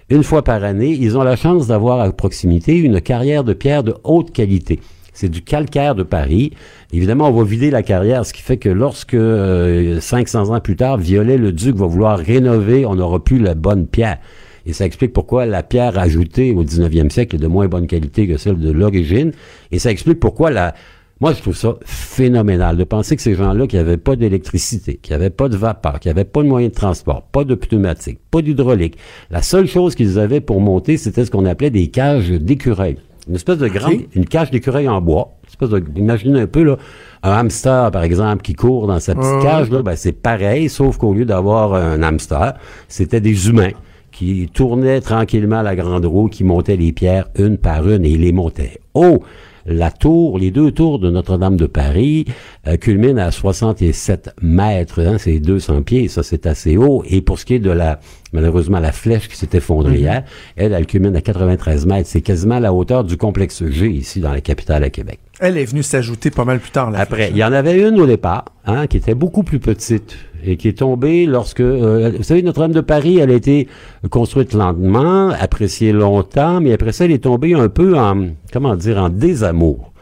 une 0.08 0.22
fois 0.24 0.42
par 0.42 0.64
année, 0.64 0.96
ils 0.98 1.18
ont 1.18 1.22
la 1.22 1.36
chance 1.36 1.66
d'avoir 1.66 2.00
à 2.00 2.10
proximité 2.12 2.76
une 2.76 3.00
carrière 3.00 3.44
de 3.44 3.52
pierre 3.52 3.84
de 3.84 3.94
haute 4.02 4.32
qualité. 4.32 4.80
C'est 5.20 5.28
du 5.28 5.42
calcaire 5.42 5.94
de 5.94 6.02
Paris. 6.02 6.52
Évidemment, 6.94 7.28
on 7.28 7.32
va 7.32 7.44
vider 7.44 7.70
la 7.70 7.82
carrière, 7.82 8.24
ce 8.24 8.32
qui 8.32 8.40
fait 8.40 8.56
que 8.56 8.70
lorsque 8.70 9.10
500 9.12 9.18
euh, 9.18 10.56
ans 10.56 10.60
plus 10.60 10.76
tard, 10.76 10.96
Viollet-le-Duc 10.96 11.76
va 11.76 11.84
vouloir 11.84 12.18
rénover, 12.18 12.86
on 12.86 12.94
n'aura 12.94 13.22
plus 13.22 13.38
la 13.38 13.54
bonne 13.54 13.86
pierre. 13.86 14.16
Et 14.64 14.72
ça 14.72 14.86
explique 14.86 15.12
pourquoi 15.12 15.44
la 15.44 15.62
pierre 15.62 15.98
ajoutée 15.98 16.54
au 16.54 16.64
19e 16.64 17.10
siècle 17.10 17.36
est 17.36 17.38
de 17.38 17.46
moins 17.48 17.68
bonne 17.68 17.86
qualité 17.86 18.26
que 18.26 18.38
celle 18.38 18.58
de 18.58 18.70
l'origine. 18.70 19.32
Et 19.72 19.78
ça 19.78 19.90
explique 19.90 20.20
pourquoi 20.20 20.50
la... 20.50 20.74
Moi, 21.20 21.34
je 21.34 21.42
trouve 21.42 21.54
ça 21.54 21.76
phénoménal 21.84 22.78
de 22.78 22.84
penser 22.84 23.14
que 23.14 23.20
ces 23.20 23.34
gens-là 23.34 23.66
qui 23.66 23.76
n'avaient 23.76 23.98
pas 23.98 24.16
d'électricité, 24.16 25.00
qui 25.02 25.12
n'avaient 25.12 25.28
pas 25.28 25.50
de 25.50 25.56
vapeur, 25.58 26.00
qui 26.00 26.08
n'avaient 26.08 26.24
pas 26.24 26.42
de 26.42 26.48
moyens 26.48 26.72
de 26.72 26.78
transport, 26.78 27.24
pas 27.24 27.44
de 27.44 27.54
pneumatique, 27.54 28.20
pas 28.30 28.40
d'hydraulique, 28.40 28.96
la 29.30 29.42
seule 29.42 29.66
chose 29.66 29.94
qu'ils 29.94 30.18
avaient 30.18 30.40
pour 30.40 30.62
monter, 30.62 30.96
c'était 30.96 31.26
ce 31.26 31.30
qu'on 31.30 31.44
appelait 31.44 31.68
des 31.68 31.88
cages 31.88 32.30
d'écureuil. 32.30 32.96
Une 33.30 33.36
espèce 33.36 33.58
de 33.58 33.68
grande, 33.68 34.00
une 34.16 34.26
cage 34.26 34.50
d'écureuil 34.50 34.88
en 34.88 35.00
bois. 35.00 35.36
Une 35.44 35.48
espèce 35.50 35.68
de, 35.68 35.84
imaginez 35.96 36.40
un 36.40 36.46
peu, 36.48 36.64
là, 36.64 36.78
un 37.22 37.30
hamster, 37.30 37.92
par 37.92 38.02
exemple, 38.02 38.42
qui 38.42 38.54
court 38.54 38.88
dans 38.88 38.98
sa 38.98 39.14
petite 39.14 39.40
cage, 39.40 39.70
là, 39.70 39.82
ben, 39.82 39.94
c'est 39.94 40.10
pareil, 40.10 40.68
sauf 40.68 40.96
qu'au 40.96 41.14
lieu 41.14 41.24
d'avoir 41.24 41.74
un 41.74 42.02
hamster, 42.02 42.54
c'était 42.88 43.20
des 43.20 43.48
humains 43.48 43.70
qui 44.10 44.50
tournaient 44.52 45.00
tranquillement 45.00 45.62
la 45.62 45.76
grande 45.76 46.06
roue, 46.06 46.26
qui 46.26 46.42
montaient 46.42 46.74
les 46.74 46.90
pierres 46.90 47.28
une 47.36 47.56
par 47.56 47.88
une 47.88 48.04
et 48.04 48.10
ils 48.10 48.20
les 48.20 48.32
montaient. 48.32 48.80
Oh! 48.94 49.22
La 49.66 49.90
tour, 49.90 50.38
les 50.38 50.50
deux 50.50 50.72
tours 50.72 50.98
de 50.98 51.10
Notre-Dame 51.10 51.56
de 51.56 51.66
Paris 51.66 52.26
euh, 52.66 52.76
culminent 52.76 53.20
à 53.20 53.30
67 53.30 54.34
mètres, 54.42 55.00
hein, 55.00 55.16
c'est 55.18 55.38
200 55.38 55.82
pieds, 55.82 56.08
ça 56.08 56.22
c'est 56.22 56.46
assez 56.46 56.76
haut. 56.76 57.02
Et 57.06 57.20
pour 57.20 57.38
ce 57.38 57.44
qui 57.44 57.54
est 57.54 57.58
de 57.58 57.70
la, 57.70 58.00
malheureusement, 58.32 58.80
la 58.80 58.92
flèche 58.92 59.28
qui 59.28 59.36
s'est 59.36 59.50
effondrée 59.52 59.92
mhm. 59.92 59.98
hier, 59.98 60.24
elle, 60.56 60.72
elle 60.72 60.86
culmine 60.86 61.16
à 61.16 61.20
93 61.20 61.86
mètres. 61.86 62.08
C'est 62.08 62.22
quasiment 62.22 62.58
la 62.58 62.72
hauteur 62.72 63.04
du 63.04 63.16
complexe 63.16 63.64
G 63.66 63.88
ici 63.90 64.20
dans 64.20 64.32
la 64.32 64.40
capitale 64.40 64.84
à 64.84 64.90
Québec. 64.90 65.20
Elle 65.42 65.56
est 65.56 65.64
venue 65.64 65.82
s'ajouter 65.82 66.30
pas 66.30 66.44
mal 66.44 66.60
plus 66.60 66.70
tard. 66.70 66.90
La 66.90 67.00
Après, 67.00 67.30
il 67.30 67.36
y 67.38 67.42
en 67.42 67.52
avait 67.52 67.80
une 67.80 67.98
au 67.98 68.06
départ, 68.06 68.44
hein, 68.66 68.86
qui 68.86 68.98
était 68.98 69.14
beaucoup 69.14 69.42
plus 69.42 69.58
petite 69.58 70.18
et 70.44 70.58
qui 70.58 70.68
est 70.68 70.78
tombée 70.78 71.24
lorsque, 71.24 71.60
euh, 71.60 72.12
vous 72.14 72.22
savez, 72.22 72.42
Notre-Dame 72.42 72.72
de 72.72 72.82
Paris, 72.82 73.18
elle 73.18 73.30
a 73.30 73.34
été 73.34 73.66
construite 74.10 74.52
lentement, 74.52 75.30
appréciée 75.30 75.92
longtemps, 75.92 76.60
mais 76.60 76.74
après 76.74 76.92
ça, 76.92 77.06
elle 77.06 77.12
est 77.12 77.24
tombée 77.24 77.54
un 77.54 77.70
peu 77.70 77.98
en, 77.98 78.26
comment 78.52 78.76
dire, 78.76 78.98
en 78.98 79.08
désamour. 79.08 79.92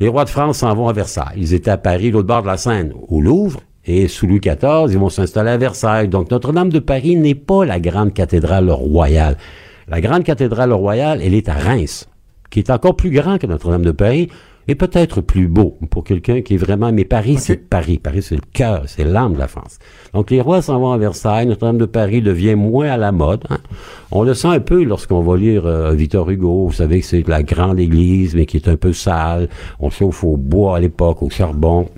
Les 0.00 0.08
rois 0.08 0.24
de 0.24 0.30
France 0.30 0.58
s'en 0.58 0.74
vont 0.74 0.88
à 0.88 0.94
Versailles. 0.94 1.36
Ils 1.36 1.52
étaient 1.52 1.70
à 1.70 1.76
Paris, 1.76 2.10
l'autre 2.10 2.28
bord 2.28 2.40
de 2.40 2.46
la 2.46 2.56
Seine, 2.56 2.94
au 3.08 3.20
Louvre. 3.20 3.60
Et 3.84 4.08
sous 4.08 4.26
Louis 4.26 4.40
XIV, 4.40 4.86
ils 4.90 4.98
vont 4.98 5.10
s'installer 5.10 5.50
à 5.50 5.58
Versailles. 5.58 6.08
Donc 6.08 6.30
Notre-Dame 6.30 6.70
de 6.70 6.78
Paris 6.78 7.16
n'est 7.16 7.34
pas 7.34 7.66
la 7.66 7.80
grande 7.80 8.14
cathédrale 8.14 8.70
royale. 8.70 9.36
La 9.88 10.00
grande 10.00 10.24
cathédrale 10.24 10.72
royale, 10.72 11.20
elle 11.22 11.34
est 11.34 11.50
à 11.50 11.54
Reims, 11.54 12.08
qui 12.48 12.60
est 12.60 12.70
encore 12.70 12.96
plus 12.96 13.10
grand 13.10 13.36
que 13.36 13.46
Notre-Dame 13.46 13.84
de 13.84 13.90
Paris, 13.90 14.30
et 14.70 14.76
peut-être 14.76 15.20
plus 15.20 15.48
beau 15.48 15.76
pour 15.90 16.04
quelqu'un 16.04 16.42
qui 16.42 16.54
est 16.54 16.56
vraiment... 16.56 16.92
Mais 16.92 17.04
Paris, 17.04 17.38
c'est 17.40 17.56
Paris. 17.56 17.98
Paris, 17.98 18.22
c'est 18.22 18.36
le 18.36 18.42
cœur, 18.52 18.84
c'est 18.86 19.02
l'âme 19.02 19.34
de 19.34 19.38
la 19.40 19.48
France. 19.48 19.80
Donc 20.14 20.30
les 20.30 20.40
rois 20.40 20.62
s'en 20.62 20.78
vont 20.78 20.92
à 20.92 20.96
Versailles, 20.96 21.46
Notre-Dame 21.46 21.78
de 21.78 21.86
Paris 21.86 22.22
devient 22.22 22.54
moins 22.54 22.88
à 22.88 22.96
la 22.96 23.10
mode. 23.10 23.42
Hein. 23.50 23.58
On 24.12 24.22
le 24.22 24.32
sent 24.32 24.46
un 24.46 24.60
peu 24.60 24.84
lorsqu'on 24.84 25.22
va 25.22 25.36
lire 25.36 25.66
euh, 25.66 25.90
Victor 25.90 26.30
Hugo. 26.30 26.68
Vous 26.68 26.72
savez 26.72 27.00
que 27.00 27.06
c'est 27.06 27.26
la 27.26 27.42
grande 27.42 27.80
église, 27.80 28.36
mais 28.36 28.46
qui 28.46 28.58
est 28.58 28.68
un 28.68 28.76
peu 28.76 28.92
sale. 28.92 29.48
On 29.80 29.90
chauffe 29.90 30.22
au 30.22 30.36
bois 30.36 30.76
à 30.76 30.80
l'époque, 30.80 31.20
au 31.24 31.30
charbon. 31.30 31.88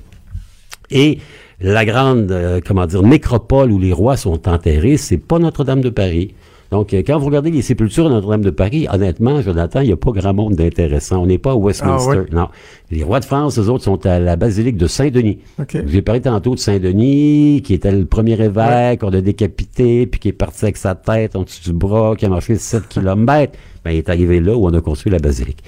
Et 0.90 1.18
la 1.60 1.84
grande, 1.84 2.32
euh, 2.32 2.62
comment 2.66 2.86
dire, 2.86 3.02
nécropole 3.02 3.70
où 3.70 3.78
les 3.78 3.92
rois 3.92 4.16
sont 4.16 4.48
enterrés, 4.48 4.96
c'est 4.96 5.18
pas 5.18 5.38
Notre-Dame 5.38 5.82
de 5.82 5.90
Paris. 5.90 6.34
Donc, 6.72 6.94
euh, 6.94 7.02
quand 7.06 7.18
vous 7.18 7.26
regardez 7.26 7.50
les 7.50 7.60
sépultures 7.60 8.08
de 8.08 8.14
Notre-Dame 8.14 8.40
de 8.40 8.50
Paris, 8.50 8.86
honnêtement, 8.90 9.42
Jonathan, 9.42 9.80
il 9.80 9.88
n'y 9.88 9.92
a 9.92 9.96
pas 9.98 10.10
grand 10.10 10.32
monde 10.32 10.54
d'intéressant. 10.54 11.18
On 11.18 11.26
n'est 11.26 11.36
pas 11.36 11.50
à 11.50 11.54
Westminster. 11.54 12.22
Ah, 12.30 12.34
non. 12.34 12.48
Les 12.90 13.02
rois 13.02 13.20
de 13.20 13.26
France, 13.26 13.58
eux 13.58 13.68
autres, 13.68 13.84
sont 13.84 14.06
à 14.06 14.18
la 14.18 14.36
basilique 14.36 14.78
de 14.78 14.86
Saint-Denis. 14.86 15.40
J'ai 15.84 16.00
parlé 16.00 16.22
tantôt 16.22 16.54
de 16.54 16.58
Saint-Denis, 16.58 17.60
qui 17.62 17.74
était 17.74 17.92
le 17.92 18.06
premier 18.06 18.40
évêque, 18.40 19.00
qu'on 19.00 19.12
a 19.12 19.20
décapité, 19.20 20.06
puis 20.06 20.18
qui 20.18 20.28
est 20.28 20.32
parti 20.32 20.64
avec 20.64 20.78
sa 20.78 20.94
tête 20.94 21.36
en 21.36 21.42
dessous 21.42 21.62
du 21.62 21.74
bras, 21.74 22.16
qui 22.16 22.24
a 22.24 22.30
marché 22.30 22.56
7 22.56 22.88
kilomètres. 22.88 23.58
Ben, 23.84 23.90
il 23.90 23.98
est 23.98 24.08
arrivé 24.08 24.40
là 24.40 24.56
où 24.56 24.66
on 24.66 24.72
a 24.72 24.80
construit 24.80 25.12
la 25.12 25.18
basilique. 25.18 25.62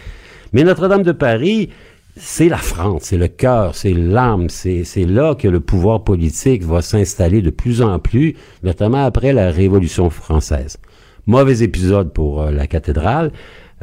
Mais 0.54 0.64
Notre-Dame 0.64 1.02
de 1.02 1.12
Paris, 1.12 1.68
c'est 2.16 2.48
la 2.48 2.56
France, 2.56 3.02
c'est 3.04 3.18
le 3.18 3.28
cœur, 3.28 3.74
c'est 3.74 3.92
l'âme, 3.92 4.48
c'est, 4.48 4.84
là 5.04 5.34
que 5.34 5.48
le 5.48 5.60
pouvoir 5.60 6.02
politique 6.02 6.62
va 6.62 6.80
s'installer 6.80 7.42
de 7.42 7.50
plus 7.50 7.82
en 7.82 7.98
plus, 7.98 8.36
notamment 8.62 9.04
après 9.04 9.34
la 9.34 9.50
Révolution 9.50 10.08
française. 10.08 10.78
Mauvais 11.26 11.62
épisode 11.62 12.12
pour 12.12 12.42
euh, 12.42 12.50
la 12.50 12.66
cathédrale. 12.66 13.32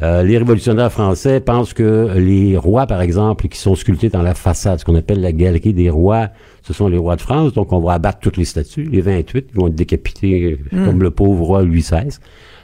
Euh, 0.01 0.23
les 0.23 0.37
révolutionnaires 0.37 0.91
français 0.91 1.39
pensent 1.39 1.73
que 1.73 2.13
les 2.15 2.57
rois, 2.57 2.87
par 2.87 3.01
exemple, 3.01 3.47
qui 3.47 3.59
sont 3.59 3.75
sculptés 3.75 4.09
dans 4.09 4.21
la 4.21 4.33
façade, 4.33 4.79
ce 4.79 4.85
qu'on 4.85 4.95
appelle 4.95 5.21
la 5.21 5.31
galerie 5.31 5.73
des 5.73 5.89
rois, 5.89 6.29
ce 6.63 6.73
sont 6.73 6.87
les 6.87 6.97
rois 6.97 7.15
de 7.17 7.21
France, 7.21 7.53
donc 7.53 7.71
on 7.71 7.79
va 7.79 7.93
abattre 7.93 8.19
toutes 8.19 8.37
les 8.37 8.45
statues, 8.45 8.85
les 8.85 9.01
28, 9.01 9.47
qui 9.47 9.53
vont 9.53 9.67
être 9.67 9.75
décapités 9.75 10.59
hmm. 10.71 10.85
comme 10.85 11.03
le 11.03 11.11
pauvre 11.11 11.43
roi 11.45 11.61
Louis 11.61 11.81
XVI, 11.81 12.17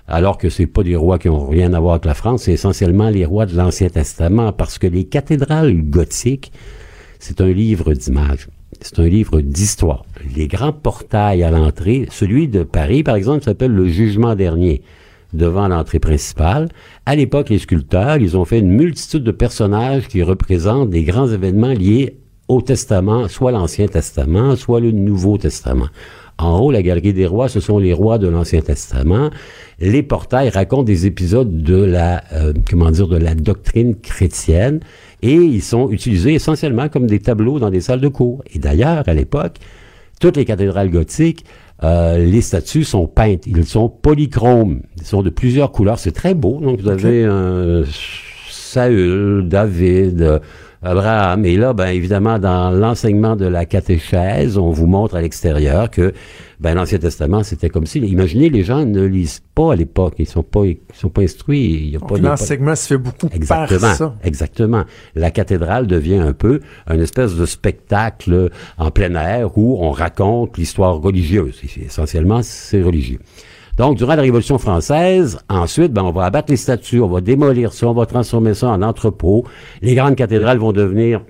alors 0.08 0.38
que 0.38 0.50
c'est 0.50 0.68
pas 0.68 0.84
des 0.84 0.96
rois 0.96 1.20
qui 1.20 1.30
ont 1.30 1.46
rien 1.46 1.74
à 1.74 1.80
voir 1.80 1.96
avec 1.96 2.06
la 2.06 2.14
France, 2.14 2.44
c'est 2.44 2.54
essentiellement 2.54 3.10
les 3.10 3.26
rois 3.26 3.46
de 3.46 3.56
l'Ancien 3.56 3.90
Testament, 3.90 4.52
parce 4.54 4.80
que 4.80 4.88
les 4.88 5.04
cathédrales 5.04 5.76
gothiques, 5.90 6.52
c'est 7.20 7.42
un 7.42 7.52
livre 7.52 7.94
d'images. 7.94 8.48
C'est 8.82 9.00
un 9.00 9.08
livre 9.08 9.42
d'histoire. 9.42 10.06
Les 10.36 10.48
grands 10.48 10.74
portails 10.74 11.44
à 11.44 11.52
l'entrée, 11.52 12.08
celui 12.12 12.48
de 12.48 12.64
Paris, 12.64 13.04
par 13.04 13.16
exemple, 13.16 13.44
s'appelle 13.44 13.72
le 13.72 13.88
Jugement 13.88 14.36
dernier, 14.36 14.82
devant 15.34 15.68
l'entrée 15.68 16.00
principale. 16.00 16.70
À 17.06 17.16
l'époque, 17.16 17.50
les 17.50 17.60
sculpteurs, 17.60 18.18
ils 18.18 18.38
ont 18.38 18.46
fait 18.46 18.60
une 18.60 18.72
multitude 18.72 19.24
de 19.24 19.32
personnages 19.32 20.08
qui 20.08 20.24
représentent 20.24 20.90
des 20.90 21.04
grands 21.04 21.28
événements 21.28 21.74
liés 21.74 22.18
au 22.48 22.62
Testament, 22.62 23.28
soit 23.28 23.52
l'Ancien 23.52 23.88
Testament, 23.88 24.56
soit 24.56 24.80
le 24.80 24.92
Nouveau 24.92 25.38
Testament. 25.38 25.88
En 26.40 26.60
haut, 26.60 26.72
la 26.72 26.84
galerie 26.84 27.14
des 27.14 27.26
rois, 27.26 27.50
ce 27.50 27.60
sont 27.60 27.80
les 27.80 27.94
rois 27.94 28.20
de 28.20 28.28
l'Ancien 28.28 28.62
Testament. 28.62 29.32
Les 29.80 30.04
portails 30.04 30.50
racontent 30.50 30.84
des 30.84 31.08
épisodes 31.08 31.64
de 31.64 31.84
la, 31.84 32.24
euh, 32.32 32.54
comment 32.70 32.92
dire, 32.92 33.08
de 33.08 33.18
la 33.18 33.34
doctrine 33.34 33.96
chrétienne 33.96 34.80
et 35.22 35.36
ils 35.36 35.62
sont 35.62 35.90
utilisés 35.90 36.34
essentiellement 36.34 36.90
comme 36.90 37.08
des 37.08 37.20
tableaux 37.20 37.60
dans 37.60 37.70
des 37.70 37.82
salles 37.82 38.02
de 38.02 38.08
cours. 38.08 38.44
Et 38.54 38.60
d'ailleurs, 38.60 39.04
à 39.08 39.14
l'époque, 39.14 39.58
toutes 40.20 40.38
les 40.38 40.46
cathédrales 40.46 40.90
gothiques, 40.90 41.46
euh, 41.84 42.18
les 42.18 42.42
statues 42.42 42.84
sont 42.84 43.08
peintes. 43.08 43.46
Ils 43.46 43.66
sont 43.66 43.90
polychromes. 43.90 44.82
Ils 44.98 45.06
sont 45.06 45.22
de 45.22 45.30
plusieurs 45.30 45.72
couleurs. 45.72 46.00
C'est 46.00 46.12
très 46.12 46.34
beau. 46.34 46.60
Donc, 46.60 46.82
vous 46.82 46.90
avez 46.90 47.26
un 47.26 47.84
Saül, 48.50 49.48
David, 49.48 50.42
Abraham. 50.84 51.46
Et 51.46 51.58
là, 51.58 51.74
ben, 51.74 51.88
évidemment, 51.88 52.40
dans 52.40 52.72
l'enseignement 52.72 53.36
de 53.36 53.46
la 53.46 53.66
catéchèse, 53.66 54.58
on 54.58 54.72
vous 54.72 54.88
montre 54.88 55.16
à 55.16 55.22
l'extérieur 55.22 55.90
que 55.90 56.14
ben, 56.60 56.74
l'Ancien 56.74 56.98
Testament, 56.98 57.44
c'était 57.44 57.70
comme 57.70 57.86
si, 57.86 58.00
imaginez, 58.00 58.50
les 58.50 58.64
gens 58.64 58.84
ne 58.84 59.04
lisent 59.04 59.44
pas 59.54 59.74
à 59.74 59.76
l'époque, 59.76 60.16
ils 60.18 60.28
sont 60.28 60.42
pas, 60.42 60.66
ils 60.66 60.80
sont 60.94 61.10
pas 61.10 61.22
instruits. 61.22 61.66
Il 61.66 61.90
y 61.90 61.96
a 61.96 62.00
pas, 62.00 62.18
l'enseignement 62.18 62.76
se 62.76 62.88
fait 62.88 62.98
beaucoup 62.98 63.28
exactement, 63.32 63.80
par 63.80 63.96
ça. 63.96 64.16
Exactement. 64.24 64.84
La 65.14 65.30
cathédrale 65.30 65.86
devient 65.86 66.18
un 66.18 66.34
peu 66.34 66.62
un 66.88 67.00
espèce 67.00 67.36
de 67.36 67.46
spectacle 67.46 68.50
en 68.78 68.90
plein 68.90 69.14
air 69.16 69.56
où 69.58 69.78
on 69.80 69.92
raconte 69.92 70.58
l'histoire 70.58 71.00
religieuse. 71.00 71.62
Essentiellement, 71.80 72.42
c'est 72.42 72.82
religieux. 72.82 73.20
Donc, 73.78 73.96
durant 73.96 74.16
la 74.16 74.24
Révolution 74.24 74.58
française, 74.58 75.38
ensuite, 75.50 75.94
ben, 75.94 76.02
on 76.02 76.12
va 76.12 76.26
abattre 76.26 76.50
les 76.50 76.58
statues, 76.58 77.00
on 77.00 77.08
va 77.08 77.22
démolir 77.22 77.72
ça, 77.74 77.88
on 77.88 77.94
va 77.94 78.08
transformer 78.08 78.56
ça 78.56 78.70
en 78.70 78.82
entrepôt. 78.82 79.46
Les 79.84 79.94
grandes 79.94 80.16
cathédrales 80.16 80.58
vont 80.58 80.72
devenir 80.72 81.22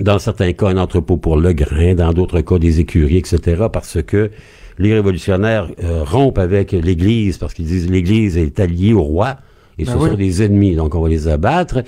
dans 0.00 0.18
certains 0.18 0.52
cas 0.52 0.68
un 0.68 0.76
entrepôt 0.76 1.16
pour 1.16 1.36
le 1.36 1.52
grain, 1.52 1.94
dans 1.94 2.12
d'autres 2.12 2.40
cas 2.40 2.58
des 2.58 2.80
écuries, 2.80 3.18
etc., 3.18 3.66
parce 3.72 4.02
que 4.02 4.30
les 4.78 4.92
révolutionnaires 4.92 5.68
euh, 5.82 6.02
rompent 6.04 6.38
avec 6.38 6.72
l'Église, 6.72 7.38
parce 7.38 7.54
qu'ils 7.54 7.66
disent 7.66 7.88
l'Église 7.90 8.36
est 8.36 8.58
alliée 8.58 8.92
au 8.92 9.02
roi, 9.02 9.36
et 9.78 9.84
Ben 9.84 9.92
ce 9.92 9.98
oui. 9.98 10.10
sont 10.10 10.16
des 10.16 10.42
ennemis, 10.42 10.74
donc 10.74 10.94
on 10.94 11.00
va 11.00 11.08
les 11.08 11.28
abattre, 11.28 11.82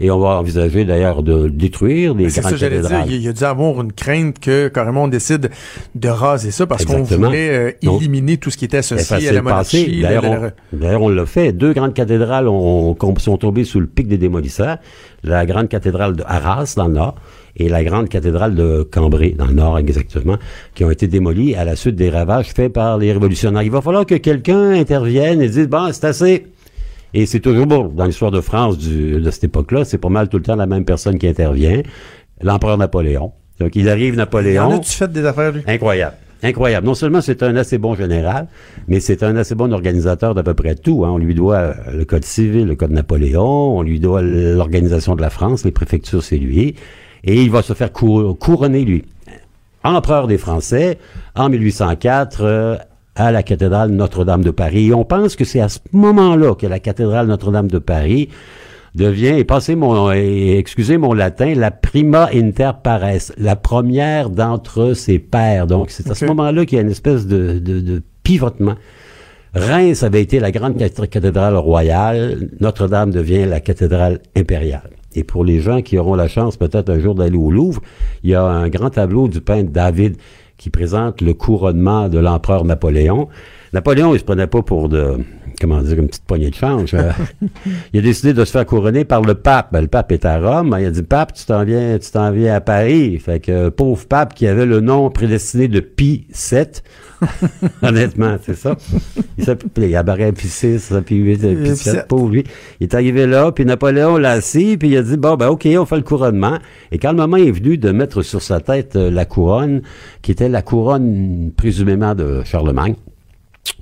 et 0.00 0.10
on 0.10 0.18
va 0.18 0.30
envisager 0.40 0.84
d'ailleurs 0.84 1.22
de 1.22 1.48
détruire 1.48 2.14
les 2.14 2.30
C'est 2.30 2.40
grandes 2.40 2.52
ça, 2.52 2.56
j'allais 2.56 2.80
dire. 2.80 2.88
cathédrales. 2.88 3.08
Il 3.08 3.12
y 3.12 3.14
a- 3.14 3.18
il 3.18 3.24
y 3.24 3.28
a 3.28 3.32
dû 3.32 3.44
avoir 3.44 3.80
une 3.82 3.92
crainte 3.92 4.38
que 4.40 4.68
carrément 4.68 5.04
on 5.04 5.08
décide 5.08 5.50
de 5.94 6.08
raser 6.08 6.50
ça 6.50 6.66
parce 6.66 6.84
qu'on 6.84 7.02
voulait 7.02 7.50
euh, 7.50 7.70
Donc, 7.82 8.00
éliminer 8.00 8.36
tout 8.38 8.50
ce 8.50 8.56
qui 8.56 8.64
était 8.64 8.78
associé 8.78 9.02
Effacer 9.04 9.28
à 9.28 9.32
la 9.32 9.42
monarchie. 9.42 10.00
D'ailleurs, 10.00 10.52
la- 10.72 10.98
on, 10.98 11.08
l'a 11.08 11.26
fait. 11.26 11.52
Deux 11.52 11.72
grandes 11.74 11.94
cathédrales 11.94 12.48
ont, 12.48 12.96
ont- 13.00 13.18
sont 13.18 13.36
tombées 13.36 13.64
sous 13.64 13.78
le 13.80 13.86
pic 13.86 14.08
des 14.08 14.18
démolisseurs. 14.18 14.78
La 15.22 15.44
grande 15.44 15.68
cathédrale 15.68 16.16
de 16.16 16.24
Arras, 16.26 16.74
dans 16.76 16.86
le 16.88 16.94
nord, 16.94 17.14
et 17.56 17.68
la 17.68 17.84
grande 17.84 18.08
cathédrale 18.08 18.54
de 18.54 18.88
Cambrai, 18.90 19.34
dans 19.36 19.46
le 19.46 19.52
nord 19.52 19.78
exactement, 19.78 20.38
qui 20.74 20.84
ont 20.84 20.90
été 20.90 21.08
démolies 21.08 21.54
à 21.56 21.64
la 21.64 21.76
suite 21.76 21.96
des 21.96 22.08
ravages 22.08 22.52
faits 22.54 22.72
par 22.72 22.96
les 22.96 23.12
révolutionnaires. 23.12 23.62
Il 23.62 23.70
va 23.70 23.82
falloir 23.82 24.06
que 24.06 24.14
quelqu'un 24.14 24.70
intervienne 24.70 25.42
et 25.42 25.48
dise, 25.48 25.68
bon, 25.68 25.90
c'est 25.92 26.04
assez. 26.04 26.46
Et 27.14 27.26
c'est 27.26 27.40
toujours, 27.40 27.66
bon, 27.66 27.88
dans 27.88 28.04
l'histoire 28.04 28.30
de 28.30 28.40
France 28.40 28.78
du- 28.78 29.20
de 29.20 29.30
cette 29.30 29.44
époque-là, 29.44 29.84
c'est 29.84 29.98
pas 29.98 30.08
mal 30.08 30.28
tout 30.28 30.36
le 30.36 30.42
temps 30.42 30.56
la 30.56 30.66
même 30.66 30.84
personne 30.84 31.18
qui 31.18 31.26
intervient, 31.26 31.82
l'empereur 32.42 32.78
Napoléon. 32.78 33.32
Donc, 33.58 33.74
il 33.76 33.88
arrive 33.88 34.06
Il 34.06 34.10
y 34.10 34.12
en 34.14 34.16
Napoléon. 34.16 34.70
a-tu 34.76 34.92
fait 34.92 35.10
des 35.12 35.24
affaires, 35.24 35.52
lui? 35.52 35.62
Incroyable. 35.66 36.16
Incroyable. 36.42 36.86
Non 36.86 36.94
seulement 36.94 37.20
c'est 37.20 37.42
un 37.42 37.54
assez 37.56 37.76
bon 37.76 37.94
général, 37.94 38.46
mais 38.88 38.98
c'est 39.00 39.22
un 39.22 39.36
assez 39.36 39.54
bon 39.54 39.70
organisateur 39.74 40.34
d'à 40.34 40.42
peu 40.42 40.54
près 40.54 40.74
tout. 40.74 41.04
hein. 41.04 41.10
On 41.10 41.18
lui 41.18 41.34
doit 41.34 41.74
le 41.92 42.06
Code 42.06 42.24
civil, 42.24 42.64
le 42.66 42.76
Code 42.76 42.92
Napoléon, 42.92 43.76
on 43.76 43.82
lui 43.82 44.00
doit 44.00 44.22
l'organisation 44.22 45.14
de 45.16 45.20
la 45.20 45.28
France, 45.28 45.64
les 45.66 45.70
préfectures, 45.70 46.22
c'est 46.22 46.38
lui. 46.38 46.76
Et 47.24 47.42
il 47.42 47.50
va 47.50 47.60
se 47.60 47.74
faire 47.74 47.92
cou- 47.92 48.32
couronner, 48.32 48.86
lui, 48.86 49.04
empereur 49.84 50.28
des 50.28 50.38
Français 50.38 50.96
en 51.34 51.50
1804 51.50 52.40
euh, 52.42 52.76
à 53.26 53.32
la 53.32 53.42
cathédrale 53.42 53.90
Notre-Dame 53.90 54.42
de 54.42 54.50
Paris. 54.50 54.88
Et 54.88 54.94
on 54.94 55.04
pense 55.04 55.36
que 55.36 55.44
c'est 55.44 55.60
à 55.60 55.68
ce 55.68 55.78
moment-là 55.92 56.54
que 56.54 56.66
la 56.66 56.78
cathédrale 56.78 57.26
Notre-Dame 57.26 57.68
de 57.68 57.78
Paris 57.78 58.28
devient, 58.94 59.38
et 59.38 59.44
passez 59.44 59.76
mon, 59.76 60.12
et 60.12 60.56
excusez 60.58 60.98
mon 60.98 61.12
latin, 61.12 61.54
la 61.54 61.70
prima 61.70 62.28
inter 62.34 62.72
pares, 62.82 63.30
la 63.38 63.56
première 63.56 64.30
d'entre 64.30 64.94
ses 64.94 65.18
pairs. 65.18 65.66
Donc, 65.66 65.90
c'est 65.90 66.10
à 66.10 66.14
ce 66.14 66.24
moment-là 66.24 66.64
qu'il 66.64 66.76
y 66.76 66.80
a 66.80 66.82
une 66.82 66.90
espèce 66.90 67.26
de, 67.26 67.58
de, 67.58 67.80
de 67.80 68.02
pivotement. 68.22 68.74
Reims 69.54 70.02
avait 70.02 70.22
été 70.22 70.40
la 70.40 70.50
grande 70.50 70.76
cath- 70.76 71.08
cathédrale 71.08 71.56
royale, 71.56 72.48
Notre-Dame 72.60 73.10
devient 73.10 73.46
la 73.46 73.60
cathédrale 73.60 74.20
impériale. 74.36 74.90
Et 75.14 75.24
pour 75.24 75.44
les 75.44 75.60
gens 75.60 75.82
qui 75.82 75.98
auront 75.98 76.14
la 76.14 76.28
chance 76.28 76.56
peut-être 76.56 76.88
un 76.88 77.00
jour 77.00 77.16
d'aller 77.16 77.36
au 77.36 77.50
Louvre, 77.50 77.82
il 78.22 78.30
y 78.30 78.34
a 78.34 78.44
un 78.44 78.68
grand 78.68 78.90
tableau 78.90 79.26
du 79.26 79.40
peintre 79.40 79.70
David 79.72 80.16
qui 80.60 80.68
présente 80.68 81.22
le 81.22 81.32
couronnement 81.32 82.10
de 82.10 82.18
l'empereur 82.18 82.66
Napoléon. 82.66 83.28
Napoléon, 83.72 84.14
il 84.14 84.18
se 84.18 84.24
prenait 84.24 84.48
pas 84.48 84.62
pour 84.62 84.88
de, 84.88 85.18
comment 85.60 85.80
dire, 85.80 85.98
une 85.98 86.08
petite 86.08 86.24
poignée 86.24 86.50
de 86.50 86.54
change. 86.54 86.94
Euh, 86.94 87.12
il 87.92 88.00
a 88.00 88.02
décidé 88.02 88.32
de 88.32 88.44
se 88.44 88.50
faire 88.50 88.66
couronner 88.66 89.04
par 89.04 89.22
le 89.22 89.34
pape. 89.34 89.72
Ben, 89.72 89.82
le 89.82 89.86
pape 89.86 90.10
est 90.10 90.24
à 90.24 90.38
Rome. 90.40 90.74
Il 90.78 90.86
a 90.86 90.90
dit, 90.90 91.02
pape, 91.02 91.34
tu 91.34 91.44
t'en 91.44 91.62
viens, 91.64 91.98
tu 91.98 92.10
t'en 92.10 92.32
viens 92.32 92.54
à 92.54 92.60
Paris. 92.60 93.18
Fait 93.18 93.38
que, 93.38 93.52
euh, 93.52 93.70
pauvre 93.70 94.06
pape 94.06 94.34
qui 94.34 94.46
avait 94.46 94.66
le 94.66 94.80
nom 94.80 95.10
prédestiné 95.10 95.68
de 95.68 95.80
Pi 95.80 96.26
VII. 96.30 96.66
Honnêtement, 97.82 98.36
c'est 98.42 98.56
ça. 98.56 98.76
Il 99.38 99.44
s'appelait, 99.44 99.90
il 99.90 100.32
Pi 100.32 100.48
6, 100.48 100.94
Pi 101.04 101.16
8, 101.16 101.38
Pi 101.38 101.54
Pi 101.54 101.68
7, 101.68 101.76
sept. 101.76 102.08
pauvre 102.08 102.30
lui. 102.30 102.44
Il 102.80 102.84
est 102.84 102.94
arrivé 102.94 103.26
là, 103.26 103.52
puis 103.52 103.64
Napoléon 103.64 104.16
l'a 104.16 104.32
assis, 104.32 104.76
puis 104.78 104.88
il 104.88 104.96
a 104.96 105.02
dit, 105.02 105.16
bon, 105.16 105.36
ben, 105.36 105.48
OK, 105.48 105.68
on 105.78 105.84
fait 105.84 105.96
le 105.96 106.02
couronnement. 106.02 106.58
Et 106.90 106.98
quand 106.98 107.10
le 107.10 107.18
moment 107.18 107.36
est 107.36 107.50
venu 107.50 107.76
de 107.78 107.92
mettre 107.92 108.22
sur 108.22 108.42
sa 108.42 108.60
tête 108.60 108.96
euh, 108.96 109.10
la 109.10 109.26
couronne, 109.26 109.82
qui 110.22 110.32
était 110.32 110.48
la 110.48 110.62
couronne, 110.62 111.52
présumément, 111.56 112.14
de 112.14 112.42
Charlemagne, 112.44 112.94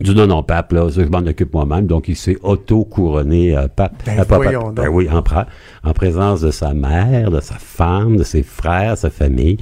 du 0.00 0.14
non 0.14 0.26
non 0.26 0.42
pape 0.42 0.72
là, 0.72 0.88
je 0.88 1.00
m'en 1.02 1.18
occupe 1.18 1.52
moi-même, 1.52 1.86
donc 1.86 2.08
il 2.08 2.16
s'est 2.16 2.36
auto-couronné 2.42 3.56
euh, 3.56 3.66
pape. 3.68 3.94
Ben, 4.06 4.20
Euh, 4.20 4.24
pape, 4.24 4.38
ben 4.74 4.88
oui, 4.88 5.08
empereur, 5.10 5.46
en 5.82 5.92
présence 5.92 6.40
de 6.40 6.50
sa 6.50 6.72
mère, 6.74 7.30
de 7.30 7.40
sa 7.40 7.54
femme, 7.54 8.16
de 8.16 8.24
ses 8.24 8.42
frères, 8.42 8.96
sa 8.96 9.10
famille. 9.10 9.56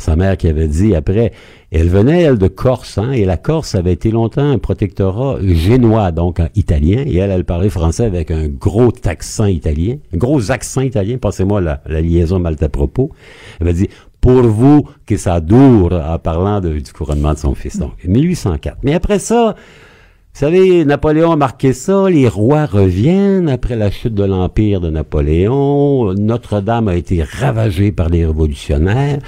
Sa 0.00 0.14
mère 0.14 0.36
qui 0.36 0.46
avait 0.46 0.68
dit 0.68 0.94
après, 0.94 1.32
elle 1.72 1.88
venait 1.88 2.22
elle 2.22 2.38
de 2.38 2.46
Corse, 2.46 2.98
hein, 2.98 3.10
et 3.10 3.24
la 3.24 3.36
Corse 3.36 3.74
avait 3.74 3.92
été 3.94 4.12
longtemps 4.12 4.48
un 4.48 4.58
protectorat 4.58 5.38
génois, 5.42 6.12
donc 6.12 6.38
en 6.38 6.46
italien, 6.54 7.02
et 7.04 7.16
elle, 7.16 7.32
elle 7.32 7.44
parlait 7.44 7.68
français 7.68 8.04
avec 8.04 8.30
un 8.30 8.46
gros 8.46 8.92
accent 9.06 9.46
italien, 9.46 9.96
un 10.14 10.16
gros 10.16 10.52
accent 10.52 10.82
italien, 10.82 11.18
passez-moi 11.18 11.60
la, 11.60 11.80
la 11.86 12.00
liaison 12.00 12.38
mal 12.38 12.54
à 12.60 12.68
propos. 12.68 13.10
Elle 13.58 13.66
m'a 13.66 13.72
dit, 13.72 13.88
pour 14.20 14.42
vous 14.42 14.82
que 15.06 15.16
ça 15.16 15.40
dure, 15.40 15.92
en 15.92 16.18
parlant 16.18 16.60
de- 16.60 16.78
du 16.80 16.92
couronnement 16.92 17.32
de 17.32 17.38
son 17.38 17.54
fils, 17.54 17.78
donc 17.78 17.92
1804. 18.04 18.78
Mais 18.82 18.94
après 18.94 19.18
ça, 19.18 19.54
vous 19.56 20.40
savez, 20.44 20.84
Napoléon 20.84 21.32
a 21.32 21.36
marqué 21.36 21.72
ça, 21.72 22.08
les 22.10 22.28
rois 22.28 22.66
reviennent 22.66 23.48
après 23.48 23.76
la 23.76 23.90
chute 23.90 24.14
de 24.14 24.24
l'Empire 24.24 24.80
de 24.80 24.90
Napoléon, 24.90 26.12
Notre-Dame 26.14 26.88
a 26.88 26.96
été 26.96 27.22
ravagée 27.22 27.92
par 27.92 28.08
les 28.08 28.24
révolutionnaires, 28.26 29.18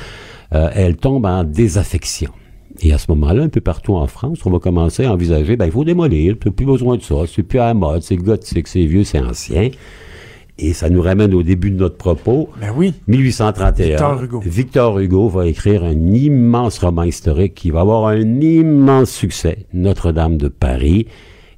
Euh, 0.53 0.68
elle 0.74 0.97
tombe 0.97 1.26
en 1.26 1.45
désaffection. 1.45 2.30
Et 2.82 2.93
à 2.93 2.99
ce 2.99 3.07
moment-là, 3.11 3.45
un 3.45 3.49
peu 3.49 3.61
partout 3.61 3.95
en 3.95 4.09
France, 4.09 4.38
on 4.45 4.51
va 4.51 4.59
commencer 4.59 5.05
à 5.05 5.12
envisager, 5.12 5.55
ben, 5.57 5.66
il 5.66 5.70
faut 5.70 5.84
démolir, 5.84 6.34
t'as 6.43 6.51
plus 6.51 6.66
besoin 6.66 6.97
de 6.97 7.03
ça, 7.03 7.14
c'est 7.32 7.45
plus 7.45 7.61
à 7.61 7.66
la 7.66 7.74
mode, 7.74 8.03
c'est 8.03 8.16
gothique, 8.16 8.66
c'est 8.66 8.84
vieux, 8.84 9.05
c'est 9.05 9.20
ancien. 9.20 9.68
Et 10.59 10.72
ça 10.72 10.90
nous 10.90 11.01
ramène 11.01 11.32
au 11.34 11.42
début 11.42 11.70
de 11.70 11.76
notre 11.76 11.96
propos. 11.96 12.51
Ben 12.61 12.72
oui. 12.76 12.94
1831. 13.07 13.88
Victor 13.88 14.22
Hugo. 14.22 14.40
Victor 14.44 14.98
Hugo 14.98 15.28
va 15.28 15.46
écrire 15.46 15.84
un 15.84 16.12
immense 16.12 16.78
roman 16.78 17.05
historique 17.05 17.55
qui 17.55 17.70
va 17.70 17.80
avoir 17.80 18.07
un 18.07 18.40
immense 18.40 19.11
succès, 19.11 19.66
Notre-Dame 19.72 20.36
de 20.36 20.48
Paris. 20.48 21.07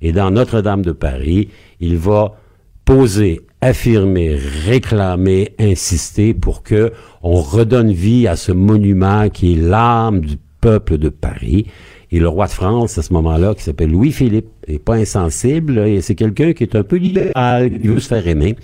Et 0.01 0.13
dans 0.13 0.31
Notre-Dame 0.31 0.83
de 0.83 0.93
Paris, 0.93 1.49
il 1.81 1.97
va 1.97 2.37
poser, 2.85 3.41
affirmer, 3.61 4.37
réclamer, 4.67 5.55
insister 5.59 6.35
pour 6.35 6.63
que 6.63 6.93
on 7.23 7.41
redonne 7.41 7.93
vie 7.93 8.27
à 8.27 8.37
ce 8.37 8.53
monument 8.53 9.29
qui 9.29 9.53
est 9.53 9.57
l'âme 9.57 10.21
du 10.21 10.37
peuple 10.61 10.99
de 10.99 11.09
Paris. 11.09 11.67
Et 12.11 12.21
le 12.21 12.29
roi 12.29 12.47
de 12.47 12.53
France, 12.53 12.99
à 12.99 13.03
ce 13.03 13.13
moment-là, 13.15 13.55
qui 13.55 13.63
s'appelle 13.63 13.91
Louis-Philippe, 13.91 14.49
est 14.67 14.79
pas 14.79 14.95
insensible, 14.95 15.79
et 15.79 16.01
c'est 16.01 16.15
quelqu'un 16.15 16.53
qui 16.53 16.65
est 16.65 16.77
un 16.77 16.83
peu 16.83 16.97
libéral, 16.97 17.71
qui 17.71 17.89
veut 17.89 18.01
se 18.01 18.09
faire 18.09 18.27
aimer. 18.27 18.57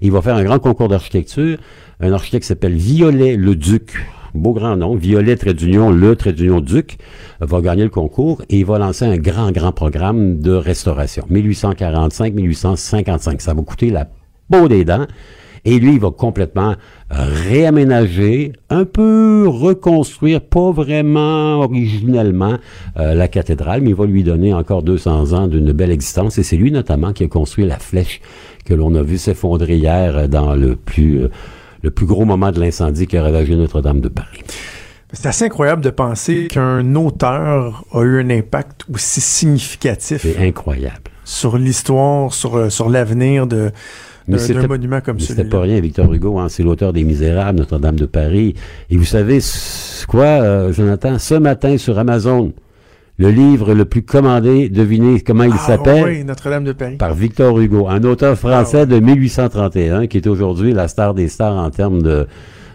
Il 0.00 0.12
va 0.12 0.22
faire 0.22 0.36
un 0.36 0.44
grand 0.44 0.58
concours 0.58 0.88
d'architecture. 0.88 1.58
Un 2.00 2.12
architecte 2.12 2.44
s'appelle 2.44 2.74
Violet 2.74 3.36
le 3.36 3.56
Duc. 3.56 3.96
Beau 4.34 4.52
grand 4.52 4.76
nom. 4.76 4.94
Violet 4.94 5.36
trait 5.36 5.54
d'union, 5.54 5.90
le 5.90 6.14
trait 6.14 6.32
d'union 6.32 6.60
Duc 6.60 6.98
va 7.40 7.60
gagner 7.60 7.82
le 7.82 7.88
concours 7.88 8.42
et 8.48 8.58
il 8.58 8.64
va 8.64 8.78
lancer 8.78 9.06
un 9.06 9.16
grand, 9.16 9.50
grand 9.50 9.72
programme 9.72 10.40
de 10.40 10.52
restauration. 10.52 11.26
1845-1855. 11.30 13.40
Ça 13.40 13.54
va 13.54 13.62
coûter 13.62 13.90
la 13.90 14.08
peau 14.50 14.68
des 14.68 14.84
dents. 14.84 15.06
Et 15.64 15.78
lui, 15.78 15.94
il 15.94 16.00
va 16.00 16.10
complètement 16.10 16.74
réaménager, 17.10 18.52
un 18.70 18.84
peu 18.84 19.46
reconstruire, 19.48 20.40
pas 20.40 20.70
vraiment 20.70 21.60
originellement, 21.60 22.58
euh, 22.98 23.14
la 23.14 23.28
cathédrale, 23.28 23.80
mais 23.80 23.90
il 23.90 23.96
va 23.96 24.06
lui 24.06 24.22
donner 24.24 24.52
encore 24.54 24.82
200 24.82 25.32
ans 25.32 25.46
d'une 25.46 25.72
belle 25.72 25.90
existence. 25.90 26.38
Et 26.38 26.42
c'est 26.42 26.56
lui 26.56 26.70
notamment 26.70 27.12
qui 27.12 27.24
a 27.24 27.28
construit 27.28 27.66
la 27.66 27.78
flèche 27.78 28.20
que 28.64 28.74
l'on 28.74 28.94
a 28.94 29.02
vu 29.02 29.18
s'effondrer 29.18 29.76
hier 29.76 30.28
dans 30.28 30.54
le 30.54 30.76
plus, 30.76 31.22
euh, 31.22 31.30
le 31.82 31.90
plus 31.90 32.06
gros 32.06 32.24
moment 32.24 32.52
de 32.52 32.60
l'incendie 32.60 33.06
qui 33.06 33.16
a 33.16 33.22
ravagé 33.22 33.56
Notre-Dame 33.56 34.00
de 34.00 34.08
Paris. 34.08 34.40
C'est 35.12 35.26
assez 35.26 35.46
incroyable 35.46 35.82
de 35.82 35.88
penser 35.90 36.48
qu'un 36.48 36.94
auteur 36.94 37.84
a 37.92 38.02
eu 38.02 38.20
un 38.20 38.28
impact 38.28 38.84
aussi 38.92 39.22
significatif 39.22 40.20
C'est 40.20 40.46
incroyable. 40.46 41.00
sur 41.24 41.56
l'histoire, 41.56 42.34
sur, 42.34 42.56
euh, 42.58 42.68
sur 42.68 42.90
l'avenir 42.90 43.46
de 43.46 43.70
d'un- 44.36 44.66
monument 44.68 45.00
comme 45.00 45.18
c'était 45.20 45.44
pas 45.44 45.60
rien, 45.60 45.80
Victor 45.80 46.12
Hugo, 46.12 46.38
hein, 46.38 46.48
c'est 46.48 46.62
l'auteur 46.62 46.92
des 46.92 47.04
Misérables, 47.04 47.58
Notre-Dame 47.58 47.96
de 47.96 48.06
Paris. 48.06 48.54
Et 48.90 48.96
vous 48.96 49.04
savez 49.04 49.38
quoi, 50.06 50.24
euh, 50.24 50.72
Jonathan, 50.72 51.18
ce 51.18 51.34
matin 51.34 51.76
sur 51.78 51.98
Amazon, 51.98 52.52
le 53.18 53.30
livre 53.30 53.74
le 53.74 53.84
plus 53.84 54.02
commandé, 54.02 54.68
devinez 54.68 55.20
comment 55.20 55.42
il 55.44 55.52
Ah, 55.54 55.58
s'appelle? 55.58 56.04
oui, 56.04 56.24
Notre-Dame 56.24 56.64
de 56.64 56.72
Paris. 56.72 56.96
Par 56.96 57.14
Victor 57.14 57.58
Hugo, 57.58 57.88
un 57.88 58.02
auteur 58.04 58.36
français 58.38 58.86
de 58.86 59.00
1831 59.00 60.06
qui 60.06 60.18
est 60.18 60.26
aujourd'hui 60.26 60.72
la 60.72 60.86
star 60.88 61.14
des 61.14 61.28
stars 61.28 61.56
en 61.56 61.70
termes 61.70 62.00
de, 62.02 62.26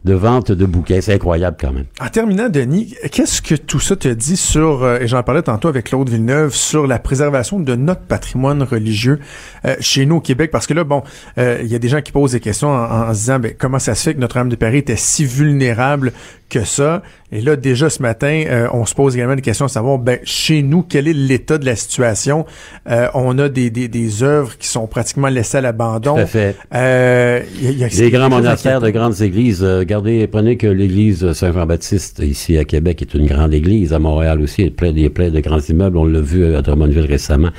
de 0.06 0.14
vente 0.14 0.52
de 0.52 0.66
bouquins. 0.66 1.00
C'est 1.02 1.14
incroyable 1.14 1.58
quand 1.60 1.72
même. 1.72 1.86
En 2.00 2.10
terminant, 2.10 2.50
Denis, 2.50 2.96
qu'est-ce 3.12 3.42
que 3.42 3.56
tout 3.56 3.80
ça 3.80 3.96
te 3.96 4.08
dit 4.08 4.38
sur, 4.38 4.84
euh, 4.84 5.00
et 5.00 5.08
j'en 5.08 5.24
parlais 5.24 5.42
tantôt 5.42 5.68
avec 5.68 5.86
Claude 5.86 6.10
Villeneuve, 6.10 6.54
sur 6.54 6.88
la 6.88 7.00
préservation 7.00 7.60
de 7.60 7.76
notre 7.76 8.02
patrimoine 8.02 8.64
religieux 8.64 9.20
euh, 9.66 9.76
chez 9.80 10.06
nous 10.06 10.18
au 10.18 10.22
Québec? 10.22 10.52
Parce 10.52 10.68
que 10.68 10.74
là, 10.74 10.84
bon, 10.84 11.04
euh, 11.38 11.60
il 11.62 11.68
y 11.68 11.76
a 11.76 11.80
des 11.80 11.90
gens 11.90 12.02
qui 12.02 12.12
posent 12.12 12.34
des 12.34 12.40
questions 12.40 12.70
en, 12.70 13.10
en 13.10 13.14
se 13.14 13.20
disant, 13.20 13.40
ben, 13.40 13.54
comment 13.58 13.80
ça 13.80 13.96
se 13.96 14.04
fait 14.04 14.14
que 14.16 14.20
Notre-Dame 14.20 14.50
de 14.50 14.56
Paris 14.56 14.80
était 14.80 14.96
si 14.96 15.26
vulnérable 15.26 16.12
que 16.54 16.64
ça. 16.66 17.02
Et 17.32 17.42
là, 17.42 17.56
déjà 17.56 17.90
ce 17.90 18.02
matin, 18.02 18.44
euh, 18.48 18.68
on 18.74 18.86
se 18.86 18.94
pose 18.94 19.16
également 19.16 19.36
des 19.36 19.42
questions 19.42 19.66
à 19.66 19.70
savoir, 19.70 19.98
ben, 19.98 20.20
chez 20.24 20.62
nous, 20.62 20.84
quel 20.84 21.08
est 21.08 21.14
l'état 21.14 21.58
de 21.58 21.66
la 21.66 21.76
situation? 21.76 22.46
Euh, 22.90 23.08
on 23.16 23.40
a 23.40 23.50
des, 23.50 23.70
des, 23.72 23.88
des 23.88 24.22
œuvres 24.24 24.58
qui 24.58 24.68
sont 24.68 24.86
pratiquement 24.88 25.30
laissées 25.30 25.58
à 25.58 25.62
l'abandon. 25.62 26.14
Tout 26.14 26.20
à 26.22 26.26
fait. 26.28 26.56
Euh, 26.76 27.42
y 27.60 27.68
a- 27.68 27.72
y 27.72 27.84
a- 27.84 27.88
Des 27.90 28.12
grands 28.12 28.30
monastères, 28.30 28.82
de 28.82 28.90
grandes 28.92 29.22
églises. 29.22 29.64
Euh, 29.64 29.80
Regardez, 29.80 30.28
prenez 30.28 30.58
que 30.58 30.68
l'église 30.68 31.34
Saint-Jean-Baptiste, 31.34 32.20
ici 32.20 32.58
à 32.58 32.66
Québec, 32.66 33.02
est 33.02 33.14
une 33.16 33.26
grande 33.26 33.54
église. 33.54 33.94
À 33.94 34.00
Montréal 34.00 34.40
aussi, 34.42 34.62
il 34.62 34.66
y 34.66 34.68
a 34.68 34.72
plein, 34.72 34.90
il 34.90 35.00
y 35.00 35.06
a 35.06 35.10
plein 35.10 35.30
de 35.30 35.40
grands 35.40 35.60
immeubles. 35.60 35.98
On 35.98 36.06
l'a 36.06 36.22
vu 36.22 36.56
à 36.56 36.62
Drummondville 36.62 37.06
récemment. 37.06 37.50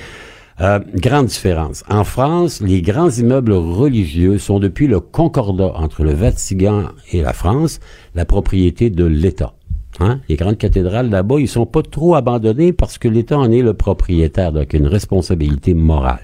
Euh, 0.61 0.79
grande 0.95 1.27
différence. 1.27 1.83
En 1.91 2.05
France, 2.05 2.61
les 2.61 2.81
grands 2.81 3.11
immeubles 3.11 3.53
religieux 3.53 4.39
sont 4.39 4.61
depuis 4.61 4.87
le 4.87 5.01
concordat 5.01 5.73
entre 5.75 6.05
le 6.05 6.13
Vatican 6.13 6.85
et 7.11 7.23
la 7.23 7.33
France 7.33 7.81
la 8.15 8.25
propriété 8.25 8.89
de 8.89 9.05
l'État. 9.05 9.55
Hein? 9.99 10.21
Les 10.29 10.37
grandes 10.37 10.59
cathédrales 10.59 11.11
là-bas, 11.11 11.41
ils 11.41 11.49
sont 11.49 11.67
pas 11.67 11.83
trop 11.83 12.15
abandonnés 12.15 12.73
parce 12.73 12.99
que 12.99 13.09
l'État 13.09 13.39
en 13.39 13.51
est 13.51 13.63
le 13.63 13.75
propriétaire, 13.75 14.53
donc 14.53 14.73
une 14.75 14.87
responsabilité 14.87 15.75
morale. 15.75 16.21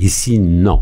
Ici, 0.00 0.40
non. 0.40 0.80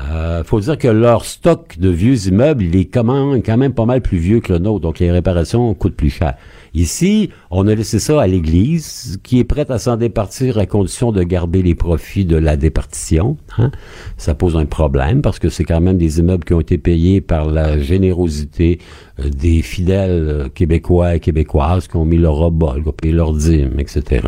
Euh, 0.00 0.42
faut 0.42 0.58
dire 0.58 0.76
que 0.76 0.88
leur 0.88 1.24
stock 1.24 1.78
de 1.78 1.88
vieux 1.88 2.26
immeubles, 2.26 2.64
il 2.64 2.76
est 2.76 2.86
quand 2.86 3.04
même, 3.04 3.72
pas 3.72 3.86
mal 3.86 4.00
plus 4.00 4.18
vieux 4.18 4.40
que 4.40 4.52
le 4.52 4.58
nôtre, 4.58 4.80
donc 4.80 4.98
les 4.98 5.10
réparations 5.10 5.72
coûtent 5.74 5.94
plus 5.94 6.10
cher. 6.10 6.34
Ici, 6.74 7.30
on 7.52 7.68
a 7.68 7.74
laissé 7.76 8.00
ça 8.00 8.20
à 8.20 8.26
l'Église, 8.26 9.20
qui 9.22 9.38
est 9.38 9.44
prête 9.44 9.70
à 9.70 9.78
s'en 9.78 9.96
départir 9.96 10.58
à 10.58 10.66
condition 10.66 11.12
de 11.12 11.22
garder 11.22 11.62
les 11.62 11.76
profits 11.76 12.24
de 12.24 12.36
la 12.36 12.56
départition. 12.56 13.36
hein. 13.58 13.70
Ça 14.16 14.34
pose 14.34 14.56
un 14.56 14.66
problème 14.66 15.22
parce 15.22 15.38
que 15.38 15.48
c'est 15.48 15.62
quand 15.62 15.80
même 15.80 15.96
des 15.96 16.18
immeubles 16.18 16.44
qui 16.44 16.54
ont 16.54 16.60
été 16.60 16.76
payés 16.76 17.20
par 17.20 17.46
la 17.46 17.78
générosité 17.78 18.80
euh, 19.20 19.28
des 19.28 19.62
fidèles 19.62 20.10
euh, 20.10 20.48
québécois 20.48 21.14
et 21.14 21.20
québécoises 21.20 21.86
qui 21.86 21.96
ont 21.96 22.04
mis 22.04 22.18
leur 22.18 22.34
robot, 22.34 22.72
qui 22.82 22.88
ont 22.88 22.92
payé 22.92 23.14
leur 23.14 23.32
dîme, 23.32 23.78
etc. 23.78 24.26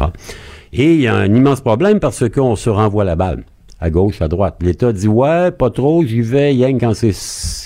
Et 0.72 0.94
il 0.94 1.00
y 1.00 1.08
a 1.08 1.16
un 1.16 1.34
immense 1.34 1.60
problème 1.60 1.98
parce 1.98 2.28
qu'on 2.28 2.54
se 2.54 2.70
renvoie 2.70 3.02
la 3.02 3.16
balle 3.16 3.44
à 3.80 3.90
gauche, 3.90 4.22
à 4.22 4.28
droite. 4.28 4.56
L'État 4.60 4.92
dit 4.92 5.08
ouais, 5.08 5.50
pas 5.50 5.70
trop, 5.70 6.04
j'y 6.04 6.20
vais, 6.20 6.56
que 6.56 6.78
quand 6.78 6.94
c'est 6.94 7.12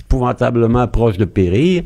épouvantablement 0.00 0.86
proche 0.88 1.18
de 1.18 1.24
périr. 1.24 1.84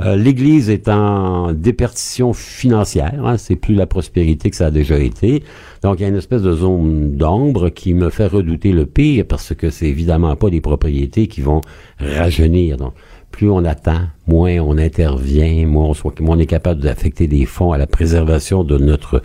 Euh, 0.00 0.14
L'Église 0.14 0.70
est 0.70 0.88
en 0.88 1.52
déperdition 1.52 2.32
financière, 2.32 3.20
hein, 3.24 3.36
c'est 3.36 3.56
plus 3.56 3.74
la 3.74 3.86
prospérité 3.86 4.48
que 4.48 4.54
ça 4.54 4.66
a 4.66 4.70
déjà 4.70 4.96
été. 4.96 5.42
Donc 5.82 5.98
il 5.98 6.02
y 6.02 6.04
a 6.04 6.08
une 6.08 6.16
espèce 6.16 6.42
de 6.42 6.52
zone 6.52 7.16
d'ombre 7.16 7.68
qui 7.68 7.94
me 7.94 8.08
fait 8.08 8.26
redouter 8.26 8.70
le 8.70 8.86
pire 8.86 9.24
parce 9.28 9.54
que 9.54 9.70
c'est 9.70 9.88
évidemment 9.88 10.36
pas 10.36 10.50
des 10.50 10.60
propriétés 10.60 11.26
qui 11.26 11.40
vont 11.40 11.62
rajeunir. 11.98 12.76
Donc 12.76 12.92
plus 13.32 13.50
on 13.50 13.64
attend, 13.64 14.02
moins 14.28 14.60
on 14.60 14.78
intervient, 14.78 15.66
moins 15.66 15.86
on, 15.86 15.94
soit, 15.94 16.20
moins 16.20 16.36
on 16.36 16.38
est 16.38 16.46
capable 16.46 16.80
d'affecter 16.80 17.26
des 17.26 17.44
fonds 17.44 17.72
à 17.72 17.78
la 17.78 17.88
préservation 17.88 18.62
de 18.62 18.78
notre 18.78 19.20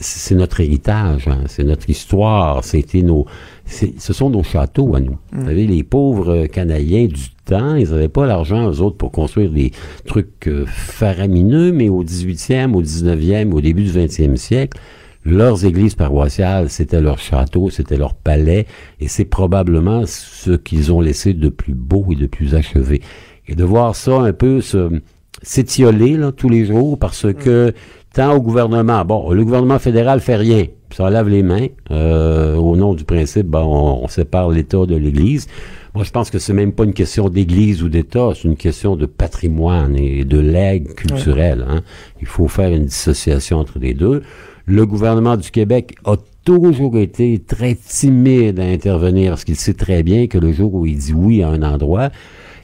c'est 0.00 0.34
notre 0.34 0.60
héritage, 0.60 1.28
hein, 1.28 1.42
c'est 1.46 1.62
notre 1.62 1.88
histoire, 1.88 2.64
c'était 2.64 3.02
nos, 3.02 3.26
ce 3.66 4.12
sont 4.12 4.30
nos 4.30 4.42
châteaux 4.42 4.94
à 4.94 5.00
nous. 5.00 5.18
Vous 5.32 5.46
savez, 5.46 5.66
les 5.66 5.82
pauvres 5.82 6.30
euh, 6.30 6.46
Canadiens 6.46 7.06
du 7.06 7.30
temps, 7.44 7.74
ils 7.74 7.90
n'avaient 7.90 8.08
pas 8.08 8.26
l'argent, 8.26 8.70
eux 8.70 8.80
autres, 8.80 8.96
pour 8.96 9.12
construire 9.12 9.50
des 9.50 9.72
trucs 10.06 10.48
euh, 10.48 10.64
faramineux, 10.66 11.72
mais 11.72 11.88
au 11.88 12.04
18e, 12.04 12.74
au 12.74 12.82
19e, 12.82 13.52
au 13.52 13.60
début 13.60 13.84
du 13.84 13.90
20e 13.90 14.36
siècle, 14.36 14.78
leurs 15.24 15.64
églises 15.64 15.96
paroissiales, 15.96 16.70
c'était 16.70 17.00
leur 17.00 17.18
château, 17.18 17.68
c'était 17.68 17.96
leur 17.96 18.14
palais, 18.14 18.66
et 19.00 19.08
c'est 19.08 19.24
probablement 19.24 20.04
ce 20.06 20.52
qu'ils 20.52 20.92
ont 20.92 21.00
laissé 21.00 21.34
de 21.34 21.48
plus 21.48 21.74
beau 21.74 22.06
et 22.12 22.14
de 22.14 22.26
plus 22.26 22.54
achevé. 22.54 23.02
Et 23.48 23.56
de 23.56 23.64
voir 23.64 23.96
ça 23.96 24.20
un 24.20 24.32
peu 24.32 24.60
se 24.60 25.00
s'étioler 25.42 26.16
là, 26.16 26.32
tous 26.32 26.48
les 26.48 26.64
jours 26.64 26.98
parce 26.98 27.32
que 27.32 27.72
tant 28.14 28.34
au 28.34 28.40
gouvernement, 28.40 29.04
bon, 29.04 29.30
le 29.32 29.44
gouvernement 29.44 29.78
fédéral 29.78 30.20
fait 30.20 30.36
rien, 30.36 30.66
ça 30.94 31.10
lave 31.10 31.28
les 31.28 31.42
mains 31.42 31.66
euh, 31.90 32.56
au 32.56 32.76
nom 32.76 32.94
du 32.94 33.04
principe, 33.04 33.46
bon, 33.46 33.64
on, 33.64 34.04
on 34.04 34.08
sépare 34.08 34.50
l'État 34.50 34.86
de 34.86 34.96
l'Église. 34.96 35.46
Moi, 35.94 36.04
je 36.04 36.10
pense 36.10 36.28
que 36.28 36.38
c'est 36.38 36.52
même 36.52 36.72
pas 36.72 36.84
une 36.84 36.92
question 36.92 37.30
d'Église 37.30 37.82
ou 37.82 37.88
d'État, 37.88 38.30
c'est 38.34 38.44
une 38.44 38.56
question 38.56 38.96
de 38.96 39.06
patrimoine 39.06 39.96
et 39.96 40.24
de 40.24 40.38
legs 40.38 40.94
culturel. 40.94 41.64
Hein. 41.66 41.80
Il 42.20 42.26
faut 42.26 42.48
faire 42.48 42.70
une 42.70 42.84
dissociation 42.84 43.58
entre 43.58 43.78
les 43.78 43.94
deux. 43.94 44.22
Le 44.66 44.84
gouvernement 44.84 45.38
du 45.38 45.50
Québec 45.50 45.94
a 46.04 46.16
toujours 46.44 46.98
été 46.98 47.38
très 47.38 47.74
timide 47.74 48.60
à 48.60 48.64
intervenir 48.64 49.30
parce 49.30 49.44
qu'il 49.44 49.56
sait 49.56 49.74
très 49.74 50.02
bien 50.02 50.26
que 50.26 50.36
le 50.36 50.52
jour 50.52 50.74
où 50.74 50.84
il 50.84 50.98
dit 50.98 51.14
oui 51.14 51.42
à 51.42 51.48
un 51.48 51.62
endroit, 51.62 52.10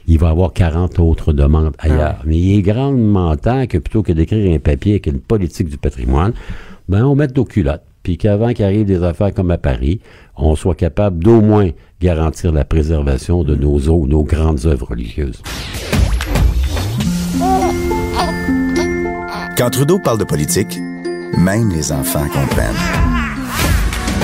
il 0.07 0.19
va 0.19 0.29
avoir 0.29 0.53
40 0.53 0.99
autres 0.99 1.33
demandes 1.33 1.73
ailleurs. 1.79 2.21
Mais 2.25 2.37
il 2.37 2.59
est 2.59 2.61
grandement 2.61 3.35
temps 3.35 3.65
que 3.67 3.77
plutôt 3.77 4.03
que 4.03 4.11
d'écrire 4.11 4.53
un 4.53 4.59
papier 4.59 4.93
avec 4.93 5.07
une 5.07 5.19
politique 5.19 5.69
du 5.69 5.77
patrimoine, 5.77 6.33
ben 6.87 7.03
on 7.03 7.15
mette 7.15 7.35
nos 7.35 7.45
culottes. 7.45 7.83
Puis 8.03 8.17
qu'avant 8.17 8.53
qu'il 8.53 8.65
arrive 8.65 8.85
des 8.85 9.01
affaires 9.01 9.33
comme 9.33 9.51
à 9.51 9.57
Paris, 9.57 10.01
on 10.35 10.55
soit 10.55 10.75
capable 10.75 11.23
d'au 11.23 11.39
moins 11.41 11.69
garantir 12.01 12.51
la 12.51 12.65
préservation 12.65 13.43
de 13.43 13.55
nos 13.55 13.79
eaux, 13.87 14.05
nos 14.05 14.23
grandes 14.23 14.65
œuvres 14.65 14.89
religieuses. 14.89 15.41
Quand 19.57 19.69
Trudeau 19.69 19.99
parle 19.99 20.17
de 20.17 20.25
politique, 20.25 20.77
même 21.37 21.69
les 21.69 21.91
enfants 21.91 22.27
comprennent. 22.27 22.75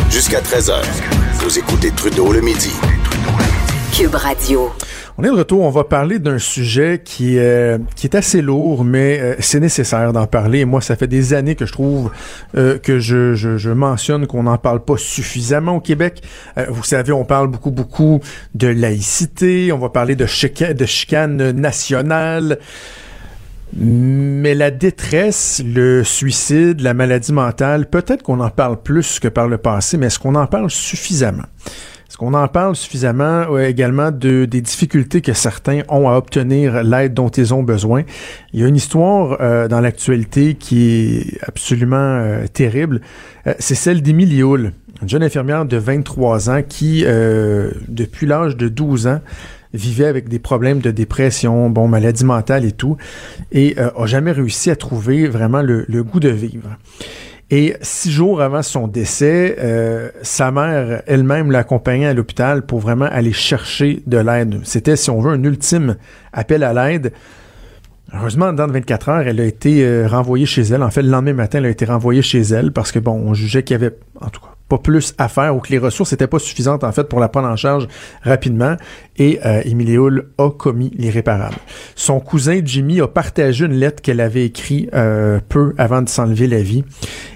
Jusqu'à 0.10 0.42
13h, 0.42 0.74
vous 1.36 1.58
écoutez 1.58 1.92
Trudeau 1.92 2.34
le 2.34 2.42
midi. 2.42 2.72
Cube 3.94 4.16
Radio. 4.16 4.70
On 5.20 5.24
est 5.24 5.28
de 5.28 5.34
retour, 5.34 5.64
on 5.64 5.70
va 5.70 5.84
parler 5.84 6.18
d'un 6.18 6.40
sujet 6.40 7.02
qui, 7.04 7.40
euh, 7.40 7.78
est 8.02 8.16
assez 8.16 8.42
lourd, 8.42 8.86
mais 8.86 9.20
euh, 9.20 9.36
c'est 9.40 9.60
nécessaire 9.60 10.14
d'en 10.14 10.28
parler. 10.28 10.64
Moi, 10.64 10.80
ça 10.80 10.96
fait 10.96 11.08
des 11.08 11.34
années 11.34 11.56
que 11.56 11.66
je 11.66 11.74
trouve 11.74 12.10
euh, 12.56 12.78
que 12.80 13.00
je, 13.00 13.70
mentionne 13.70 14.28
qu'on 14.28 14.44
n'en 14.44 14.58
parle 14.58 14.80
pas 14.80 14.96
suffisamment 14.96 15.76
au 15.76 15.82
Québec. 15.82 16.24
Vous 16.70 16.86
savez, 16.86 17.12
on 17.12 17.26
parle 17.26 17.50
beaucoup, 17.50 17.72
beaucoup 17.72 18.22
de 18.56 18.70
laïcité, 18.70 19.74
on 19.74 19.78
va 19.78 19.90
parler 19.90 20.16
de, 20.16 20.26
chica- 20.26 20.74
de. 20.74 20.86
Mais 23.74 24.56
la 24.56 24.72
détresse, 24.72 25.62
le 25.66 26.06
suicide, 26.06 26.80
la 26.80 26.94
maladie 26.94 27.34
mentale, 27.34 27.88
peut-être 27.88 28.24
qu'on 28.24 28.40
en 28.40 28.50
parle 28.50 28.82
plus 28.82 29.20
que 29.20 29.28
par 29.28 29.50
le 29.50 29.58
passé, 29.58 29.98
mais 29.98 30.06
est-ce 30.06 30.18
qu'on 30.18 30.36
en 30.36 30.48
parle 30.48 30.70
suffisamment? 30.70 31.44
Est-ce 32.10 32.18
qu'on 32.18 32.34
en 32.34 32.48
parle 32.48 32.76
suffisamment 32.76 33.48
ouais, 33.50 33.70
également 33.70 34.10
de, 34.10 34.46
des 34.46 34.62
difficultés 34.62 35.22
que 35.22 35.34
certains 35.34 35.82
ont 35.90 36.10
à 36.10 36.18
obtenir 36.18 36.82
l'aide 36.82 37.14
dont 37.14 37.30
ils 37.30 37.54
ont 37.54 37.62
besoin? 37.62 38.02
Il 38.52 38.60
y 38.60 38.64
a 38.64 38.68
une 38.68 38.76
histoire 38.76 39.38
euh, 39.42 39.68
dans 39.68 39.80
l'actualité 39.80 40.56
qui 40.56 40.90
est 40.90 41.38
absolument 41.48 41.98
euh, 41.98 42.48
terrible. 42.52 43.02
Euh, 43.46 43.54
c'est 43.60 43.76
celle 43.76 44.02
d'Émilie 44.02 44.42
Hull, 44.42 44.74
une 45.04 45.08
jeune 45.08 45.22
infirmière 45.22 45.66
de 45.66 45.78
23 45.78 46.50
ans 46.50 46.64
qui, 46.68 47.04
euh, 47.06 47.70
depuis 47.88 48.26
l'âge 48.26 48.58
de 48.58 48.70
12 48.70 49.06
ans, 49.06 49.22
vivait 49.76 50.08
avec 50.08 50.30
des 50.30 50.40
problèmes 50.40 50.80
de 50.80 50.90
dépression, 50.90 51.70
bon, 51.70 51.88
maladie 51.88 52.26
mentale 52.26 52.66
et 52.66 52.72
tout, 52.72 52.98
et 53.52 53.76
euh, 53.78 53.92
a 53.96 54.08
jamais 54.08 54.32
réussi 54.32 54.72
à 54.72 54.76
trouver 54.76 55.28
vraiment 55.28 55.62
le, 55.62 55.86
le 55.88 56.04
goût 56.04 56.20
de 56.20 56.30
vivre. 56.30 56.70
Et 57.52 57.76
six 57.82 58.12
jours 58.12 58.42
avant 58.42 58.62
son 58.62 58.88
décès, 58.88 59.56
euh, 59.60 60.10
sa 60.22 60.52
mère 60.52 61.02
elle-même 61.08 61.52
l'accompagnait 61.52 62.06
à 62.06 62.14
l'hôpital 62.14 62.64
pour 62.64 62.80
vraiment 62.80 63.08
aller 63.12 63.34
chercher 63.34 64.04
de 64.06 64.18
l'aide. 64.18 64.60
C'était, 64.64 64.96
si 64.96 65.10
on 65.10 65.20
veut, 65.20 65.32
un 65.32 65.44
ultime 65.44 65.96
appel 66.32 66.64
à 66.64 66.74
l'aide. 66.74 67.12
Heureusement, 68.14 68.54
dans 68.54 68.68
24 68.68 69.10
heures, 69.10 69.28
elle 69.28 69.40
a 69.40 69.46
été 69.46 69.84
euh, 69.84 70.08
renvoyée 70.08 70.46
chez 70.46 70.62
elle. 70.62 70.84
En 70.84 70.92
fait, 70.92 71.02
le 71.02 71.10
lendemain 71.10 71.34
matin, 71.34 71.60
elle 71.60 71.66
a 71.66 71.70
été 71.70 71.86
renvoyée 71.86 72.22
chez 72.22 72.42
elle 72.42 72.72
parce 72.72 72.92
que, 72.92 73.00
bon, 73.00 73.14
on 73.14 73.34
jugeait 73.34 73.64
qu'il 73.64 73.76
y 73.76 73.84
avait, 73.84 73.96
en 74.20 74.30
tout 74.30 74.42
cas, 74.42 74.50
pas 74.70 74.78
plus 74.78 75.14
à 75.18 75.28
faire 75.28 75.56
ou 75.56 75.60
que 75.60 75.70
les 75.70 75.80
ressources 75.80 76.12
n'étaient 76.12 76.28
pas 76.28 76.40
suffisantes, 76.40 76.84
en 76.84 76.92
fait, 76.92 77.06
pour 77.06 77.20
la 77.20 77.28
prendre 77.28 77.48
en 77.48 77.56
charge 77.56 77.88
rapidement. 78.22 78.78
Et 79.18 79.40
euh, 79.46 79.62
Émilie 79.66 79.98
Hull 79.98 80.30
a 80.38 80.50
commis 80.52 80.92
l'irréparable. 80.96 81.56
Son 81.96 82.20
cousin 82.20 82.62
Jimmy 82.64 83.02
a 83.02 83.08
partagé 83.08 83.66
une 83.66 83.74
lettre 83.74 84.02
qu'elle 84.02 84.22
avait 84.22 84.46
écrite 84.46 84.90
euh, 84.94 85.40
peu 85.50 85.74
avant 85.78 86.02
de 86.02 86.10
s'enlever 86.10 86.48
la 86.48 86.62
vie. 86.62 86.86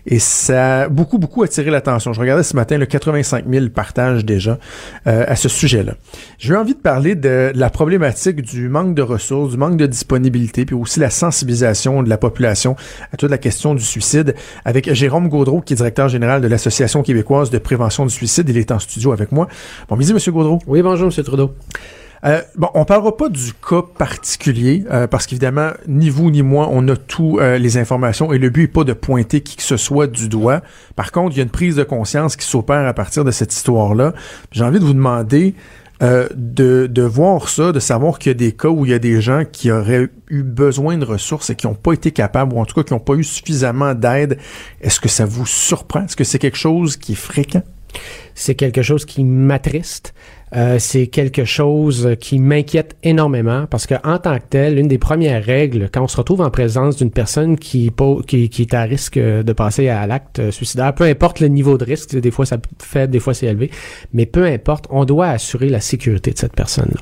Et 0.06 0.20
ça 0.20 0.82
a 0.82 0.90
beaucoup, 0.90 1.18
beaucoup 1.18 1.44
attiré 1.44 1.72
l'attention. 1.72 2.14
Je 2.14 2.20
regardais 2.20 2.44
ce 2.44 2.56
matin 2.56 2.78
le 2.78 2.86
85 2.86 3.46
000 3.50 3.70
partages 3.70 4.26
déjà 4.26 4.60
euh, 5.08 5.26
à 5.28 5.36
ce 5.36 5.48
sujet-là. 5.48 5.94
J'ai 6.40 6.56
envie 6.56 6.74
de 6.74 6.80
parler 6.80 7.16
de 7.16 7.52
la 7.56 7.70
problématique 7.70 8.42
du 8.42 8.68
manque 8.68 8.96
de 8.96 9.02
ressources, 9.02 9.52
du 9.52 9.58
manque 9.58 9.78
de 9.78 9.86
disponibilité, 9.86 10.66
puis 10.66 10.76
aussi 10.76 11.00
la 11.00 11.10
sensibilisation 11.10 12.04
de 12.04 12.10
la 12.10 12.18
population 12.18 12.76
à 13.12 13.18
toute 13.18 13.32
la 13.32 13.38
question 13.38 13.76
du 13.76 13.84
suicide 13.84 14.36
avec 14.66 14.94
Jérôme 14.94 15.30
Gaudreau, 15.30 15.62
qui 15.62 15.74
est 15.74 15.78
directeur 15.78 16.10
général 16.10 16.42
de 16.42 16.48
l'Association 16.48 17.02
québécoise 17.02 17.50
de 17.50 17.58
prévention 17.58 18.06
du 18.06 18.14
suicide. 18.14 18.50
Il 18.50 18.58
est 18.58 18.72
en 18.72 18.80
studio 18.80 19.14
avec 19.14 19.32
moi. 19.32 19.48
Bon 19.88 19.96
midi, 19.96 20.14
Monsieur 20.14 20.32
Gaudreau. 20.32 20.60
Oui, 20.68 20.82
bonjour, 20.82 21.12
M. 21.16 21.24
Trudeau. 21.24 21.54
Euh, 22.26 22.42
bon, 22.56 22.70
on 22.74 22.86
parlera 22.86 23.18
pas 23.18 23.28
du 23.28 23.52
cas 23.54 23.82
particulier 23.98 24.86
euh, 24.90 25.08
parce 25.08 25.28
qu'évidemment, 25.28 25.72
ni 25.88 26.10
vous 26.10 26.32
ni 26.32 26.42
moi, 26.42 26.70
on 26.72 26.88
a 26.88 26.96
toutes 26.96 27.42
les 27.42 27.78
informations 27.78 28.32
et 28.32 28.38
le 28.38 28.50
but 28.50 28.64
est 28.64 28.68
pas 28.68 28.84
de 28.84 28.94
pointer 28.94 29.42
qui 29.42 29.58
que 29.58 29.64
ce 29.64 29.78
soit 29.78 30.08
du 30.08 30.30
doigt. 30.30 30.62
Par 30.96 31.12
contre, 31.12 31.36
il 31.36 31.38
y 31.38 31.42
a 31.42 31.44
une 31.44 31.50
prise 31.50 31.76
de 31.76 31.84
conscience 31.84 32.36
qui 32.36 32.46
s'opère 32.46 32.88
à 32.88 32.94
partir 32.94 33.26
de 33.26 33.32
cette 33.32 33.54
histoire-là. 33.54 34.14
J'ai 34.52 34.64
envie 34.64 34.80
de 34.80 34.86
vous 34.86 34.94
demander, 34.94 35.54
euh, 36.02 36.28
de, 36.36 36.88
de 36.88 37.02
voir 37.02 37.50
ça, 37.50 37.72
de 37.72 37.80
savoir 37.80 38.20
qu'il 38.20 38.30
y 38.30 38.36
a 38.36 38.38
des 38.38 38.52
cas 38.52 38.70
où 38.70 38.86
il 38.86 38.92
y 38.92 38.94
a 38.94 39.00
des 39.00 39.22
gens 39.22 39.44
qui 39.50 39.72
auraient 39.72 40.10
eu 40.30 40.44
besoin 40.44 40.98
de 40.98 41.06
ressources 41.06 41.50
et 41.50 41.56
qui 41.56 41.68
n'ont 41.68 41.76
pas 41.76 41.94
été 41.94 42.12
capables, 42.12 42.54
ou 42.54 42.60
en 42.60 42.66
tout 42.66 42.76
cas 42.76 42.84
qui 42.84 42.94
n'ont 42.94 43.00
pas 43.00 43.14
eu 43.16 43.24
suffisamment 43.24 43.94
d'aide. 43.94 44.38
Est-ce 44.82 45.00
que 45.00 45.10
ça 45.10 45.26
vous 45.26 45.46
surprend? 45.46 46.06
Est-ce 46.06 46.16
que 46.16 46.24
c'est 46.24 46.40
quelque 46.40 46.58
chose 46.58 46.98
qui 46.98 47.14
est 47.14 47.16
fréquent? 47.16 47.64
C'est 48.34 48.56
quelque 48.56 48.82
chose 48.82 49.06
qui 49.06 49.24
m'attriste. 49.24 50.14
Euh, 50.56 50.78
c'est 50.78 51.08
quelque 51.08 51.46
chose 51.46 52.16
qui 52.20 52.38
m'inquiète 52.38 52.96
énormément 53.02 53.66
parce 53.70 53.88
que 53.88 53.96
en 54.04 54.20
tant 54.20 54.38
que 54.38 54.44
tel, 54.50 54.78
une 54.78 54.88
des 54.88 54.98
premières 54.98 55.44
règles 55.44 55.90
quand 55.92 56.04
on 56.04 56.08
se 56.08 56.18
retrouve 56.18 56.42
en 56.42 56.52
présence 56.52 56.98
d'une 56.98 57.10
personne 57.10 57.58
qui, 57.58 57.92
qui, 58.28 58.50
qui, 58.50 58.62
est 58.62 58.74
à 58.74 58.84
risque 58.84 59.18
de 59.18 59.54
passer 59.54 59.90
à 59.90 60.06
l'acte 60.06 60.52
suicidaire, 60.52 60.94
peu 60.94 61.06
importe 61.06 61.40
le 61.40 61.48
niveau 61.48 61.78
de 61.78 61.86
risque, 61.86 62.16
des 62.16 62.32
fois 62.32 62.46
ça 62.46 62.58
faible, 62.80 63.12
des 63.12 63.20
fois 63.20 63.34
c'est 63.34 63.48
élevé, 63.48 63.72
mais 64.14 64.26
peu 64.26 64.46
importe, 64.46 64.86
on 64.92 65.06
doit 65.06 65.30
assurer 65.30 65.70
la 65.70 65.80
sécurité 65.80 66.32
de 66.32 66.38
cette 66.38 66.54
personne-là. 66.54 67.02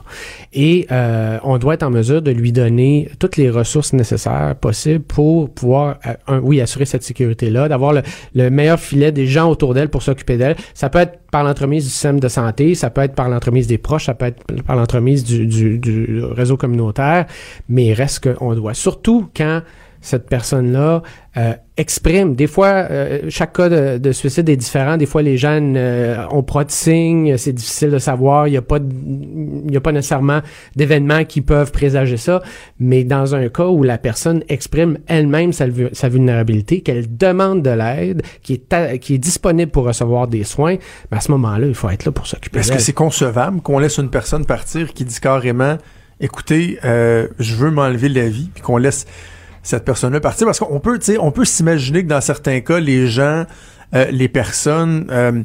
Et 0.54 0.88
euh, 0.91 1.38
on 1.43 1.58
doit 1.58 1.74
être 1.74 1.84
en 1.84 1.89
mesure 1.89 2.22
de 2.22 2.32
lui 2.32 2.52
donner 2.52 3.10
toutes 3.20 3.38
les 3.38 3.49
ressources 3.49 3.93
nécessaires 3.93 4.56
possibles 4.60 5.04
pour 5.04 5.49
pouvoir, 5.49 5.99
euh, 6.30 6.39
oui, 6.41 6.62
assurer 6.62 6.86
cette 6.86 7.04
sécurité-là, 7.04 7.68
d'avoir 7.68 7.93
le, 7.93 8.02
le 8.34 8.49
meilleur 8.49 8.80
filet 8.80 9.12
des 9.12 9.28
gens 9.28 9.49
autour 9.49 9.74
d'elle 9.74 9.89
pour 9.89 10.04
s'occuper 10.04 10.38
d'elle. 10.38 10.56
Ça 10.74 10.89
peut 10.89 10.99
être 10.99 11.20
par 11.32 11.43
l'entremise 11.43 11.86
du 11.86 11.89
système 11.89 12.20
de 12.20 12.28
santé, 12.28 12.76
ça 12.76 12.89
peut 12.89 13.02
être 13.02 13.16
par 13.16 13.30
l'entremise 13.30 13.41
des 13.68 13.78
proches, 13.78 14.06
ça 14.06 14.14
peut 14.14 14.26
être 14.26 14.44
par 14.64 14.76
l'entremise 14.76 15.24
du, 15.24 15.46
du, 15.46 15.80
du, 15.80 16.24
réseau 16.24 16.58
communautaire, 16.58 17.26
mais 17.70 17.88
il 17.88 17.94
reste 17.94 18.34
qu'on 18.34 18.56
doit, 18.56 18.74
surtout 18.74 19.30
quand 19.36 19.62
cette 20.02 20.28
personne-là 20.28 21.04
euh, 21.38 21.54
exprime. 21.78 22.36
Des 22.36 22.47
fois, 22.47 22.88
euh, 22.89 23.22
chaque 23.30 23.54
cas 23.54 23.70
de, 23.70 23.97
de, 23.99 24.12
suicide 24.12 24.49
est 24.49 24.58
différent. 24.58 24.97
Des 24.97 25.06
fois, 25.06 25.22
les 25.22 25.38
jeunes 25.38 25.76
euh, 25.78 26.26
ont 26.32 26.43
pas 26.43 26.66
de 26.66 26.72
signes, 26.72 27.38
c'est 27.38 27.54
difficile 27.54 27.91
de 27.91 27.99
savoir. 27.99 28.47
Il 28.47 28.52
n'y 28.52 28.58
a 28.58 28.62
pas, 28.62 28.80
il 28.80 29.72
y 29.72 29.78
a 29.78 29.80
pas 29.80 29.91
nécessairement 29.91 30.41
d'événements 30.76 31.24
qui 31.24 31.41
peuvent 31.41 31.72
présager 31.72 32.18
ça. 32.18 32.41
Mais 32.80 33.04
dans 33.04 33.36
un 33.36 33.47
cas 33.47 33.68
où 33.68 33.84
la 33.84 33.97
personne 33.99 34.43
exprime 34.49 34.97
elle-même 35.08 35.54
sa, 35.54 35.66
sa, 35.93 36.10
vulnérabilité, 36.10 36.82
qu'elle 36.82 37.16
demande 37.16 37.62
de 37.62 37.70
l'aide, 37.70 38.24
qui 38.41 38.54
est 38.54 38.99
qui 38.99 39.14
est 39.14 39.20
disponible 39.20 39.72
pour 39.72 39.86
recevoir 39.86 40.28
des 40.28 40.43
soins, 40.43 40.76
ben 41.12 41.18
à 41.18 41.22
ce 41.22 41.32
moment-là, 41.32 41.68
il 41.68 41.76
faut 41.76 41.89
être 41.89 42.06
là 42.06 42.12
pour 42.12 42.26
s'occuper. 42.26 42.60
Est-ce 42.60 42.72
que 42.72 42.80
c'est 42.80 42.93
concevable 42.93 43.62
qu'on 43.62 43.78
laisse 43.80 43.99
une 43.99 44.10
personne 44.10 44.45
partir 44.45 44.93
qui 44.93 45.06
dit 45.06 45.20
carrément, 45.20 45.78
écoutez, 46.20 46.80
je 46.84 47.56
veux 47.56 47.72
m'enlever 47.72 48.10
la 48.10 48.28
vie, 48.28 48.49
puis 48.54 48.64
qu'on 48.64 48.78
laisse 48.78 49.06
cette 49.64 49.86
personne-là 49.86 50.20
partir 50.20 50.45
parce 50.45 50.59
qu'on 50.59 50.80
peut, 50.80 50.97
tu 50.99 51.14
sais, 51.14 51.18
on 51.18 51.32
peut 51.32 51.45
s'imaginer 51.45 52.03
que 52.03 52.07
dans 52.07 52.22
certains 52.22 52.62
cas, 52.62 52.80
les 52.80 53.07
gens, 53.07 53.45
euh, 53.93 54.05
les 54.12 54.28
personnes 54.28 55.07
euh, 55.12 55.43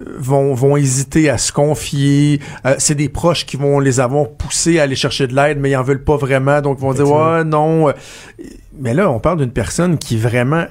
vont, 0.00 0.54
vont 0.54 0.76
hésiter 0.76 1.30
à 1.30 1.38
se 1.38 1.52
confier. 1.52 2.40
Euh, 2.64 2.74
c'est 2.78 2.94
des 2.94 3.08
proches 3.08 3.46
qui 3.46 3.56
vont 3.56 3.80
les 3.80 4.00
avoir 4.00 4.28
poussés 4.30 4.78
à 4.78 4.84
aller 4.84 4.96
chercher 4.96 5.26
de 5.26 5.34
l'aide, 5.34 5.58
mais 5.58 5.70
ils 5.70 5.76
en 5.76 5.82
veulent 5.82 6.04
pas 6.04 6.16
vraiment, 6.16 6.60
donc 6.60 6.78
ils 6.78 6.82
vont 6.82 6.94
dire 6.94 7.10
ouais 7.10 7.44
non. 7.44 7.92
Mais 8.78 8.94
là, 8.94 9.10
on 9.10 9.20
parle 9.20 9.38
d'une 9.38 9.52
personne 9.52 9.98
qui 9.98 10.16
est 10.16 10.20
vraiment 10.20 10.66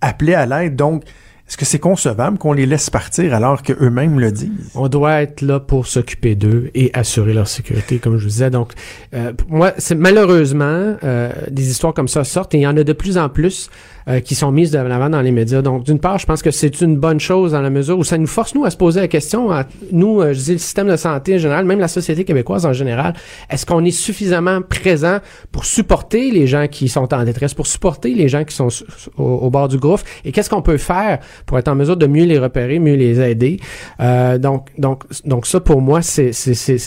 appelée 0.00 0.34
à 0.34 0.46
l'aide, 0.46 0.76
donc 0.76 1.04
est-ce 1.46 1.58
que 1.58 1.66
c'est 1.66 1.78
concevable 1.78 2.38
qu'on 2.38 2.54
les 2.54 2.64
laisse 2.64 2.88
partir 2.88 3.34
alors 3.34 3.62
qu'eux-mêmes 3.62 4.18
le 4.18 4.32
disent? 4.32 4.70
On 4.74 4.88
doit 4.88 5.20
être 5.20 5.42
là 5.42 5.60
pour 5.60 5.86
s'occuper 5.86 6.34
d'eux 6.34 6.70
et 6.74 6.90
assurer 6.94 7.34
leur 7.34 7.48
sécurité, 7.48 7.98
comme 7.98 8.16
je 8.16 8.22
vous 8.24 8.30
disais. 8.30 8.48
Donc, 8.50 8.72
euh, 9.12 9.32
moi, 9.48 9.72
c'est 9.76 9.94
malheureusement, 9.94 10.96
euh, 11.04 11.32
des 11.50 11.70
histoires 11.70 11.92
comme 11.92 12.08
ça 12.08 12.24
sortent 12.24 12.54
et 12.54 12.58
il 12.58 12.62
y 12.62 12.66
en 12.66 12.76
a 12.78 12.82
de 12.82 12.92
plus 12.94 13.18
en 13.18 13.28
plus 13.28 13.68
euh, 14.08 14.20
qui 14.20 14.34
sont 14.34 14.52
mises 14.52 14.70
de 14.70 14.78
l'avant 14.78 15.08
dans 15.08 15.22
les 15.22 15.30
médias. 15.30 15.62
Donc, 15.62 15.84
d'une 15.84 15.98
part, 15.98 16.18
je 16.18 16.26
pense 16.26 16.42
que 16.42 16.50
c'est 16.50 16.82
une 16.82 16.96
bonne 16.96 17.20
chose 17.20 17.52
dans 17.52 17.62
la 17.62 17.70
mesure 17.70 17.98
où 17.98 18.04
ça 18.04 18.18
nous 18.18 18.26
force, 18.26 18.54
nous, 18.54 18.64
à 18.66 18.70
se 18.70 18.76
poser 18.76 19.00
la 19.00 19.08
question, 19.08 19.50
à, 19.50 19.64
nous, 19.92 20.20
euh, 20.20 20.34
je 20.34 20.40
dis 20.40 20.52
le 20.52 20.58
système 20.58 20.88
de 20.88 20.96
santé 20.96 21.36
en 21.36 21.38
général, 21.38 21.64
même 21.64 21.78
la 21.80 21.88
société 21.88 22.24
québécoise 22.24 22.66
en 22.66 22.74
général, 22.74 23.14
est-ce 23.48 23.64
qu'on 23.64 23.82
est 23.82 23.90
suffisamment 23.90 24.60
présent 24.60 25.20
pour 25.52 25.64
supporter 25.64 26.30
les 26.30 26.46
gens 26.46 26.66
qui 26.68 26.88
sont 26.88 27.14
en 27.14 27.24
détresse, 27.24 27.54
pour 27.54 27.66
supporter 27.66 28.14
les 28.14 28.28
gens 28.28 28.44
qui 28.44 28.54
sont 28.54 28.68
au, 29.16 29.48
bord 29.48 29.68
du 29.68 29.78
gouffre, 29.78 30.04
et 30.24 30.32
qu'est-ce 30.32 30.50
qu'on 30.50 30.62
peut 30.62 30.76
faire 30.76 31.20
pour 31.46 31.58
être 31.58 31.68
en 31.68 31.74
mesure 31.74 31.96
de 31.96 32.06
mieux 32.06 32.24
les 32.24 32.38
repérer, 32.38 32.78
mieux 32.78 32.96
les 32.96 33.20
aider? 33.20 33.58
Euh, 34.00 34.36
donc, 34.36 34.68
donc, 34.76 35.04
donc 35.24 35.46
ça, 35.46 35.60
pour 35.60 35.80
moi, 35.80 36.02
c'est 36.02 36.32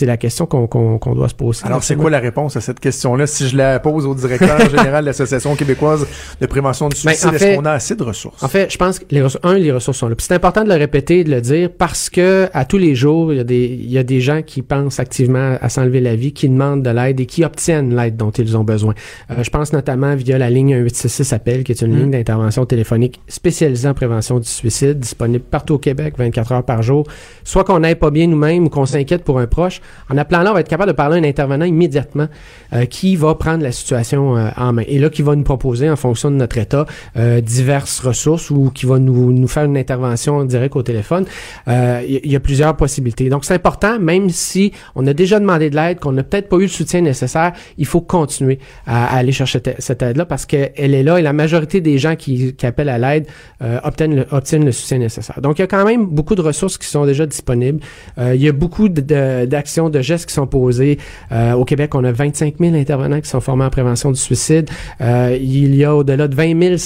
la 0.02 0.16
question 0.16 0.46
qu'on 0.46 0.68
qu'on 0.68 1.14
doit 1.14 1.28
se 1.28 1.34
poser. 1.34 1.64
Alors, 1.64 1.82
c'est 1.82 1.96
quoi 1.96 2.10
la 2.10 2.20
réponse 2.20 2.56
à 2.56 2.60
cette 2.60 2.78
question-là 2.78 3.26
si 3.26 3.48
je 3.48 3.56
la 3.56 3.80
pose 3.80 4.06
au 4.06 4.14
directeur 4.14 4.60
général 4.70 5.02
de 5.02 5.06
l'Association 5.06 5.56
québécoise 5.56 6.06
de 6.40 6.46
prévention 6.46 6.88
du? 6.88 7.07
Ben, 7.08 7.34
est-ce 7.34 7.56
qu'on 7.56 7.64
a 7.64 7.72
assez 7.72 7.94
de 7.94 8.02
ressources? 8.02 8.42
En 8.42 8.48
fait, 8.48 8.70
je 8.70 8.78
pense 8.78 8.98
que 8.98 9.04
les 9.10 9.22
ressources, 9.22 9.44
un, 9.44 9.54
les 9.54 9.72
ressources 9.72 9.98
sont 9.98 10.08
là. 10.08 10.14
C'est 10.18 10.34
important 10.34 10.64
de 10.64 10.68
le 10.68 10.74
répéter, 10.74 11.24
de 11.24 11.30
le 11.30 11.40
dire, 11.40 11.70
parce 11.76 12.10
que 12.10 12.48
à 12.52 12.64
tous 12.64 12.78
les 12.78 12.94
jours, 12.94 13.32
il 13.32 13.36
y 13.36 13.40
a 13.40 13.44
des, 13.44 13.64
il 13.66 13.90
y 13.90 13.98
a 13.98 14.02
des 14.02 14.20
gens 14.20 14.42
qui 14.42 14.62
pensent 14.62 15.00
activement 15.00 15.56
à 15.60 15.68
s'enlever 15.68 16.00
la 16.00 16.16
vie, 16.16 16.32
qui 16.32 16.48
demandent 16.48 16.82
de 16.82 16.90
l'aide 16.90 17.20
et 17.20 17.26
qui 17.26 17.44
obtiennent 17.44 17.94
l'aide 17.96 18.16
dont 18.16 18.30
ils 18.30 18.56
ont 18.56 18.64
besoin. 18.64 18.94
Euh, 19.30 19.42
je 19.42 19.50
pense 19.50 19.72
notamment 19.72 20.14
via 20.14 20.38
la 20.38 20.50
ligne 20.50 20.76
1866 20.76 21.32
appel, 21.32 21.64
qui 21.64 21.72
est 21.72 21.82
une 21.82 21.94
mm. 21.94 21.98
ligne 21.98 22.10
d'intervention 22.10 22.66
téléphonique 22.66 23.20
spécialisée 23.28 23.88
en 23.88 23.94
prévention 23.94 24.38
du 24.38 24.48
suicide, 24.48 24.98
disponible 24.98 25.44
partout 25.44 25.74
au 25.74 25.78
Québec, 25.78 26.14
24 26.18 26.52
heures 26.52 26.64
par 26.64 26.82
jour. 26.82 27.06
Soit 27.44 27.64
qu'on 27.64 27.80
n'aille 27.80 27.94
pas 27.94 28.10
bien 28.10 28.26
nous-mêmes 28.26 28.66
ou 28.66 28.68
qu'on 28.68 28.86
s'inquiète 28.86 29.24
pour 29.24 29.38
un 29.38 29.46
proche. 29.46 29.80
En 30.10 30.16
appelant 30.16 30.42
là, 30.42 30.50
on 30.50 30.54
va 30.54 30.60
être 30.60 30.68
capable 30.68 30.92
de 30.92 30.96
parler 30.96 31.16
à 31.16 31.20
un 31.20 31.24
intervenant 31.24 31.64
immédiatement 31.64 32.28
euh, 32.72 32.84
qui 32.86 33.16
va 33.16 33.34
prendre 33.34 33.62
la 33.62 33.72
situation 33.72 34.36
euh, 34.36 34.48
en 34.56 34.72
main 34.72 34.82
et 34.86 34.98
là 34.98 35.10
qui 35.10 35.22
va 35.22 35.34
nous 35.34 35.44
proposer 35.44 35.88
en 35.90 35.96
fonction 35.96 36.30
de 36.30 36.36
notre 36.36 36.58
état 36.58 36.86
euh, 37.16 37.40
diverses 37.40 38.00
ressources 38.00 38.50
ou 38.50 38.70
qui 38.74 38.86
va 38.86 38.98
nous, 38.98 39.32
nous 39.32 39.48
faire 39.48 39.64
une 39.64 39.76
intervention 39.76 40.44
directe 40.44 40.76
au 40.76 40.82
téléphone. 40.82 41.24
Il 41.66 41.72
euh, 41.72 42.02
y, 42.06 42.30
y, 42.30 42.36
a 42.36 42.40
plusieurs 42.40 42.76
possibilités. 42.76 43.28
Donc 43.28 43.44
c'est 43.44 43.54
important, 43.54 43.98
même 43.98 44.30
si 44.30 44.72
on 44.94 45.06
a 45.06 45.12
déjà 45.12 45.40
demandé 45.40 45.70
de 45.70 45.76
l'aide, 45.76 45.98
qu'on 46.00 46.12
n'a 46.12 46.22
peut-être 46.22 46.48
pas 46.48 46.56
eu 46.56 46.62
le 46.62 46.68
soutien 46.68 47.00
nécessaire, 47.00 47.52
il 47.76 47.86
faut 47.86 48.00
continuer 48.00 48.58
à, 48.86 49.16
aller 49.16 49.32
chercher 49.32 49.60
cette 49.78 50.02
aide-là 50.02 50.24
parce 50.24 50.46
qu'elle 50.46 50.94
est 50.94 51.02
là 51.02 51.18
et 51.18 51.22
la 51.22 51.32
majorité 51.32 51.80
des 51.80 51.98
gens 51.98 52.16
qui, 52.16 52.54
qui 52.54 52.66
appellent 52.66 52.88
à 52.88 52.98
l'aide 52.98 53.26
euh, 53.62 53.78
obtiennent, 53.82 54.16
le, 54.16 54.26
obtiennent 54.30 54.64
le 54.64 54.72
soutien 54.72 54.98
nécessaire. 54.98 55.40
Donc 55.40 55.58
il 55.58 55.62
y 55.62 55.64
a 55.64 55.66
quand 55.66 55.84
même 55.84 56.06
beaucoup 56.06 56.34
de 56.34 56.42
ressources 56.42 56.78
qui 56.78 56.86
sont 56.86 57.06
déjà 57.06 57.26
disponibles. 57.26 57.80
Euh, 58.18 58.34
il 58.34 58.42
y 58.42 58.48
a 58.48 58.52
beaucoup 58.52 58.88
d'actions, 58.88 59.88
de, 59.88 59.98
de, 59.98 60.02
gestes 60.02 60.26
qui 60.26 60.34
sont 60.34 60.46
posés. 60.46 60.98
Euh, 61.32 61.52
au 61.54 61.64
Québec, 61.64 61.94
on 61.94 62.04
a 62.04 62.12
25 62.12 62.54
000 62.58 62.74
intervenants 62.74 63.20
qui 63.20 63.28
sont 63.28 63.40
formés 63.40 63.64
en 63.64 63.70
prévention 63.70 64.10
du 64.12 64.20
suicide. 64.20 64.70
il 65.00 65.74
y 65.74 65.84
a 65.84 65.94
au-delà 65.94 66.28
de 66.28 66.34
20 66.34 66.60
000 66.62 66.76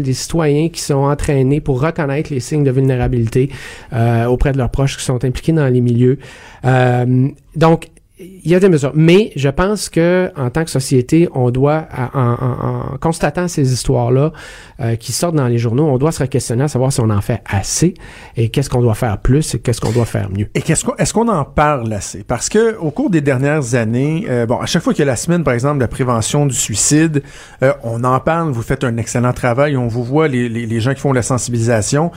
des 0.00 0.14
citoyens 0.14 0.68
qui 0.68 0.80
sont 0.80 0.94
entraînés 0.94 1.60
pour 1.60 1.80
reconnaître 1.80 2.32
les 2.32 2.40
signes 2.40 2.64
de 2.64 2.70
vulnérabilité 2.70 3.50
euh, 3.92 4.26
auprès 4.26 4.52
de 4.52 4.58
leurs 4.58 4.70
proches 4.70 4.96
qui 4.96 5.04
sont 5.04 5.24
impliqués 5.24 5.52
dans 5.52 5.66
les 5.66 5.80
milieux. 5.80 6.18
Euh, 6.64 7.28
donc, 7.56 7.88
il 8.20 8.50
y 8.50 8.54
a 8.54 8.60
des 8.60 8.68
mesures, 8.68 8.90
mais 8.94 9.30
je 9.36 9.48
pense 9.48 9.88
que 9.88 10.32
en 10.36 10.50
tant 10.50 10.64
que 10.64 10.70
société, 10.70 11.28
on 11.34 11.50
doit, 11.50 11.86
en, 11.96 12.20
en, 12.20 12.94
en 12.94 12.98
constatant 12.98 13.46
ces 13.46 13.72
histoires-là 13.72 14.32
euh, 14.80 14.96
qui 14.96 15.12
sortent 15.12 15.36
dans 15.36 15.46
les 15.46 15.58
journaux, 15.58 15.86
on 15.86 15.98
doit 15.98 16.10
se 16.10 16.24
questionner 16.24 16.64
à 16.64 16.68
savoir 16.68 16.92
si 16.92 17.00
on 17.00 17.10
en 17.10 17.20
fait 17.20 17.42
assez 17.46 17.94
et 18.36 18.48
qu'est-ce 18.48 18.70
qu'on 18.70 18.82
doit 18.82 18.94
faire 18.94 19.18
plus 19.18 19.54
et 19.54 19.60
qu'est-ce 19.60 19.80
qu'on 19.80 19.92
doit 19.92 20.04
faire 20.04 20.30
mieux. 20.30 20.48
Et 20.54 20.62
qu'est-ce 20.62 20.84
qu'on, 20.84 20.96
est-ce 20.96 21.14
qu'on 21.14 21.28
en 21.28 21.44
parle 21.44 21.92
assez? 21.92 22.24
Parce 22.24 22.48
que 22.48 22.76
au 22.78 22.90
cours 22.90 23.10
des 23.10 23.20
dernières 23.20 23.76
années, 23.76 24.26
euh, 24.28 24.46
bon, 24.46 24.58
à 24.58 24.66
chaque 24.66 24.82
fois 24.82 24.92
qu'il 24.92 25.02
y 25.04 25.08
a 25.08 25.10
la 25.12 25.16
semaine, 25.16 25.44
par 25.44 25.54
exemple, 25.54 25.76
de 25.76 25.82
la 25.82 25.88
prévention 25.88 26.46
du 26.46 26.54
suicide, 26.54 27.22
euh, 27.62 27.72
on 27.84 28.02
en 28.02 28.18
parle. 28.18 28.50
Vous 28.50 28.62
faites 28.62 28.82
un 28.82 28.96
excellent 28.96 29.32
travail, 29.32 29.76
on 29.76 29.86
vous 29.86 30.02
voit 30.02 30.26
les, 30.26 30.48
les, 30.48 30.66
les 30.66 30.80
gens 30.80 30.92
qui 30.94 31.00
font 31.00 31.12
la 31.12 31.22
sensibilisation, 31.22 32.10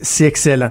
c'est 0.00 0.24
excellent. 0.24 0.70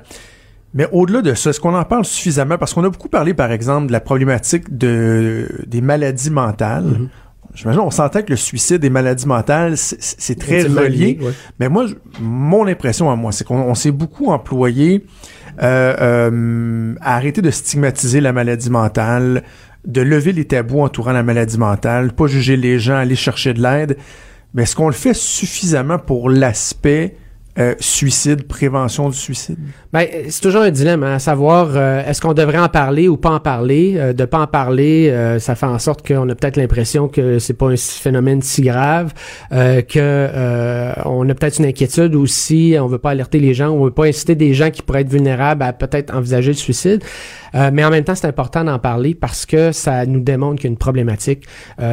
Mais 0.78 0.88
au-delà 0.92 1.24
de 1.24 1.34
ça, 1.34 1.50
est-ce 1.50 1.60
qu'on 1.60 1.74
en 1.74 1.84
parle 1.86 2.06
suffisamment? 2.06 2.60
Parce 2.60 2.76
qu'on 2.76 2.84
a 2.84 2.90
beaucoup 2.90 3.10
parlé, 3.10 3.34
par 3.34 3.52
exemple, 3.52 3.88
de 3.88 3.92
la 3.92 4.00
problématique 4.00 4.78
de, 4.78 5.48
des 5.66 5.82
maladies 5.82 6.30
mentales. 6.30 6.84
Mm-hmm. 6.86 7.56
J'imagine, 7.56 7.82
on 7.82 7.90
sentait 7.90 8.22
que 8.22 8.30
le 8.30 8.36
suicide 8.36 8.78
des 8.78 8.92
maladies 8.92 9.26
mentales, 9.26 9.74
c'est 9.76 10.38
très 10.38 10.62
relié. 10.62 11.18
Mais 11.60 11.68
moi, 11.68 11.88
mon 12.22 12.68
impression 12.68 13.10
à 13.10 13.16
moi, 13.16 13.32
c'est 13.32 13.44
qu'on 13.44 13.74
s'est 13.74 13.90
beaucoup 13.90 14.28
employé 14.28 15.04
euh, 15.64 15.96
euh, 16.00 16.94
à 17.02 17.16
arrêter 17.16 17.42
de 17.42 17.50
stigmatiser 17.50 18.22
la 18.22 18.32
maladie 18.32 18.70
mentale, 18.70 19.42
de 19.84 20.02
lever 20.02 20.32
les 20.32 20.46
tabous 20.46 20.82
entourant 20.82 21.12
la 21.12 21.24
maladie 21.24 21.58
mentale, 21.58 22.14
pas 22.14 22.28
juger 22.28 22.56
les 22.56 22.78
gens, 22.78 22.98
aller 22.98 23.16
chercher 23.16 23.56
de 23.56 23.64
l'aide. 23.64 23.98
Mais 24.54 24.62
est-ce 24.62 24.76
qu'on 24.76 24.90
le 24.90 24.94
fait 24.94 25.16
suffisamment 25.16 25.98
pour 25.98 26.30
l'aspect 26.30 27.16
euh, 27.60 27.74
suicide, 27.80 28.46
prévention 28.46 29.10
du 29.10 29.18
suicide? 29.18 29.58
Ben, 29.92 30.06
c'est 30.30 30.42
toujours 30.42 30.62
un 30.62 30.70
dilemme, 30.70 31.02
hein, 31.02 31.16
à 31.16 31.20
savoir 31.20 31.70
euh, 31.74 32.04
est-ce 32.06 32.22
qu'on 32.22 32.36
devrait 32.36 32.60
en 32.60 32.70
parler 32.70 33.08
ou 33.08 33.18
pas 33.18 33.32
en 33.32 33.40
parler? 33.40 33.96
Euh, 33.98 34.14
de 34.14 34.26
pas 34.26 34.38
en 34.38 34.46
parler, 34.46 35.12
ça 35.40 35.56
fait 35.56 35.66
en 35.66 35.80
sorte 35.80 36.08
qu'on 36.08 36.30
a 36.30 36.36
peut-être 36.36 36.58
l'impression 36.58 37.08
que 37.08 37.40
c'est 37.40 37.56
pas 37.56 37.70
un 37.70 37.76
phénomène 37.76 38.44
si 38.44 38.62
grave, 38.62 39.14
que 39.52 40.94
on 41.06 41.28
a 41.28 41.34
peut-être 41.34 41.58
une 41.58 41.66
inquiétude 41.66 42.14
aussi, 42.16 42.76
on 42.80 42.88
veut 42.88 43.00
pas 43.00 43.12
alerter 43.12 43.40
les 43.40 43.54
gens, 43.54 43.70
on 43.70 43.86
veut 43.86 43.92
pas 43.92 44.06
inciter 44.06 44.36
des 44.36 44.54
gens 44.54 44.70
qui 44.70 44.82
pourraient 44.82 45.02
être 45.02 45.10
vulnérables 45.10 45.64
à 45.64 45.74
peut-être 45.74 46.14
envisager 46.16 46.52
le 46.52 46.58
suicide. 46.58 47.04
mais 47.54 47.84
en 47.84 47.90
même 47.90 48.04
temps, 48.04 48.16
c'est 48.16 48.28
important 48.28 48.64
d'en 48.64 48.80
parler 48.80 49.16
parce 49.16 49.46
que 49.46 49.72
ça 49.72 50.06
nous 50.06 50.20
démontre 50.20 50.58
qu'il 50.58 50.66
y 50.66 50.68
a 50.68 50.72
une 50.72 50.78
problématique. 50.78 51.46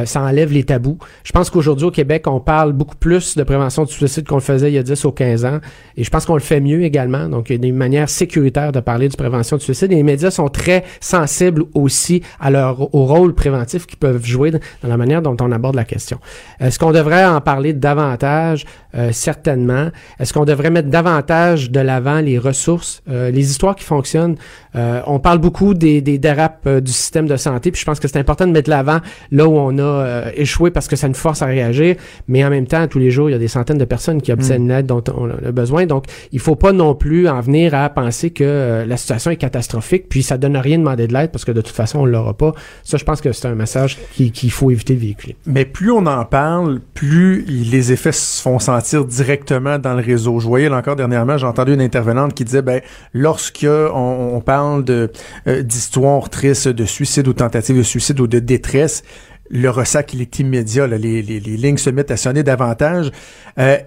ça 0.05 0.21
enlève 0.21 0.51
les 0.51 0.63
tabous. 0.63 0.97
Je 1.23 1.31
pense 1.31 1.49
qu'aujourd'hui 1.49 1.87
au 1.87 1.91
Québec, 1.91 2.27
on 2.27 2.39
parle 2.39 2.73
beaucoup 2.73 2.97
plus 2.97 3.35
de 3.35 3.43
prévention 3.43 3.83
du 3.83 3.93
suicide 3.93 4.27
qu'on 4.27 4.35
le 4.35 4.41
faisait 4.41 4.69
il 4.69 4.75
y 4.75 4.79
a 4.79 4.83
10 4.83 5.05
ou 5.05 5.11
15 5.11 5.45
ans 5.45 5.54
important. 5.55 5.67
Et 5.97 6.03
je 6.03 6.09
pense 6.09 6.25
qu'on 6.25 6.35
le 6.35 6.41
fait 6.41 6.59
mieux 6.59 6.83
également. 6.83 7.29
Donc, 7.29 7.49
il 7.49 7.53
y 7.53 7.55
a 7.55 7.59
des 7.59 7.71
manières 7.71 8.09
sécuritaires 8.09 8.71
de 8.71 8.79
parler 8.79 9.09
de 9.09 9.15
prévention 9.15 9.57
du 9.57 9.63
suicide. 9.63 9.91
Et 9.91 9.95
les 9.95 10.03
médias 10.03 10.31
sont 10.31 10.49
très 10.49 10.83
sensibles 10.99 11.63
aussi 11.73 12.21
à 12.39 12.51
leur, 12.51 12.93
au 12.93 13.05
rôle 13.05 13.33
préventif 13.33 13.85
qu'ils 13.85 13.99
peuvent 13.99 14.25
jouer 14.25 14.51
dans 14.51 14.59
la 14.83 14.97
manière 14.97 15.21
dont 15.21 15.37
on 15.41 15.51
aborde 15.51 15.75
la 15.75 15.85
question. 15.85 16.19
Est-ce 16.59 16.79
qu'on 16.79 16.91
devrait 16.91 17.25
en 17.25 17.41
parler 17.41 17.73
davantage? 17.73 18.65
Euh, 18.97 19.11
certainement. 19.11 19.89
Est-ce 20.19 20.31
qu'on 20.31 20.45
devrait 20.45 20.69
mettre 20.69 20.89
davantage 20.89 21.69
de 21.69 21.81
l'avant 21.81 22.21
les 22.21 22.39
ressources, 22.39 23.03
euh, 23.09 23.29
les 23.29 23.49
histoires 23.51 23.75
qui 23.75 23.83
fonctionnent? 23.83 24.37
Euh, 24.75 25.01
on 25.05 25.19
parle 25.19 25.39
beaucoup 25.39 25.73
des, 25.73 26.01
des 26.01 26.17
dérapes 26.17 26.67
du 26.79 26.91
système 26.93 27.27
de 27.27 27.35
santé, 27.35 27.71
puis 27.71 27.81
je 27.81 27.85
pense 27.85 27.99
que 27.99 28.07
c'est 28.07 28.19
important 28.19 28.47
de 28.47 28.53
mettre 28.53 28.69
l'avant 28.69 28.99
là 29.31 29.47
où 29.47 29.57
on 29.57 29.77
a 29.79 30.31
échoué 30.35 30.71
parce 30.71 30.87
que 30.87 30.95
ça 30.95 31.09
nous 31.09 31.13
force 31.13 31.41
à 31.41 31.45
réagir, 31.45 31.97
mais 32.29 32.45
en 32.45 32.49
même 32.49 32.67
temps, 32.67 32.87
tous 32.87 32.99
les 32.99 33.11
jours, 33.11 33.29
il 33.29 33.33
y 33.33 33.35
a 33.35 33.39
des 33.39 33.49
centaines 33.49 33.77
de 33.77 33.85
personnes 33.85 34.21
qui 34.21 34.31
obtiennent 34.31 34.65
mm. 34.65 34.69
l'aide 34.69 34.85
dont 34.85 35.03
on 35.13 35.29
Donc, 35.51 36.05
il 36.31 36.39
faut 36.39 36.55
pas 36.55 36.71
non 36.71 36.95
plus 36.95 37.27
en 37.27 37.41
venir 37.41 37.73
à 37.73 37.89
penser 37.89 38.29
que 38.31 38.85
la 38.87 38.97
situation 38.97 39.31
est 39.31 39.37
catastrophique, 39.37 40.09
puis 40.09 40.23
ça 40.23 40.37
donne 40.37 40.57
rien 40.57 40.77
de 40.77 40.83
demander 40.83 41.07
de 41.07 41.13
l'aide 41.13 41.31
parce 41.31 41.45
que 41.45 41.51
de 41.51 41.61
toute 41.61 41.75
façon, 41.75 41.99
on 41.99 42.05
l'aura 42.05 42.35
pas. 42.35 42.53
Ça, 42.83 42.97
je 42.97 43.03
pense 43.03 43.21
que 43.21 43.31
c'est 43.31 43.47
un 43.47 43.55
message 43.55 43.97
qu'il 44.15 44.51
faut 44.51 44.71
éviter 44.71 44.95
de 44.95 44.99
véhiculer. 44.99 45.35
Mais 45.45 45.65
plus 45.65 45.91
on 45.91 46.05
en 46.05 46.25
parle, 46.25 46.79
plus 46.93 47.43
les 47.47 47.91
effets 47.91 48.11
se 48.11 48.41
font 48.41 48.59
sentir 48.59 49.05
directement 49.05 49.79
dans 49.79 49.93
le 49.93 50.01
réseau. 50.01 50.39
Je 50.39 50.47
voyais 50.47 50.69
là 50.69 50.77
encore 50.77 50.95
dernièrement, 50.95 51.37
j'ai 51.37 51.47
entendu 51.47 51.73
une 51.73 51.81
intervenante 51.81 52.33
qui 52.33 52.43
disait, 52.43 52.61
ben, 52.61 52.81
lorsque 53.13 53.67
on, 53.67 54.41
parle 54.45 54.83
de 54.83 55.11
euh, 55.47 55.63
d'histoires 55.63 56.29
tristes, 56.29 56.67
de 56.67 56.85
suicide 56.85 57.27
ou 57.27 57.33
tentative 57.33 57.77
de 57.77 57.83
suicide 57.83 58.19
ou 58.19 58.27
de 58.27 58.39
détresse, 58.39 59.03
le 59.49 59.69
ressac 59.69 60.13
il 60.13 60.21
est 60.21 60.39
immédiat. 60.39 60.87
les, 60.87 61.21
les, 61.21 61.39
lignes 61.39 61.77
se 61.77 61.89
mettent 61.89 62.11
à 62.11 62.17
sonner 62.17 62.43
davantage. 62.43 63.11
Euh, 63.59 63.77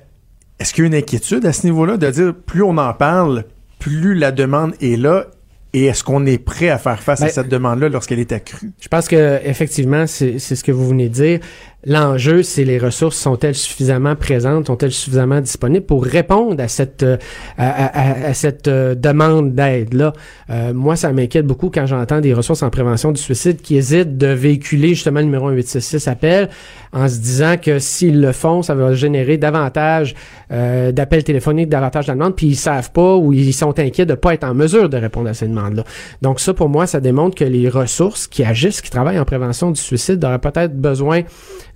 est-ce 0.58 0.74
qu'il 0.74 0.84
y 0.84 0.86
a 0.86 0.88
une 0.88 0.94
inquiétude 0.94 1.46
à 1.46 1.52
ce 1.52 1.66
niveau-là 1.66 1.96
de 1.96 2.10
dire 2.10 2.34
plus 2.34 2.62
on 2.62 2.76
en 2.78 2.92
parle, 2.92 3.44
plus 3.78 4.14
la 4.14 4.32
demande 4.32 4.74
est 4.80 4.96
là 4.96 5.26
et 5.74 5.84
est-ce 5.84 6.02
qu'on 6.02 6.24
est 6.24 6.38
prêt 6.38 6.70
à 6.70 6.78
faire 6.78 7.02
face 7.02 7.20
à 7.20 7.26
ben, 7.26 7.30
cette 7.30 7.48
demande-là 7.48 7.88
lorsqu'elle 7.88 8.18
est 8.18 8.32
accrue? 8.32 8.72
Je 8.80 8.88
pense 8.88 9.06
que 9.06 9.38
effectivement, 9.44 10.06
c'est 10.06 10.38
ce 10.38 10.64
que 10.64 10.72
vous 10.72 10.88
venez 10.88 11.08
de 11.08 11.14
dire. 11.14 11.40
L'enjeu, 11.86 12.42
c'est 12.42 12.64
les 12.64 12.76
ressources 12.76 13.16
sont-elles 13.16 13.54
suffisamment 13.54 14.16
présentes, 14.16 14.66
sont-elles 14.66 14.90
suffisamment 14.90 15.40
disponibles 15.40 15.86
pour 15.86 16.04
répondre 16.04 16.60
à 16.60 16.66
cette 16.66 17.04
euh, 17.04 17.16
à, 17.56 18.34
cette 18.34 18.66
euh, 18.66 18.96
demande 18.96 19.54
d'aide 19.54 19.94
là. 19.94 20.12
Euh, 20.50 20.74
moi, 20.74 20.96
ça 20.96 21.12
m'inquiète 21.12 21.46
beaucoup 21.46 21.70
quand 21.70 21.86
j'entends 21.86 22.20
des 22.20 22.34
ressources 22.34 22.64
en 22.64 22.70
prévention 22.70 23.12
du 23.12 23.20
suicide 23.20 23.62
qui 23.62 23.76
hésitent 23.76 24.18
de 24.18 24.26
véhiculer 24.26 24.88
justement 24.88 25.20
le 25.20 25.26
numéro 25.26 25.50
1866 25.50 26.08
appel 26.08 26.48
en 26.92 27.06
se 27.06 27.18
disant 27.18 27.56
que 27.62 27.78
s'ils 27.78 28.20
le 28.20 28.32
font, 28.32 28.62
ça 28.62 28.74
va 28.74 28.94
générer 28.94 29.36
davantage 29.36 30.16
d'appels 30.50 31.24
téléphoniques, 31.24 31.68
davantage 31.68 32.06
de 32.06 32.12
demandes, 32.12 32.34
puis 32.34 32.46
ils 32.46 32.56
savent 32.56 32.90
pas 32.90 33.16
ou 33.16 33.34
ils 33.34 33.52
sont 33.52 33.78
inquiets 33.78 34.06
de 34.06 34.14
pas 34.14 34.32
être 34.32 34.44
en 34.44 34.54
mesure 34.54 34.88
de 34.88 34.96
répondre 34.96 35.28
à 35.28 35.34
ces 35.34 35.46
demandes-là. 35.46 35.84
Donc 36.22 36.40
ça, 36.40 36.54
pour 36.54 36.70
moi, 36.70 36.86
ça 36.86 37.00
démontre 37.00 37.36
que 37.36 37.44
les 37.44 37.68
ressources 37.68 38.26
qui 38.26 38.42
agissent, 38.42 38.80
qui 38.80 38.90
travaillent 38.90 39.18
en 39.18 39.26
prévention 39.26 39.70
du 39.70 39.80
suicide, 39.80 40.24
auraient 40.24 40.38
peut-être 40.38 40.74
besoin 40.74 41.24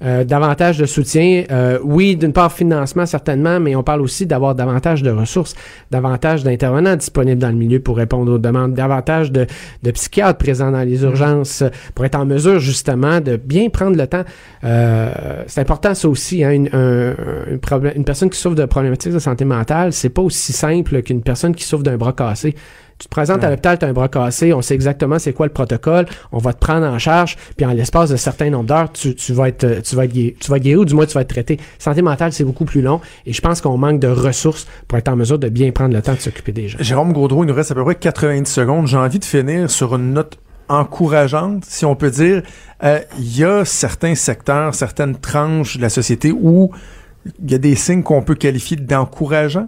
euh, 0.05 0.25
davantage 0.25 0.79
de 0.79 0.87
soutien. 0.87 1.45
Euh, 1.51 1.79
oui, 1.83 2.17
d'une 2.17 2.33
part 2.33 2.53
financement 2.53 3.07
certainement, 3.07 3.61
mais 3.61 3.77
on 3.77 3.83
parle 3.83 4.01
aussi 4.01 4.27
d'avoir 4.27 4.55
davantage 4.55 5.03
de 5.03 5.11
ressources, 5.11 5.55
davantage 5.91 6.45
d'intervenants 6.45 6.97
disponibles 6.97 7.41
dans 7.41 7.51
le 7.51 7.57
milieu 7.57 7.81
pour 7.81 7.97
répondre 7.97 8.33
aux 8.33 8.39
demandes, 8.39 8.75
davantage 8.75 9.31
de, 9.31 9.47
de 9.83 9.91
psychiatres 9.91 10.39
présents 10.39 10.71
dans 10.71 10.83
les 10.83 11.01
mm-hmm. 11.01 11.05
urgences 11.05 11.65
pour 11.95 12.05
être 12.05 12.17
en 12.17 12.27
mesure 12.27 12.59
justement 12.59 13.21
de 13.21 13.37
bien 13.37 13.69
prendre 13.69 13.97
le 13.97 14.07
temps. 14.07 14.25
Euh, 14.65 15.43
c'est 15.47 15.61
important 15.61 15.95
ça 15.95 16.09
aussi. 16.09 16.45
Hein, 16.45 16.53
une, 16.53 16.71
un, 16.73 17.15
une 17.95 18.05
personne 18.05 18.31
qui 18.31 18.39
souffre 18.39 18.57
de 18.57 18.65
problématiques 18.65 19.13
de 19.13 19.19
santé 19.19 19.45
mentale, 19.45 19.93
c'est 19.93 20.11
pas 20.11 20.23
aussi 20.23 20.53
simple 20.53 21.03
qu'une 21.03 21.23
personne 21.23 21.55
qui 21.55 21.65
souffre 21.65 21.83
d'un 21.83 21.97
bras 21.97 22.13
cassé. 22.13 22.55
Tu 23.03 23.09
te 23.09 23.11
présentes 23.11 23.43
à 23.43 23.51
l'hôpital, 23.51 23.81
tu 23.81 23.85
as 23.85 23.89
un 23.89 23.93
bras 23.93 24.07
cassé, 24.07 24.53
on 24.53 24.63
sait 24.63 24.75
exactement 24.75 25.19
c'est 25.19 25.33
quoi 25.33 25.47
le 25.47 25.53
protocole, 25.53 26.07
on 26.31 26.39
va 26.39 26.53
te 26.53 26.61
prendre 26.61 26.87
en 26.87 27.01
charge, 27.01 27.37
puis 27.57 27.67
en 27.67 27.73
l'espace 27.73 28.11
de 28.11 28.17
certains 28.17 28.49
nombres 28.49 28.69
d'heures, 28.69 28.93
tu, 28.93 29.33
vas 29.33 29.49
être 29.49 29.83
tu 29.83 29.97
vas 29.97 30.05
être 30.05 30.13
guéri, 30.13 30.37
tu 30.39 30.51
vas 30.53 30.61
guéri 30.61 30.77
ou 30.77 30.85
du 30.85 30.95
moins 30.95 31.05
tu 31.05 31.15
vas 31.15 31.23
être 31.23 31.29
traité. 31.29 31.59
Santé 31.81 32.01
mentale, 32.01 32.33
c'est 32.33 32.45
beaucoup 32.45 32.65
plus 32.65 32.81
long 32.81 33.01
et 33.27 33.33
je 33.33 33.41
pense 33.41 33.61
qu'on 33.61 33.77
manque 33.77 33.99
de 33.99 34.07
ressources 34.07 34.69
pour 34.87 34.99
être 34.99 35.09
en 35.09 35.17
mesure 35.17 35.41
de 35.41 35.49
bien 35.49 35.73
prendre 35.73 35.93
le 35.93 36.01
temps 36.01 36.15
de 36.15 36.21
s'occuper 36.21 36.53
des 36.53 36.69
gens. 36.69 36.79
Jérôme 36.81 37.13
Gaudreau, 37.13 37.43
il 37.43 37.49
nous 37.49 37.55
reste 37.55 37.73
à 37.73 37.75
peu 37.75 37.83
près 37.83 37.97
90 37.97 38.49
secondes. 38.49 38.87
J'ai 38.87 38.99
envie 38.99 39.19
de 39.19 39.25
finir 39.25 39.69
sur 39.69 39.97
une 39.97 40.13
note 40.13 40.39
encourageante, 40.69 41.65
si 41.65 41.85
on 41.85 41.97
peut 41.97 42.13
dire. 42.13 42.43
Euh, 42.85 43.01
il 43.19 43.37
y 43.37 43.43
a 43.43 43.65
certains 43.65 44.15
secteurs, 44.15 44.77
certaines 44.77 45.17
tranches 45.17 45.77
de 45.77 45.83
la 45.83 45.89
société 45.89 46.31
où 46.31 46.71
il 47.43 47.51
y 47.51 47.55
a 47.57 47.59
des 47.59 47.75
signes 47.75 48.05
qu'on 48.05 48.23
peut 48.23 48.37
qualifier 48.37 48.77
d'encourageants? 48.77 49.67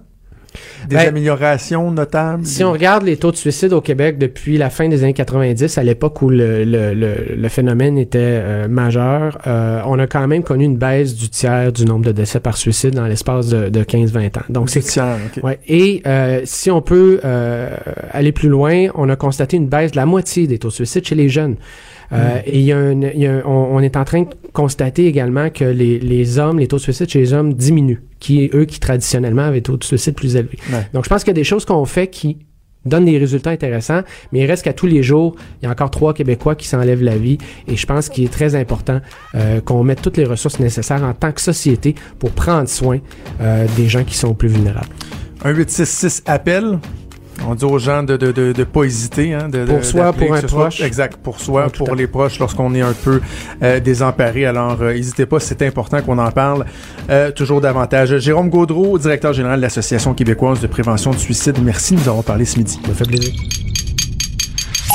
Des 0.88 0.96
ben, 0.96 1.08
améliorations 1.08 1.90
notables? 1.90 2.44
Si 2.46 2.62
on 2.62 2.72
regarde 2.72 3.04
les 3.04 3.16
taux 3.16 3.30
de 3.30 3.36
suicide 3.36 3.72
au 3.72 3.80
Québec 3.80 4.18
depuis 4.18 4.58
la 4.58 4.70
fin 4.70 4.88
des 4.88 5.02
années 5.02 5.14
90, 5.14 5.78
à 5.78 5.82
l'époque 5.82 6.22
où 6.22 6.30
le, 6.30 6.64
le, 6.64 6.94
le, 6.94 7.48
phénomène 7.48 7.98
était 7.98 8.18
euh, 8.20 8.68
majeur, 8.68 9.38
euh, 9.46 9.80
on 9.86 9.98
a 9.98 10.06
quand 10.06 10.26
même 10.26 10.42
connu 10.42 10.64
une 10.64 10.76
baisse 10.76 11.14
du 11.14 11.28
tiers 11.28 11.72
du 11.72 11.84
nombre 11.84 12.04
de 12.06 12.12
décès 12.12 12.40
par 12.40 12.56
suicide 12.56 12.94
dans 12.94 13.06
l'espace 13.06 13.48
de, 13.48 13.68
de 13.68 13.82
15-20 13.82 14.38
ans. 14.38 14.42
Donc 14.48 14.70
c'est 14.70 14.80
tiers, 14.80 15.16
ouais. 15.42 15.58
Et 15.66 16.02
euh, 16.06 16.42
si 16.44 16.70
on 16.70 16.82
peut 16.82 17.20
aller 18.12 18.32
plus 18.32 18.48
loin, 18.48 18.88
on 18.94 19.08
a 19.08 19.16
constaté 19.16 19.56
une 19.56 19.68
baisse 19.68 19.92
de 19.92 19.96
la 19.96 20.06
moitié 20.06 20.46
des 20.46 20.58
taux 20.58 20.68
de 20.68 20.74
suicide 20.74 21.06
chez 21.06 21.14
les 21.14 21.28
jeunes. 21.28 21.56
Euh, 22.12 22.40
et 22.46 22.58
il 22.58 22.64
y 22.64 22.72
a, 22.72 23.46
on, 23.46 23.80
est 23.80 23.96
en 23.96 24.04
train 24.04 24.22
de 24.22 24.28
constater 24.52 25.06
également 25.06 25.50
que 25.50 25.64
les, 25.64 25.98
les, 25.98 26.38
hommes, 26.38 26.58
les 26.58 26.68
taux 26.68 26.76
de 26.76 26.82
suicide 26.82 27.08
chez 27.08 27.20
les 27.20 27.32
hommes 27.32 27.54
diminuent, 27.54 28.02
qui 28.20 28.50
eux 28.54 28.64
qui 28.64 28.80
traditionnellement 28.80 29.42
avaient 29.42 29.58
des 29.58 29.62
taux 29.62 29.76
de 29.76 29.84
suicide 29.84 30.14
plus 30.14 30.36
élevés. 30.36 30.58
Donc 30.92 31.04
je 31.04 31.08
pense 31.08 31.24
qu'il 31.24 31.30
y 31.30 31.36
a 31.36 31.40
des 31.40 31.44
choses 31.44 31.64
qu'on 31.64 31.84
fait 31.84 32.08
qui 32.08 32.38
donnent 32.84 33.06
des 33.06 33.18
résultats 33.18 33.50
intéressants, 33.50 34.02
mais 34.32 34.40
il 34.40 34.46
reste 34.46 34.64
qu'à 34.64 34.72
tous 34.72 34.86
les 34.86 35.02
jours, 35.02 35.36
il 35.60 35.64
y 35.64 35.68
a 35.68 35.70
encore 35.70 35.90
trois 35.90 36.14
Québécois 36.14 36.54
qui 36.54 36.66
s'enlèvent 36.66 37.02
la 37.02 37.16
vie. 37.16 37.38
Et 37.66 37.76
je 37.76 37.86
pense 37.86 38.08
qu'il 38.08 38.24
est 38.24 38.32
très 38.32 38.54
important 38.54 39.00
euh, 39.34 39.60
qu'on 39.60 39.82
mette 39.84 40.02
toutes 40.02 40.16
les 40.16 40.24
ressources 40.24 40.60
nécessaires 40.60 41.02
en 41.02 41.14
tant 41.14 41.32
que 41.32 41.40
société 41.40 41.94
pour 42.18 42.30
prendre 42.30 42.68
soin 42.68 42.98
euh, 43.40 43.66
des 43.76 43.88
gens 43.88 44.04
qui 44.04 44.16
sont 44.16 44.34
plus 44.34 44.48
vulnérables. 44.48 44.88
Un 45.44 45.50
866 45.50 46.22
appel 46.26 46.78
on 47.46 47.54
dit 47.54 47.64
aux 47.64 47.78
gens 47.78 48.02
de 48.02 48.16
de, 48.16 48.32
de, 48.32 48.52
de 48.52 48.64
pas 48.64 48.84
hésiter. 48.84 49.34
Hein, 49.34 49.48
de, 49.48 49.64
pour 49.64 49.84
soi, 49.84 50.12
pour 50.12 50.34
un 50.34 50.42
proche. 50.42 50.80
exact, 50.80 51.16
pour 51.16 51.40
soi, 51.40 51.68
pour 51.68 51.94
les 51.94 52.06
proches 52.06 52.38
lorsqu'on 52.38 52.74
est 52.74 52.80
un 52.80 52.92
peu 52.92 53.20
euh, 53.62 53.80
désemparé. 53.80 54.46
Alors, 54.46 54.80
euh, 54.80 54.92
n'hésitez 54.94 55.26
pas, 55.26 55.40
c'est 55.40 55.62
important 55.62 56.00
qu'on 56.02 56.18
en 56.18 56.30
parle 56.30 56.64
euh, 57.10 57.30
toujours 57.30 57.60
davantage. 57.60 58.18
Jérôme 58.18 58.50
Gaudreau, 58.50 58.98
directeur 58.98 59.32
général 59.32 59.58
de 59.58 59.62
l'Association 59.62 60.14
québécoise 60.14 60.60
de 60.60 60.66
prévention 60.66 61.10
du 61.10 61.18
suicide, 61.18 61.58
merci 61.62 61.94
de 61.94 62.00
nous 62.00 62.08
avoir 62.08 62.24
parlé 62.24 62.44
ce 62.44 62.58
midi. 62.58 62.78
Ça 62.86 62.94
fait 62.94 63.04
plaisir. 63.04 63.32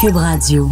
Cube 0.01 0.15
Radio. 0.15 0.69